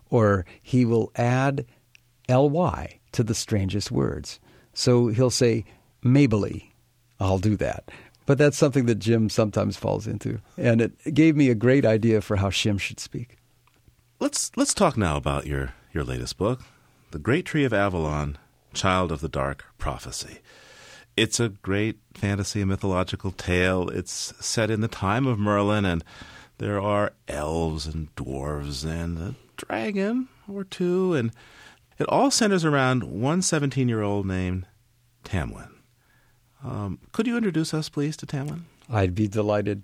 Or 0.09 0.47
he 0.63 0.85
will 0.85 1.13
add 1.17 1.67
ly 2.29 3.01
to 3.13 3.23
the 3.23 3.35
strangest 3.35 3.91
words. 3.91 4.41
So 4.73 5.09
he'll 5.09 5.31
say 5.31 5.65
mabely 6.03 6.74
I'll 7.21 7.39
do 7.39 7.57
that. 7.57 7.91
But 8.27 8.39
that's 8.39 8.57
something 8.57 8.87
that 8.87 8.97
Jim 8.97 9.29
sometimes 9.29 9.77
falls 9.77 10.07
into. 10.07 10.41
And 10.57 10.81
it 10.81 11.15
gave 11.15 11.37
me 11.37 11.51
a 11.51 11.55
great 11.55 11.85
idea 11.85 12.21
for 12.21 12.37
how 12.37 12.49
Shim 12.49 12.81
should 12.81 13.01
speak. 13.01 13.37
Let's 14.21 14.51
let's 14.57 14.73
talk 14.73 14.97
now 14.97 15.17
about 15.17 15.47
your, 15.47 15.75
your 15.93 16.05
latest 16.05 16.39
book, 16.39 16.63
The 17.11 17.19
Great 17.19 17.45
Tree 17.45 17.65
of 17.65 17.73
Avalon, 17.73 18.39
Child 18.73 19.13
of 19.13 19.21
the 19.21 19.29
Dark 19.29 19.65
Prophecy. 19.77 20.39
It's 21.17 21.39
a 21.39 21.51
great 21.51 21.99
fantasy 22.15 22.61
and 22.61 22.71
mythological 22.71 23.31
tale. 23.33 23.89
It's 23.89 24.33
set 24.45 24.71
in 24.71 24.81
the 24.81 24.89
time 24.89 25.27
of 25.27 25.39
Merlin 25.39 25.85
and 25.85 26.03
there 26.59 26.81
are 26.81 27.13
elves 27.29 27.87
and 27.87 28.15
dwarves 28.17 28.85
and 28.85 29.19
a 29.19 29.35
dragon 29.57 30.29
or 30.49 30.65
two 30.65 31.15
and 31.15 31.31
it 31.99 32.09
all 32.09 32.31
centers 32.31 32.65
around 32.65 33.05
one 33.05 33.41
17-year-old 33.41 34.27
named 34.27 34.67
Tamwyn. 35.25 35.74
Um, 36.65 36.99
could 37.13 37.27
you 37.27 37.37
introduce 37.37 37.75
us, 37.75 37.89
please, 37.89 38.17
to 38.19 38.27
Tamwyn? 38.27 38.63
I'd 38.91 39.15
be 39.15 39.29
delighted. 39.29 39.83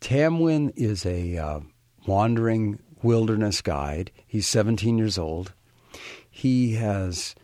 Tamwyn 0.00 0.72
is 0.76 1.04
a 1.04 1.36
uh, 1.36 1.60
wandering 2.06 2.78
wilderness 3.02 3.60
guide. 3.60 4.12
He's 4.26 4.46
17 4.46 4.96
years 4.96 5.18
old. 5.18 5.52
He 6.30 6.74
has 6.74 7.34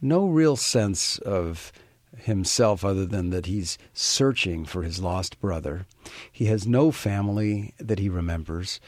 no 0.00 0.26
real 0.26 0.56
sense 0.56 1.18
of 1.18 1.72
himself 2.16 2.84
other 2.84 3.06
than 3.06 3.30
that 3.30 3.46
he's 3.46 3.78
searching 3.92 4.64
for 4.64 4.82
his 4.82 5.00
lost 5.00 5.40
brother. 5.40 5.86
He 6.32 6.46
has 6.46 6.66
no 6.66 6.90
family 6.90 7.74
that 7.78 7.98
he 7.98 8.08
remembers. 8.08 8.80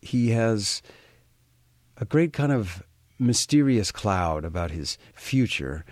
He 0.00 0.30
has 0.30 0.82
a 1.96 2.04
great 2.04 2.32
kind 2.32 2.52
of 2.52 2.82
mysterious 3.18 3.90
cloud 3.90 4.44
about 4.44 4.70
his 4.70 4.96
future 5.14 5.84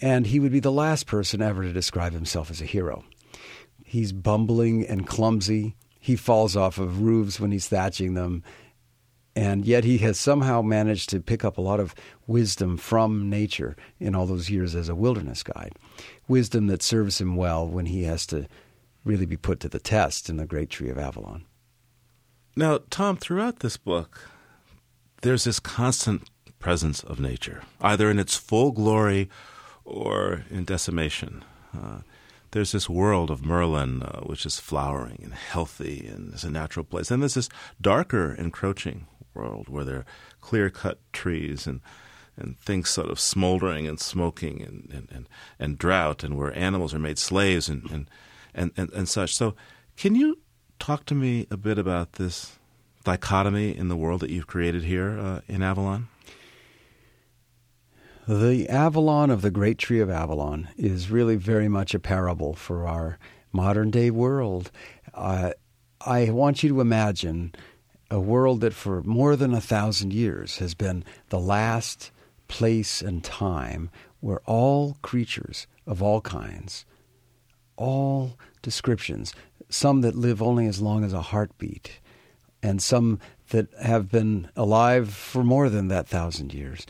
and 0.00 0.26
he 0.26 0.40
would 0.40 0.52
be 0.52 0.60
the 0.60 0.72
last 0.72 1.06
person 1.06 1.40
ever 1.40 1.62
to 1.62 1.72
describe 1.72 2.12
himself 2.12 2.50
as 2.50 2.60
a 2.60 2.66
hero. 2.66 3.04
He's 3.84 4.12
bumbling 4.12 4.86
and 4.86 5.06
clumsy. 5.06 5.76
He 5.98 6.16
falls 6.16 6.56
off 6.56 6.78
of 6.78 7.02
roofs 7.02 7.40
when 7.40 7.52
he's 7.52 7.68
thatching 7.68 8.14
them. 8.14 8.42
And 9.34 9.66
yet 9.66 9.84
he 9.84 9.98
has 9.98 10.18
somehow 10.18 10.62
managed 10.62 11.10
to 11.10 11.20
pick 11.20 11.44
up 11.44 11.58
a 11.58 11.62
lot 11.62 11.78
of 11.78 11.94
wisdom 12.26 12.78
from 12.78 13.28
nature 13.28 13.76
in 14.00 14.14
all 14.14 14.26
those 14.26 14.50
years 14.50 14.74
as 14.74 14.88
a 14.88 14.94
wilderness 14.94 15.42
guide. 15.42 15.74
Wisdom 16.26 16.66
that 16.68 16.82
serves 16.82 17.20
him 17.20 17.36
well 17.36 17.68
when 17.68 17.86
he 17.86 18.04
has 18.04 18.26
to 18.26 18.46
really 19.04 19.26
be 19.26 19.36
put 19.36 19.60
to 19.60 19.68
the 19.68 19.78
test 19.78 20.28
in 20.28 20.36
the 20.36 20.46
Great 20.46 20.70
Tree 20.70 20.88
of 20.88 20.98
Avalon. 20.98 21.44
Now, 22.56 22.80
Tom, 22.90 23.18
throughout 23.18 23.60
this 23.60 23.76
book, 23.76 24.30
there's 25.20 25.44
this 25.44 25.60
constant 25.60 26.28
presence 26.58 27.02
of 27.02 27.20
nature, 27.20 27.62
either 27.82 28.10
in 28.10 28.18
its 28.18 28.36
full 28.36 28.72
glory 28.72 29.28
or 29.86 30.44
in 30.50 30.64
decimation. 30.64 31.44
Uh, 31.74 32.00
there's 32.50 32.72
this 32.72 32.88
world 32.88 33.30
of 33.30 33.44
Merlin 33.44 34.02
uh, 34.02 34.20
which 34.20 34.44
is 34.44 34.60
flowering 34.60 35.20
and 35.22 35.32
healthy 35.32 36.06
and 36.06 36.34
is 36.34 36.44
a 36.44 36.50
natural 36.50 36.84
place. 36.84 37.10
And 37.10 37.22
there's 37.22 37.34
this 37.34 37.48
darker, 37.80 38.34
encroaching 38.34 39.06
world 39.34 39.68
where 39.68 39.84
there 39.84 39.96
are 39.96 40.06
clear 40.40 40.70
cut 40.70 40.98
trees 41.12 41.66
and 41.66 41.80
and 42.38 42.58
things 42.58 42.90
sort 42.90 43.08
of 43.08 43.18
smoldering 43.18 43.86
and 43.86 43.98
smoking 43.98 44.60
and, 44.60 44.90
and, 44.92 45.08
and, 45.10 45.28
and 45.58 45.78
drought 45.78 46.22
and 46.22 46.36
where 46.36 46.54
animals 46.54 46.92
are 46.92 46.98
made 46.98 47.18
slaves 47.18 47.66
and, 47.66 47.90
and, 47.90 48.10
and, 48.54 48.72
and, 48.76 48.92
and 48.92 49.08
such. 49.08 49.34
So 49.34 49.54
can 49.96 50.14
you 50.14 50.38
talk 50.78 51.06
to 51.06 51.14
me 51.14 51.46
a 51.50 51.56
bit 51.56 51.78
about 51.78 52.14
this 52.14 52.58
dichotomy 53.04 53.74
in 53.74 53.88
the 53.88 53.96
world 53.96 54.20
that 54.20 54.28
you've 54.28 54.46
created 54.46 54.84
here 54.84 55.18
uh, 55.18 55.40
in 55.48 55.62
Avalon? 55.62 56.08
The 58.28 58.68
Avalon 58.68 59.30
of 59.30 59.42
the 59.42 59.52
Great 59.52 59.78
Tree 59.78 60.00
of 60.00 60.10
Avalon 60.10 60.66
is 60.76 61.12
really 61.12 61.36
very 61.36 61.68
much 61.68 61.94
a 61.94 62.00
parable 62.00 62.54
for 62.54 62.84
our 62.84 63.20
modern 63.52 63.92
day 63.92 64.10
world. 64.10 64.72
Uh, 65.14 65.52
I 66.00 66.30
want 66.30 66.64
you 66.64 66.70
to 66.70 66.80
imagine 66.80 67.54
a 68.10 68.18
world 68.18 68.62
that 68.62 68.74
for 68.74 69.00
more 69.04 69.36
than 69.36 69.54
a 69.54 69.60
thousand 69.60 70.12
years 70.12 70.58
has 70.58 70.74
been 70.74 71.04
the 71.28 71.38
last 71.38 72.10
place 72.48 73.00
and 73.00 73.22
time 73.22 73.90
where 74.18 74.40
all 74.44 74.96
creatures 75.02 75.68
of 75.86 76.02
all 76.02 76.20
kinds, 76.20 76.84
all 77.76 78.36
descriptions, 78.60 79.34
some 79.68 80.00
that 80.00 80.16
live 80.16 80.42
only 80.42 80.66
as 80.66 80.80
long 80.80 81.04
as 81.04 81.12
a 81.12 81.22
heartbeat, 81.22 82.00
and 82.60 82.82
some 82.82 83.20
that 83.50 83.72
have 83.80 84.10
been 84.10 84.48
alive 84.56 85.14
for 85.14 85.44
more 85.44 85.70
than 85.70 85.86
that 85.86 86.08
thousand 86.08 86.52
years, 86.52 86.88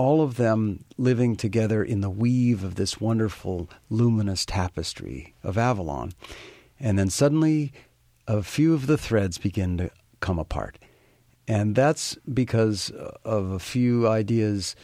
all 0.00 0.22
of 0.22 0.36
them 0.36 0.82
living 0.96 1.36
together 1.36 1.84
in 1.84 2.00
the 2.00 2.08
weave 2.08 2.64
of 2.64 2.76
this 2.76 2.98
wonderful 2.98 3.68
luminous 3.90 4.46
tapestry 4.46 5.34
of 5.42 5.58
Avalon. 5.58 6.12
And 6.80 6.98
then 6.98 7.10
suddenly, 7.10 7.70
a 8.26 8.42
few 8.42 8.72
of 8.72 8.86
the 8.86 8.96
threads 8.96 9.36
begin 9.36 9.76
to 9.76 9.90
come 10.20 10.38
apart. 10.38 10.78
And 11.46 11.74
that's 11.74 12.16
because 12.32 12.90
of 13.26 13.50
a 13.50 13.58
few 13.58 14.08
ideas 14.08 14.74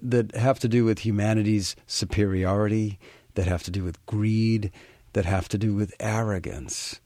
that 0.00 0.34
have 0.34 0.58
to 0.60 0.68
do 0.68 0.86
with 0.86 1.00
humanity's 1.00 1.76
superiority, 1.86 2.98
that 3.34 3.46
have 3.46 3.64
to 3.64 3.70
do 3.70 3.84
with 3.84 4.04
greed, 4.06 4.70
that 5.12 5.26
have 5.26 5.46
to 5.50 5.58
do 5.58 5.74
with 5.74 5.92
arrogance. 6.00 7.00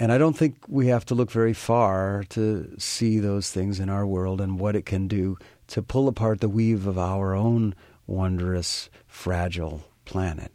And 0.00 0.10
I 0.10 0.16
don't 0.16 0.36
think 0.36 0.56
we 0.66 0.86
have 0.86 1.04
to 1.06 1.14
look 1.14 1.30
very 1.30 1.52
far 1.52 2.24
to 2.30 2.74
see 2.78 3.18
those 3.18 3.50
things 3.50 3.78
in 3.78 3.90
our 3.90 4.06
world 4.06 4.40
and 4.40 4.58
what 4.58 4.74
it 4.74 4.86
can 4.86 5.06
do 5.06 5.36
to 5.66 5.82
pull 5.82 6.08
apart 6.08 6.40
the 6.40 6.48
weave 6.48 6.86
of 6.86 6.98
our 6.98 7.34
own 7.34 7.74
wondrous, 8.06 8.88
fragile 9.06 9.82
planet. 10.06 10.52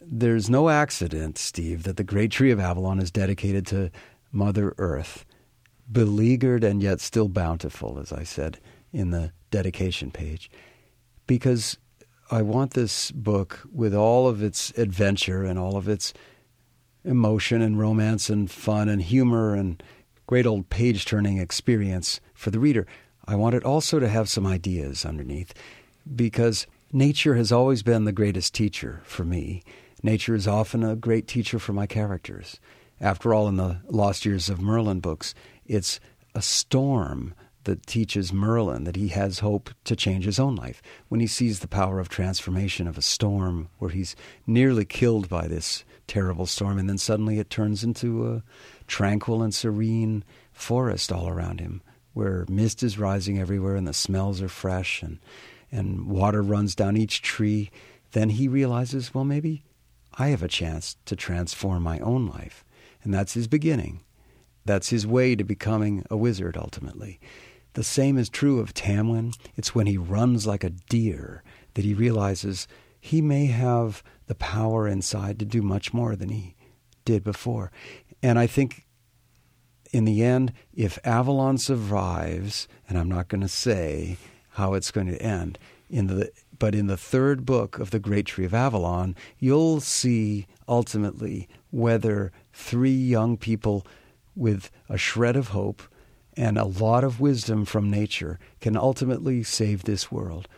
There's 0.00 0.50
no 0.50 0.68
accident, 0.68 1.38
Steve, 1.38 1.84
that 1.84 1.96
the 1.96 2.04
great 2.04 2.30
tree 2.30 2.50
of 2.50 2.60
Avalon 2.60 3.00
is 3.00 3.10
dedicated 3.10 3.66
to 3.68 3.90
Mother 4.32 4.74
Earth, 4.76 5.24
beleaguered 5.90 6.62
and 6.62 6.82
yet 6.82 7.00
still 7.00 7.28
bountiful, 7.28 7.98
as 7.98 8.12
I 8.12 8.22
said 8.22 8.60
in 8.92 9.10
the 9.12 9.32
dedication 9.50 10.10
page, 10.10 10.50
because 11.26 11.78
I 12.30 12.42
want 12.42 12.74
this 12.74 13.10
book, 13.12 13.60
with 13.72 13.94
all 13.94 14.28
of 14.28 14.42
its 14.42 14.70
adventure 14.76 15.42
and 15.42 15.58
all 15.58 15.76
of 15.76 15.88
its 15.88 16.12
emotion 17.04 17.62
and 17.62 17.78
romance 17.78 18.28
and 18.28 18.50
fun 18.50 18.88
and 18.88 19.02
humor 19.02 19.54
and 19.54 19.82
great 20.26 20.46
old 20.46 20.68
page 20.70 21.04
turning 21.04 21.38
experience 21.38 22.20
for 22.34 22.50
the 22.50 22.60
reader, 22.60 22.86
I 23.26 23.34
want 23.34 23.54
it 23.54 23.64
also 23.64 23.98
to 23.98 24.08
have 24.08 24.28
some 24.28 24.46
ideas 24.46 25.04
underneath 25.04 25.54
because 26.14 26.66
nature 26.92 27.34
has 27.34 27.52
always 27.52 27.82
been 27.82 28.04
the 28.04 28.12
greatest 28.12 28.54
teacher 28.54 29.02
for 29.04 29.24
me. 29.24 29.62
Nature 30.02 30.34
is 30.34 30.48
often 30.48 30.82
a 30.82 30.96
great 30.96 31.26
teacher 31.26 31.58
for 31.58 31.72
my 31.72 31.86
characters. 31.86 32.60
After 33.00 33.32
all, 33.34 33.48
in 33.48 33.56
the 33.56 33.80
Lost 33.88 34.24
Years 34.24 34.48
of 34.48 34.60
Merlin 34.60 35.00
books, 35.00 35.34
it's 35.66 36.00
a 36.34 36.42
storm 36.42 37.34
that 37.64 37.86
teaches 37.86 38.32
Merlin 38.32 38.84
that 38.84 38.96
he 38.96 39.08
has 39.08 39.40
hope 39.40 39.70
to 39.84 39.94
change 39.94 40.24
his 40.24 40.38
own 40.38 40.56
life. 40.56 40.80
When 41.08 41.20
he 41.20 41.26
sees 41.26 41.60
the 41.60 41.68
power 41.68 42.00
of 42.00 42.08
transformation 42.08 42.88
of 42.88 42.96
a 42.96 43.02
storm, 43.02 43.68
where 43.78 43.90
he's 43.90 44.16
nearly 44.46 44.84
killed 44.84 45.28
by 45.28 45.46
this 45.48 45.84
terrible 46.08 46.46
storm, 46.46 46.78
and 46.78 46.88
then 46.88 46.98
suddenly 46.98 47.38
it 47.38 47.50
turns 47.50 47.84
into 47.84 48.26
a 48.26 48.42
tranquil 48.86 49.42
and 49.42 49.54
serene 49.54 50.24
forest 50.52 51.12
all 51.12 51.28
around 51.28 51.60
him, 51.60 51.82
where 52.14 52.44
mist 52.48 52.82
is 52.82 52.98
rising 52.98 53.38
everywhere 53.38 53.76
and 53.76 53.86
the 53.86 53.92
smells 53.92 54.42
are 54.42 54.48
fresh 54.48 55.02
and, 55.02 55.18
and 55.70 56.08
water 56.08 56.42
runs 56.42 56.74
down 56.74 56.96
each 56.96 57.22
tree, 57.22 57.70
then 58.12 58.30
he 58.30 58.48
realizes, 58.48 59.14
well, 59.14 59.24
maybe 59.24 59.62
I 60.14 60.28
have 60.28 60.42
a 60.42 60.48
chance 60.48 60.96
to 61.04 61.14
transform 61.14 61.82
my 61.82 62.00
own 62.00 62.26
life. 62.26 62.64
And 63.04 63.14
that's 63.14 63.34
his 63.34 63.46
beginning. 63.46 64.00
That's 64.64 64.88
his 64.88 65.06
way 65.06 65.36
to 65.36 65.44
becoming 65.44 66.04
a 66.10 66.16
wizard 66.16 66.56
ultimately. 66.56 67.20
The 67.74 67.84
same 67.84 68.18
is 68.18 68.28
true 68.28 68.58
of 68.58 68.74
Tamwyn. 68.74 69.34
It's 69.56 69.74
when 69.74 69.86
he 69.86 69.96
runs 69.96 70.46
like 70.46 70.64
a 70.64 70.70
deer 70.70 71.44
that 71.74 71.84
he 71.84 71.94
realizes 71.94 72.66
he 73.00 73.22
may 73.22 73.46
have 73.46 74.02
the 74.28 74.34
power 74.34 74.86
inside 74.86 75.38
to 75.38 75.44
do 75.44 75.60
much 75.62 75.92
more 75.92 76.14
than 76.14 76.28
he 76.28 76.54
did 77.04 77.24
before. 77.24 77.72
And 78.22 78.38
I 78.38 78.46
think 78.46 78.86
in 79.90 80.04
the 80.04 80.22
end, 80.22 80.52
if 80.74 80.98
Avalon 81.04 81.58
survives, 81.58 82.68
and 82.88 82.98
I'm 82.98 83.08
not 83.08 83.28
going 83.28 83.40
to 83.40 83.48
say 83.48 84.18
how 84.50 84.74
it's 84.74 84.90
going 84.90 85.06
to 85.08 85.20
end, 85.20 85.58
in 85.90 86.06
the 86.06 86.30
but 86.58 86.74
in 86.74 86.88
the 86.88 86.96
third 86.96 87.46
book 87.46 87.78
of 87.78 87.90
the 87.90 88.00
Great 88.00 88.26
Tree 88.26 88.44
of 88.44 88.52
Avalon, 88.52 89.14
you'll 89.38 89.80
see 89.80 90.46
ultimately 90.66 91.48
whether 91.70 92.32
three 92.52 92.90
young 92.90 93.36
people 93.36 93.86
with 94.34 94.70
a 94.88 94.98
shred 94.98 95.36
of 95.36 95.48
hope 95.48 95.82
and 96.36 96.58
a 96.58 96.64
lot 96.64 97.04
of 97.04 97.20
wisdom 97.20 97.64
from 97.64 97.90
nature 97.90 98.38
can 98.60 98.76
ultimately 98.76 99.42
save 99.42 99.84
this 99.84 100.10
world 100.10 100.48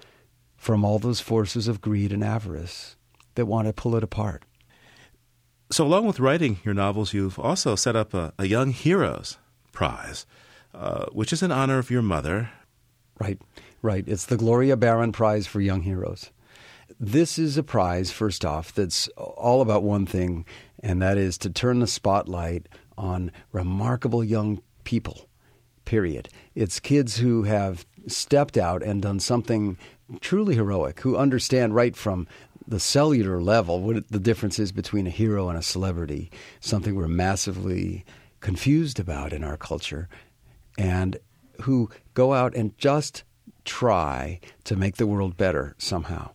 from 0.56 0.84
all 0.84 0.98
those 0.98 1.20
forces 1.20 1.68
of 1.68 1.82
greed 1.82 2.12
and 2.12 2.24
avarice 2.24 2.96
that 3.40 3.46
want 3.46 3.66
to 3.66 3.72
pull 3.72 3.96
it 3.96 4.04
apart. 4.04 4.44
So, 5.72 5.86
along 5.86 6.06
with 6.06 6.20
writing 6.20 6.58
your 6.62 6.74
novels, 6.74 7.14
you've 7.14 7.38
also 7.38 7.74
set 7.74 7.96
up 7.96 8.12
a, 8.12 8.34
a 8.38 8.46
Young 8.46 8.70
Heroes 8.70 9.38
Prize, 9.72 10.26
uh, 10.74 11.06
which 11.06 11.32
is 11.32 11.42
in 11.42 11.50
honor 11.50 11.78
of 11.78 11.90
your 11.90 12.02
mother. 12.02 12.50
Right, 13.18 13.40
right. 13.80 14.04
It's 14.06 14.26
the 14.26 14.36
Gloria 14.36 14.76
Barron 14.76 15.12
Prize 15.12 15.46
for 15.46 15.60
Young 15.60 15.82
Heroes. 15.82 16.30
This 16.98 17.38
is 17.38 17.56
a 17.56 17.62
prize, 17.62 18.10
first 18.10 18.44
off, 18.44 18.74
that's 18.74 19.08
all 19.16 19.62
about 19.62 19.82
one 19.82 20.04
thing, 20.04 20.44
and 20.82 21.00
that 21.00 21.16
is 21.16 21.38
to 21.38 21.50
turn 21.50 21.78
the 21.78 21.86
spotlight 21.86 22.68
on 22.98 23.32
remarkable 23.52 24.22
young 24.22 24.60
people 24.84 25.30
period. 25.90 26.28
It's 26.54 26.78
kids 26.78 27.16
who 27.16 27.44
have 27.44 27.84
stepped 28.06 28.56
out 28.56 28.80
and 28.82 29.02
done 29.02 29.18
something 29.18 29.76
truly 30.20 30.54
heroic, 30.54 31.00
who 31.00 31.16
understand 31.16 31.74
right 31.74 31.96
from 31.96 32.28
the 32.70 32.80
cellular 32.80 33.42
level 33.42 33.82
what 33.82 34.08
the 34.08 34.20
difference 34.20 34.58
is 34.58 34.72
between 34.72 35.06
a 35.06 35.10
hero 35.10 35.48
and 35.48 35.58
a 35.58 35.62
celebrity, 35.62 36.30
something 36.60 36.94
we're 36.94 37.08
massively 37.08 38.04
confused 38.40 38.98
about 38.98 39.32
in 39.32 39.44
our 39.44 39.56
culture, 39.56 40.08
and 40.78 41.18
who 41.62 41.90
go 42.14 42.32
out 42.32 42.54
and 42.54 42.78
just 42.78 43.24
try 43.64 44.40
to 44.64 44.76
make 44.76 44.96
the 44.96 45.06
world 45.06 45.36
better 45.36 45.74
somehow. 45.78 46.30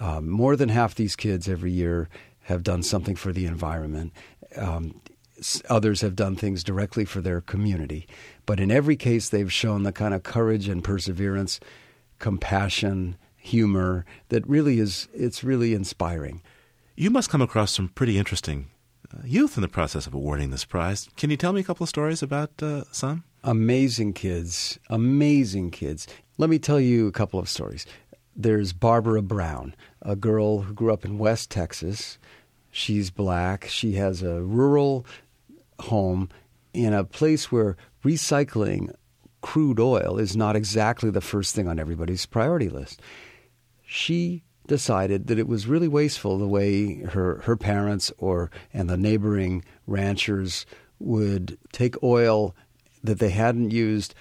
Um, 0.00 0.28
more 0.28 0.56
than 0.56 0.70
half 0.70 0.94
these 0.94 1.14
kids 1.14 1.48
every 1.48 1.70
year 1.70 2.08
have 2.44 2.62
done 2.62 2.82
something 2.82 3.14
for 3.14 3.32
the 3.32 3.46
environment. 3.46 4.12
Um, 4.56 5.00
others 5.68 6.00
have 6.00 6.16
done 6.16 6.34
things 6.34 6.64
directly 6.64 7.04
for 7.04 7.20
their 7.20 7.42
community. 7.42 8.06
But 8.46 8.58
in 8.58 8.70
every 8.70 8.96
case, 8.96 9.28
they've 9.28 9.52
shown 9.52 9.82
the 9.82 9.92
kind 9.92 10.14
of 10.14 10.22
courage 10.22 10.68
and 10.68 10.82
perseverance, 10.82 11.60
compassion, 12.18 13.16
humor 13.44 14.06
that 14.30 14.46
really 14.48 14.80
is 14.80 15.06
it's 15.14 15.44
really 15.44 15.74
inspiring. 15.74 16.42
You 16.96 17.10
must 17.10 17.30
come 17.30 17.42
across 17.42 17.72
some 17.72 17.88
pretty 17.88 18.16
interesting 18.18 18.70
uh, 19.12 19.20
youth 19.24 19.56
in 19.56 19.62
the 19.62 19.68
process 19.68 20.06
of 20.06 20.14
awarding 20.14 20.50
this 20.50 20.64
prize. 20.64 21.08
Can 21.16 21.30
you 21.30 21.36
tell 21.36 21.52
me 21.52 21.60
a 21.60 21.64
couple 21.64 21.84
of 21.84 21.90
stories 21.90 22.22
about 22.22 22.50
uh, 22.62 22.84
some? 22.90 23.24
Amazing 23.42 24.14
kids, 24.14 24.78
amazing 24.88 25.70
kids. 25.70 26.06
Let 26.38 26.48
me 26.48 26.58
tell 26.58 26.80
you 26.80 27.06
a 27.06 27.12
couple 27.12 27.38
of 27.38 27.48
stories. 27.48 27.86
There's 28.34 28.72
Barbara 28.72 29.22
Brown, 29.22 29.74
a 30.02 30.16
girl 30.16 30.62
who 30.62 30.72
grew 30.72 30.92
up 30.92 31.04
in 31.04 31.18
West 31.18 31.50
Texas. 31.50 32.18
She's 32.70 33.10
black. 33.10 33.66
She 33.66 33.92
has 33.92 34.22
a 34.22 34.42
rural 34.42 35.06
home 35.78 36.30
in 36.72 36.94
a 36.94 37.04
place 37.04 37.52
where 37.52 37.76
recycling 38.04 38.92
crude 39.42 39.78
oil 39.78 40.18
is 40.18 40.34
not 40.34 40.56
exactly 40.56 41.10
the 41.10 41.20
first 41.20 41.54
thing 41.54 41.68
on 41.68 41.78
everybody's 41.78 42.24
priority 42.24 42.70
list. 42.70 43.02
She 43.94 44.42
decided 44.66 45.28
that 45.28 45.38
it 45.38 45.46
was 45.46 45.68
really 45.68 45.86
wasteful 45.86 46.36
the 46.36 46.48
way 46.48 47.02
her, 47.02 47.36
her 47.44 47.56
parents 47.56 48.10
or 48.18 48.50
and 48.72 48.90
the 48.90 48.96
neighboring 48.96 49.64
ranchers 49.86 50.66
would 50.98 51.56
take 51.70 52.02
oil 52.02 52.56
that 53.04 53.20
they 53.20 53.30
hadn't 53.30 53.70
used 53.70 54.14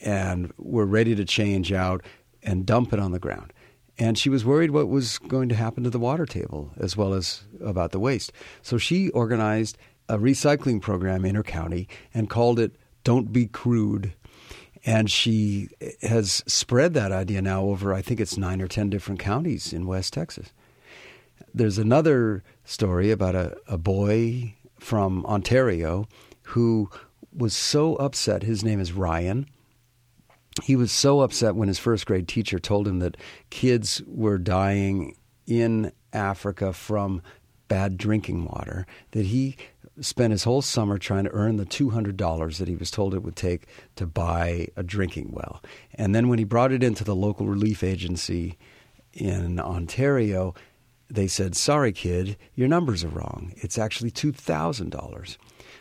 and 0.00 0.52
were 0.58 0.86
ready 0.86 1.16
to 1.16 1.24
change 1.24 1.72
out 1.72 2.04
and 2.42 2.66
dump 2.66 2.92
it 2.92 3.00
on 3.00 3.10
the 3.10 3.18
ground. 3.18 3.52
and 3.98 4.18
she 4.18 4.28
was 4.28 4.44
worried 4.44 4.70
what 4.70 4.88
was 4.88 5.18
going 5.18 5.48
to 5.48 5.54
happen 5.54 5.84
to 5.84 5.90
the 5.90 5.98
water 5.98 6.26
table 6.26 6.70
as 6.76 6.96
well 6.96 7.14
as 7.14 7.42
about 7.60 7.90
the 7.92 7.98
waste. 8.00 8.32
So 8.62 8.78
she 8.78 9.10
organized 9.10 9.76
a 10.08 10.18
recycling 10.18 10.80
program 10.80 11.24
in 11.24 11.34
her 11.34 11.42
county 11.42 11.88
and 12.12 12.28
called 12.28 12.58
it 12.58 12.76
Don't 13.02 13.32
Be 13.32 13.46
Crude. 13.46 14.12
And 14.86 15.10
she 15.10 15.68
has 16.02 16.42
spread 16.46 16.94
that 16.94 17.10
idea 17.10 17.40
now 17.40 17.62
over, 17.64 17.94
I 17.94 18.02
think 18.02 18.20
it's 18.20 18.36
nine 18.36 18.60
or 18.60 18.68
10 18.68 18.90
different 18.90 19.18
counties 19.20 19.72
in 19.72 19.86
West 19.86 20.12
Texas. 20.12 20.52
There's 21.54 21.78
another 21.78 22.42
story 22.64 23.10
about 23.10 23.34
a, 23.34 23.56
a 23.66 23.78
boy 23.78 24.54
from 24.78 25.24
Ontario 25.26 26.06
who 26.48 26.90
was 27.34 27.54
so 27.54 27.96
upset. 27.96 28.42
His 28.42 28.62
name 28.62 28.78
is 28.78 28.92
Ryan. 28.92 29.46
He 30.62 30.76
was 30.76 30.92
so 30.92 31.20
upset 31.20 31.56
when 31.56 31.68
his 31.68 31.78
first 31.78 32.06
grade 32.06 32.28
teacher 32.28 32.58
told 32.58 32.86
him 32.86 32.98
that 33.00 33.16
kids 33.50 34.02
were 34.06 34.38
dying 34.38 35.16
in 35.46 35.92
Africa 36.12 36.72
from 36.72 37.22
bad 37.66 37.96
drinking 37.96 38.44
water 38.44 38.86
that 39.12 39.26
he 39.26 39.56
spent 40.00 40.32
his 40.32 40.44
whole 40.44 40.62
summer 40.62 40.98
trying 40.98 41.24
to 41.24 41.30
earn 41.32 41.56
the 41.56 41.66
$200 41.66 42.58
that 42.58 42.68
he 42.68 42.76
was 42.76 42.90
told 42.90 43.14
it 43.14 43.22
would 43.22 43.36
take 43.36 43.66
to 43.96 44.06
buy 44.06 44.68
a 44.76 44.82
drinking 44.82 45.30
well. 45.32 45.62
And 45.94 46.14
then 46.14 46.28
when 46.28 46.38
he 46.38 46.44
brought 46.44 46.72
it 46.72 46.82
into 46.82 47.04
the 47.04 47.14
local 47.14 47.46
relief 47.46 47.82
agency 47.82 48.58
in 49.12 49.60
Ontario, 49.60 50.54
they 51.08 51.26
said, 51.28 51.54
Sorry, 51.54 51.92
kid, 51.92 52.36
your 52.54 52.68
numbers 52.68 53.04
are 53.04 53.08
wrong. 53.08 53.52
It's 53.56 53.78
actually 53.78 54.10
$2,000. 54.10 55.36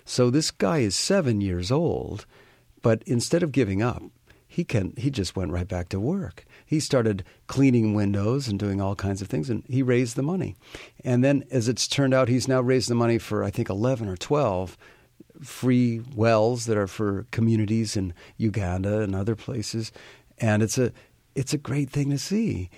So 0.05 0.29
this 0.29 0.51
guy 0.51 0.79
is 0.79 0.95
seven 0.95 1.41
years 1.41 1.71
old, 1.71 2.25
but 2.81 3.01
instead 3.05 3.41
of 3.41 3.51
giving 3.51 3.81
up, 3.81 4.03
he 4.45 4.63
can 4.63 4.93
he 4.97 5.09
just 5.09 5.35
went 5.35 5.51
right 5.51 5.67
back 5.67 5.89
to 5.89 5.99
work. 5.99 6.45
He 6.65 6.79
started 6.79 7.23
cleaning 7.47 7.93
windows 7.93 8.47
and 8.47 8.59
doing 8.59 8.81
all 8.81 8.95
kinds 8.95 9.21
of 9.21 9.27
things, 9.27 9.49
and 9.49 9.63
he 9.67 9.81
raised 9.81 10.15
the 10.15 10.23
money. 10.23 10.55
And 11.03 11.23
then, 11.23 11.43
as 11.51 11.67
it's 11.67 11.87
turned 11.87 12.13
out, 12.13 12.29
he's 12.29 12.47
now 12.47 12.61
raised 12.61 12.89
the 12.89 12.95
money 12.95 13.17
for 13.17 13.43
I 13.43 13.51
think 13.51 13.69
eleven 13.69 14.07
or 14.09 14.17
twelve 14.17 14.77
free 15.41 16.01
wells 16.15 16.65
that 16.65 16.77
are 16.77 16.87
for 16.87 17.25
communities 17.31 17.97
in 17.97 18.13
Uganda 18.37 19.01
and 19.01 19.15
other 19.15 19.35
places, 19.35 19.91
and 20.37 20.63
it's 20.63 20.77
a 20.77 20.91
it's 21.35 21.53
a 21.53 21.57
great 21.57 21.89
thing 21.89 22.09
to 22.11 22.17
see. 22.17 22.69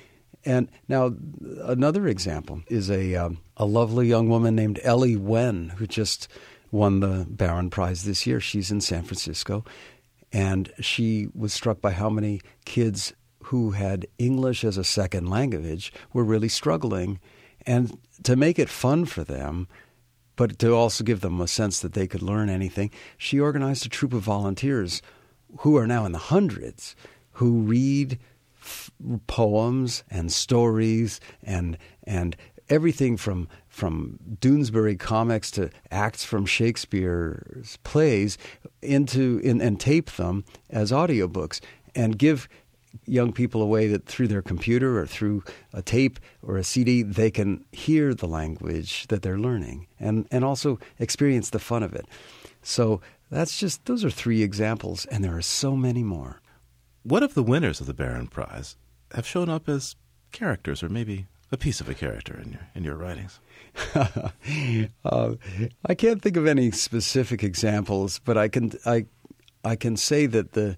And 0.45 0.69
now 0.87 1.13
another 1.63 2.07
example 2.07 2.61
is 2.67 2.89
a 2.91 3.15
um, 3.15 3.39
a 3.57 3.65
lovely 3.65 4.07
young 4.07 4.29
woman 4.29 4.55
named 4.55 4.79
Ellie 4.83 5.15
Wen 5.15 5.73
who 5.77 5.87
just 5.87 6.27
won 6.71 6.99
the 6.99 7.25
Barron 7.29 7.69
Prize 7.69 8.03
this 8.03 8.27
year. 8.27 8.39
She's 8.39 8.69
in 8.69 8.81
San 8.81 9.03
Francisco, 9.03 9.65
and 10.31 10.71
she 10.79 11.27
was 11.33 11.53
struck 11.53 11.81
by 11.81 11.91
how 11.91 12.09
many 12.09 12.41
kids 12.65 13.13
who 13.45 13.71
had 13.71 14.07
English 14.17 14.63
as 14.63 14.77
a 14.77 14.83
second 14.83 15.29
language 15.29 15.93
were 16.13 16.23
really 16.23 16.49
struggling, 16.49 17.19
and 17.65 17.97
to 18.23 18.35
make 18.35 18.57
it 18.57 18.69
fun 18.69 19.05
for 19.05 19.23
them. 19.23 19.67
But 20.37 20.59
to 20.59 20.73
also 20.73 21.03
give 21.05 21.21
them 21.21 21.39
a 21.39 21.47
sense 21.47 21.79
that 21.79 21.93
they 21.93 22.07
could 22.07 22.21
learn 22.21 22.49
anything, 22.49 22.91
she 23.17 23.39
organized 23.39 23.85
a 23.85 23.89
troop 23.89 24.11
of 24.11 24.21
volunteers 24.21 25.01
who 25.59 25.77
are 25.77 25.87
now 25.87 26.05
in 26.05 26.11
the 26.11 26.17
hundreds 26.17 26.95
who 27.33 27.61
read 27.61 28.19
f- 28.61 28.91
poems 29.27 30.03
and 30.09 30.31
stories 30.31 31.19
and 31.43 31.77
and 32.03 32.35
everything 32.69 33.15
from 33.15 33.47
from 33.67 34.17
Doonesbury 34.39 34.97
comics 34.97 35.51
to 35.51 35.69
acts 35.91 36.23
from 36.23 36.45
Shakespeare's 36.45 37.77
plays 37.83 38.37
into 38.81 39.39
in, 39.43 39.61
and 39.61 39.79
tape 39.79 40.11
them 40.11 40.45
as 40.69 40.91
audiobooks 40.91 41.61
and 41.93 42.17
give 42.17 42.49
young 43.05 43.31
people 43.31 43.61
a 43.61 43.65
way 43.65 43.87
that 43.87 44.05
through 44.05 44.27
their 44.27 44.41
computer 44.41 44.99
or 44.99 45.05
through 45.05 45.43
a 45.73 45.81
tape 45.81 46.19
or 46.41 46.57
a 46.57 46.63
CD 46.63 47.03
they 47.03 47.31
can 47.31 47.65
hear 47.71 48.13
the 48.13 48.27
language 48.27 49.07
that 49.07 49.21
they're 49.21 49.39
learning 49.39 49.87
and 49.99 50.27
and 50.31 50.43
also 50.43 50.79
experience 50.99 51.49
the 51.49 51.59
fun 51.59 51.83
of 51.83 51.93
it. 51.93 52.05
So 52.61 53.01
that's 53.29 53.59
just 53.59 53.85
those 53.85 54.03
are 54.03 54.09
three 54.09 54.41
examples 54.43 55.05
and 55.05 55.23
there 55.23 55.35
are 55.35 55.41
so 55.41 55.75
many 55.75 56.03
more. 56.03 56.41
What 57.03 57.23
if 57.23 57.33
the 57.33 57.43
winners 57.43 57.79
of 57.79 57.87
the 57.87 57.93
Barron 57.93 58.27
Prize 58.27 58.77
have 59.13 59.27
shown 59.27 59.49
up 59.49 59.69
as 59.69 59.95
characters 60.31 60.81
or 60.81 60.89
maybe 60.89 61.27
a 61.51 61.57
piece 61.57 61.79
of 61.79 61.87
a 61.87 61.93
character 61.93 62.39
in 62.43 62.53
your 62.53 62.67
in 62.73 62.83
your 62.83 62.95
writings? 62.95 63.39
uh, 65.05 65.35
I 65.85 65.93
can't 65.95 66.21
think 66.21 66.37
of 66.37 66.47
any 66.47 66.71
specific 66.71 67.43
examples, 67.43 68.19
but 68.19 68.37
I 68.37 68.47
can 68.47 68.71
I 68.85 69.05
I 69.63 69.75
can 69.75 69.97
say 69.97 70.27
that 70.27 70.53
the 70.53 70.77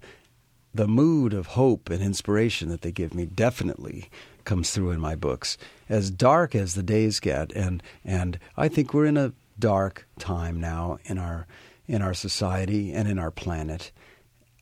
the 0.74 0.88
mood 0.88 1.32
of 1.32 1.48
hope 1.48 1.90
and 1.90 2.02
inspiration 2.02 2.68
that 2.68 2.82
they 2.82 2.92
give 2.92 3.14
me 3.14 3.26
definitely 3.26 4.10
comes 4.44 4.70
through 4.70 4.90
in 4.90 5.00
my 5.00 5.14
books. 5.14 5.56
As 5.88 6.10
dark 6.10 6.54
as 6.54 6.74
the 6.74 6.82
days 6.82 7.20
get, 7.20 7.52
and 7.52 7.82
and 8.04 8.38
I 8.56 8.68
think 8.68 8.92
we're 8.92 9.06
in 9.06 9.16
a 9.16 9.32
dark 9.58 10.06
time 10.18 10.60
now 10.60 10.98
in 11.04 11.18
our 11.18 11.46
in 11.86 12.02
our 12.02 12.14
society 12.14 12.92
and 12.92 13.08
in 13.08 13.18
our 13.18 13.30
planet. 13.30 13.92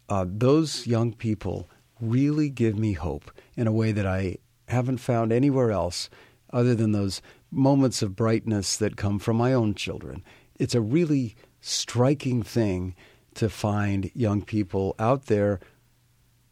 Uh, 0.09 0.25
those 0.29 0.87
young 0.87 1.13
people 1.13 1.69
really 2.01 2.49
give 2.49 2.79
me 2.79 2.93
hope 2.93 3.31
in 3.57 3.67
a 3.67 3.73
way 3.73 3.91
that 3.91 4.07
I 4.07 4.39
haven't 4.69 4.99
found 4.99 5.33
anywhere 5.33 5.73
else 5.73 6.09
other 6.53 6.75
than 6.75 6.93
those 6.93 7.21
moments 7.51 8.03
of 8.03 8.17
brightness 8.17 8.77
that 8.77 8.97
come 8.97 9.19
from 9.19 9.37
my 9.37 9.53
own 9.53 9.75
children. 9.75 10.23
It's 10.59 10.75
a 10.75 10.81
really 10.81 11.37
striking 11.61 12.43
thing 12.43 12.95
to 13.35 13.49
find 13.49 14.11
young 14.15 14.43
people 14.43 14.95
out 14.99 15.27
there 15.27 15.61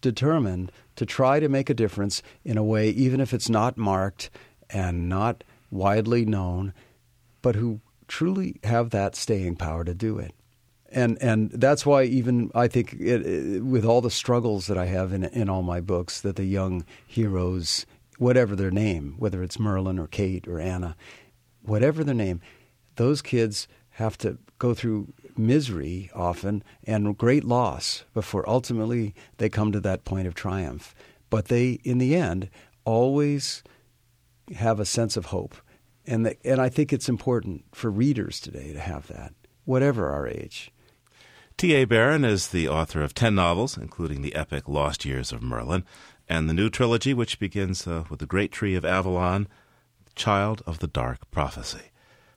determined 0.04 0.70
to 0.96 1.06
try 1.06 1.40
to 1.40 1.48
make 1.48 1.70
a 1.70 1.74
difference 1.74 2.22
in 2.44 2.58
a 2.58 2.62
way, 2.62 2.90
even 2.90 3.20
if 3.20 3.32
it's 3.32 3.48
not 3.48 3.78
marked 3.78 4.28
and 4.68 5.08
not 5.08 5.42
widely 5.70 6.26
known, 6.26 6.74
but 7.40 7.56
who 7.56 7.80
truly 8.06 8.60
have 8.64 8.90
that 8.90 9.16
staying 9.16 9.56
power 9.56 9.82
to 9.82 9.94
do 9.94 10.18
it. 10.18 10.34
And 10.92 11.20
and 11.22 11.50
that's 11.50 11.86
why 11.86 12.04
even 12.04 12.50
I 12.54 12.68
think 12.68 12.92
it, 12.92 13.26
it, 13.26 13.64
with 13.64 13.84
all 13.86 14.02
the 14.02 14.10
struggles 14.10 14.66
that 14.66 14.76
I 14.76 14.84
have 14.84 15.12
in 15.12 15.24
in 15.24 15.48
all 15.48 15.62
my 15.62 15.80
books, 15.80 16.20
that 16.20 16.36
the 16.36 16.44
young 16.44 16.84
heroes 17.06 17.86
whatever 18.18 18.54
their 18.54 18.70
name, 18.70 19.14
whether 19.18 19.42
it's 19.42 19.58
Merlin 19.58 19.98
or 19.98 20.06
Kate 20.06 20.46
or 20.46 20.60
Anna, 20.60 20.94
whatever 21.62 22.04
their 22.04 22.14
name, 22.14 22.40
those 22.96 23.22
kids 23.22 23.66
have 23.90 24.16
to 24.18 24.38
go 24.58 24.74
through 24.74 25.12
misery 25.38 26.10
often 26.14 26.62
and 26.84 27.16
great 27.16 27.44
loss 27.44 28.04
before 28.14 28.48
ultimately 28.48 29.14
they 29.38 29.48
come 29.48 29.72
to 29.72 29.80
that 29.80 30.04
point 30.04 30.26
of 30.26 30.34
triumph. 30.34 30.94
But 31.30 31.46
they, 31.46 31.80
in 31.84 31.98
the 31.98 32.14
end, 32.14 32.50
always 32.84 33.62
have 34.56 34.78
a 34.78 34.84
sense 34.84 35.16
of 35.16 35.26
hope. 35.26 35.56
And, 36.06 36.26
the, 36.26 36.36
and 36.44 36.60
I 36.60 36.68
think 36.68 36.92
it's 36.92 37.08
important 37.08 37.64
for 37.72 37.90
readers 37.90 38.40
today 38.40 38.72
to 38.72 38.80
have 38.80 39.06
that, 39.08 39.32
whatever 39.64 40.10
our 40.10 40.28
age. 40.28 40.70
T.A. 41.56 41.84
Barron 41.84 42.24
is 42.24 42.48
the 42.48 42.68
author 42.68 43.00
of 43.00 43.14
10 43.14 43.34
novels, 43.34 43.78
including 43.78 44.22
the 44.22 44.34
epic 44.34 44.68
Lost 44.68 45.04
Years 45.04 45.32
of 45.32 45.42
Merlin 45.42 45.84
and 46.28 46.48
the 46.48 46.54
new 46.54 46.68
trilogy, 46.68 47.14
which 47.14 47.38
begins 47.38 47.86
uh, 47.86 48.04
with 48.10 48.18
the 48.18 48.26
Great 48.26 48.50
Tree 48.50 48.74
of 48.74 48.84
Avalon, 48.84 49.46
Child 50.14 50.62
of 50.66 50.80
the 50.80 50.86
Dark 50.86 51.30
Prophecy. 51.30 51.90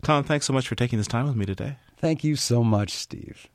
Tom, 0.03 0.23
thanks 0.23 0.45
so 0.45 0.53
much 0.53 0.67
for 0.67 0.75
taking 0.75 0.97
this 0.97 1.07
time 1.07 1.25
with 1.25 1.35
me 1.35 1.45
today. 1.45 1.77
Thank 1.99 2.23
you 2.23 2.35
so 2.35 2.63
much, 2.63 2.91
Steve. 2.91 3.49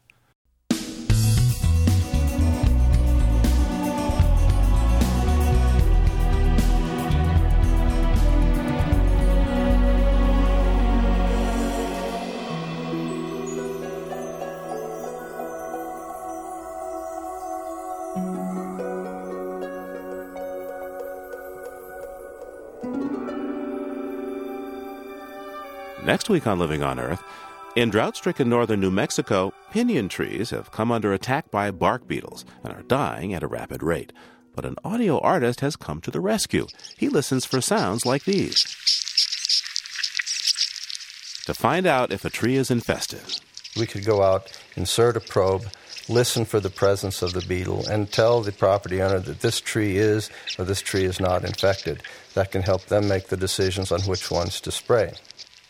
Next 26.04 26.28
week 26.28 26.46
on 26.46 26.58
Living 26.58 26.82
on 26.82 26.98
Earth, 26.98 27.22
in 27.74 27.88
drought 27.88 28.16
stricken 28.16 28.50
northern 28.50 28.80
New 28.80 28.90
Mexico, 28.90 29.52
pinyon 29.70 30.08
trees 30.08 30.50
have 30.50 30.70
come 30.70 30.92
under 30.92 31.12
attack 31.12 31.50
by 31.50 31.70
bark 31.70 32.06
beetles 32.06 32.44
and 32.62 32.72
are 32.72 32.82
dying 32.82 33.32
at 33.32 33.42
a 33.42 33.46
rapid 33.46 33.82
rate. 33.82 34.12
But 34.54 34.66
an 34.66 34.76
audio 34.84 35.18
artist 35.20 35.60
has 35.60 35.76
come 35.76 36.02
to 36.02 36.10
the 36.10 36.20
rescue. 36.20 36.66
He 36.98 37.08
listens 37.08 37.46
for 37.46 37.62
sounds 37.62 38.04
like 38.04 38.24
these. 38.24 38.62
To 41.46 41.54
find 41.54 41.86
out 41.86 42.12
if 42.12 42.26
a 42.26 42.30
tree 42.30 42.56
is 42.56 42.70
infested, 42.70 43.40
we 43.78 43.86
could 43.86 44.04
go 44.04 44.22
out, 44.22 44.52
insert 44.76 45.16
a 45.16 45.20
probe, 45.20 45.64
listen 46.08 46.44
for 46.44 46.60
the 46.60 46.70
presence 46.70 47.22
of 47.22 47.32
the 47.32 47.40
beetle, 47.40 47.86
and 47.88 48.12
tell 48.12 48.42
the 48.42 48.52
property 48.52 49.00
owner 49.00 49.18
that 49.20 49.40
this 49.40 49.60
tree 49.60 49.96
is 49.96 50.30
or 50.58 50.66
this 50.66 50.82
tree 50.82 51.04
is 51.04 51.20
not 51.20 51.44
infected. 51.44 52.02
That 52.34 52.52
can 52.52 52.62
help 52.62 52.84
them 52.86 53.08
make 53.08 53.28
the 53.28 53.36
decisions 53.36 53.90
on 53.90 54.02
which 54.02 54.30
ones 54.30 54.60
to 54.60 54.70
spray. 54.70 55.14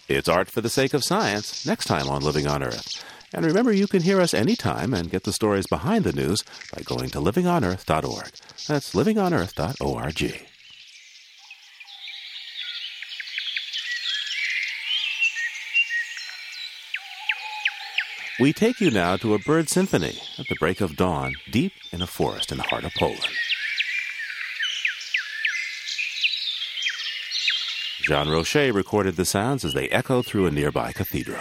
It's 0.09 0.29
Art 0.29 0.51
for 0.51 0.61
the 0.61 0.69
Sake 0.69 0.95
of 0.95 1.05
Science, 1.05 1.65
next 1.65 1.87
time 1.87 2.09
on 2.09 2.23
Living 2.23 2.47
on 2.47 2.63
Earth. 2.63 3.05
And 3.33 3.47
remember, 3.47 3.73
you 3.73 3.87
can 3.87 4.03
hear 4.03 4.21
us 4.21 4.35
anytime 4.35 4.93
and 4.93 5.11
get 5.11 5.23
the 5.23 5.33
stories 5.33 5.67
behind 5.67 6.05
the 6.05 6.13
news 6.13 6.43
by 6.75 6.83
going 6.83 7.09
to 7.11 7.19
livingonearth.org. 7.19 8.31
That's 8.67 8.95
livingonearth.org. 8.95 10.43
We 18.41 18.53
take 18.53 18.81
you 18.81 18.91
now 18.91 19.17
to 19.19 19.35
a 19.35 19.39
bird 19.39 19.69
symphony 19.69 20.19
at 20.39 20.49
the 20.49 20.57
break 20.59 20.81
of 20.81 20.97
dawn 20.97 21.37
deep 21.51 21.73
in 21.93 22.03
a 22.03 22.07
forest 22.07 22.51
in 22.51 22.59
the 22.59 22.65
heart 22.65 22.85
of 22.85 22.93
Poland. 22.95 23.29
Jean 28.03 28.29
Roche 28.29 28.73
recorded 28.75 29.15
the 29.15 29.25
sounds 29.25 29.65
as 29.65 29.75
they 29.75 29.89
echoed 29.91 30.27
through 30.27 30.47
a 30.47 30.51
nearby 30.51 30.91
cathedral. 30.91 31.41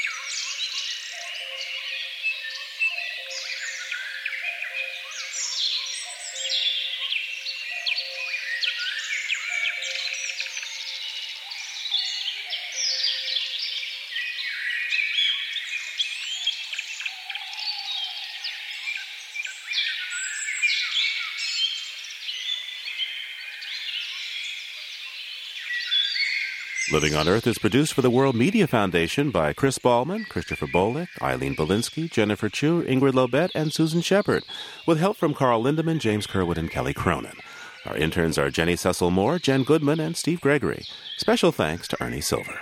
Living 26.91 27.15
on 27.15 27.29
Earth 27.29 27.47
is 27.47 27.57
produced 27.57 27.93
for 27.93 28.01
the 28.01 28.09
World 28.09 28.35
Media 28.35 28.67
Foundation 28.67 29.31
by 29.31 29.53
Chris 29.53 29.77
Ballman, 29.77 30.25
Christopher 30.27 30.67
Bolick, 30.67 31.07
Eileen 31.21 31.55
Bolinsky, 31.55 32.11
Jennifer 32.11 32.49
Chu, 32.49 32.83
Ingrid 32.83 33.13
Lobet, 33.13 33.49
and 33.55 33.71
Susan 33.71 34.01
Shepard, 34.01 34.43
with 34.85 34.99
help 34.99 35.15
from 35.15 35.33
Carl 35.33 35.63
Lindemann, 35.63 35.99
James 35.99 36.27
Curwood, 36.27 36.57
and 36.57 36.69
Kelly 36.69 36.93
Cronin. 36.93 37.37
Our 37.85 37.95
interns 37.95 38.37
are 38.37 38.49
Jenny 38.49 38.75
Cecil 38.75 39.09
Moore, 39.09 39.39
Jen 39.39 39.63
Goodman, 39.63 40.01
and 40.01 40.17
Steve 40.17 40.41
Gregory. 40.41 40.83
Special 41.15 41.53
thanks 41.53 41.87
to 41.87 42.03
Ernie 42.03 42.19
Silver. 42.19 42.59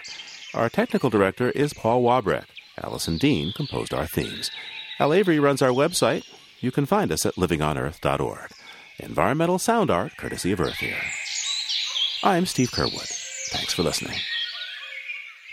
Our 0.53 0.69
technical 0.69 1.09
director 1.09 1.49
is 1.49 1.73
Paul 1.73 2.03
Wabreck. 2.03 2.45
Allison 2.77 3.17
Dean 3.17 3.51
composed 3.51 3.95
our 3.95 4.05
themes. 4.05 4.51
Al 4.99 5.11
Avery 5.11 5.39
runs 5.39 5.63
our 5.63 5.71
website. 5.71 6.23
You 6.59 6.69
can 6.69 6.85
find 6.85 7.11
us 7.11 7.25
at 7.25 7.33
livingonearth.org. 7.33 8.51
Environmental 8.99 9.57
sound 9.57 9.89
art 9.89 10.17
courtesy 10.17 10.51
of 10.51 10.61
Earth 10.61 10.83
Ear. 10.83 10.97
I'm 12.21 12.45
Steve 12.45 12.69
Curwood. 12.69 13.18
Thanks 13.49 13.73
for 13.73 13.83
listening. 13.83 14.17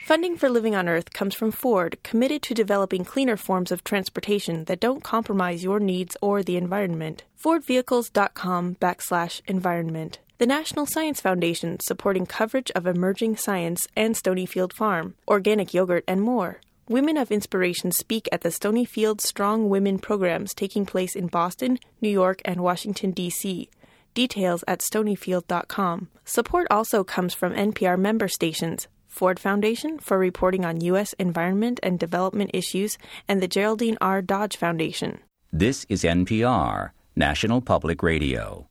Funding 0.06 0.36
for 0.36 0.48
Living 0.48 0.76
on 0.76 0.88
Earth 0.88 1.12
comes 1.12 1.34
from 1.34 1.50
Ford, 1.50 1.98
committed 2.04 2.40
to 2.42 2.54
developing 2.54 3.04
cleaner 3.04 3.36
forms 3.36 3.72
of 3.72 3.82
transportation 3.82 4.64
that 4.66 4.78
don't 4.78 5.02
compromise 5.02 5.64
your 5.64 5.80
needs 5.80 6.16
or 6.22 6.44
the 6.44 6.56
environment. 6.56 7.24
FordVehicles.com 7.42 8.76
backslash 8.76 9.40
environment. 9.48 10.20
The 10.38 10.46
National 10.46 10.86
Science 10.86 11.20
Foundation, 11.20 11.80
supporting 11.80 12.26
coverage 12.26 12.70
of 12.72 12.86
emerging 12.86 13.38
science 13.38 13.88
and 13.96 14.14
Stonyfield 14.14 14.74
Farm, 14.74 15.14
organic 15.26 15.74
yogurt, 15.74 16.04
and 16.06 16.22
more. 16.22 16.60
Women 16.88 17.16
of 17.16 17.32
Inspiration 17.32 17.90
speak 17.90 18.28
at 18.30 18.42
the 18.42 18.50
Stonyfield 18.50 19.20
Strong 19.20 19.70
Women 19.70 19.98
programs 19.98 20.54
taking 20.54 20.86
place 20.86 21.16
in 21.16 21.26
Boston, 21.26 21.80
New 22.00 22.10
York, 22.10 22.40
and 22.44 22.60
Washington, 22.60 23.10
D.C. 23.10 23.68
Details 24.16 24.64
at 24.66 24.80
stonyfield.com. 24.80 26.08
Support 26.24 26.66
also 26.70 27.04
comes 27.04 27.34
from 27.34 27.52
NPR 27.52 27.98
member 27.98 28.28
stations, 28.28 28.88
Ford 29.06 29.38
Foundation 29.38 29.98
for 29.98 30.18
reporting 30.18 30.64
on 30.64 30.80
U.S. 30.80 31.12
environment 31.18 31.78
and 31.82 31.98
development 31.98 32.50
issues, 32.54 32.96
and 33.28 33.42
the 33.42 33.46
Geraldine 33.46 33.98
R. 34.00 34.22
Dodge 34.22 34.56
Foundation. 34.56 35.20
This 35.52 35.84
is 35.90 36.02
NPR, 36.02 36.92
National 37.14 37.60
Public 37.60 38.02
Radio. 38.02 38.68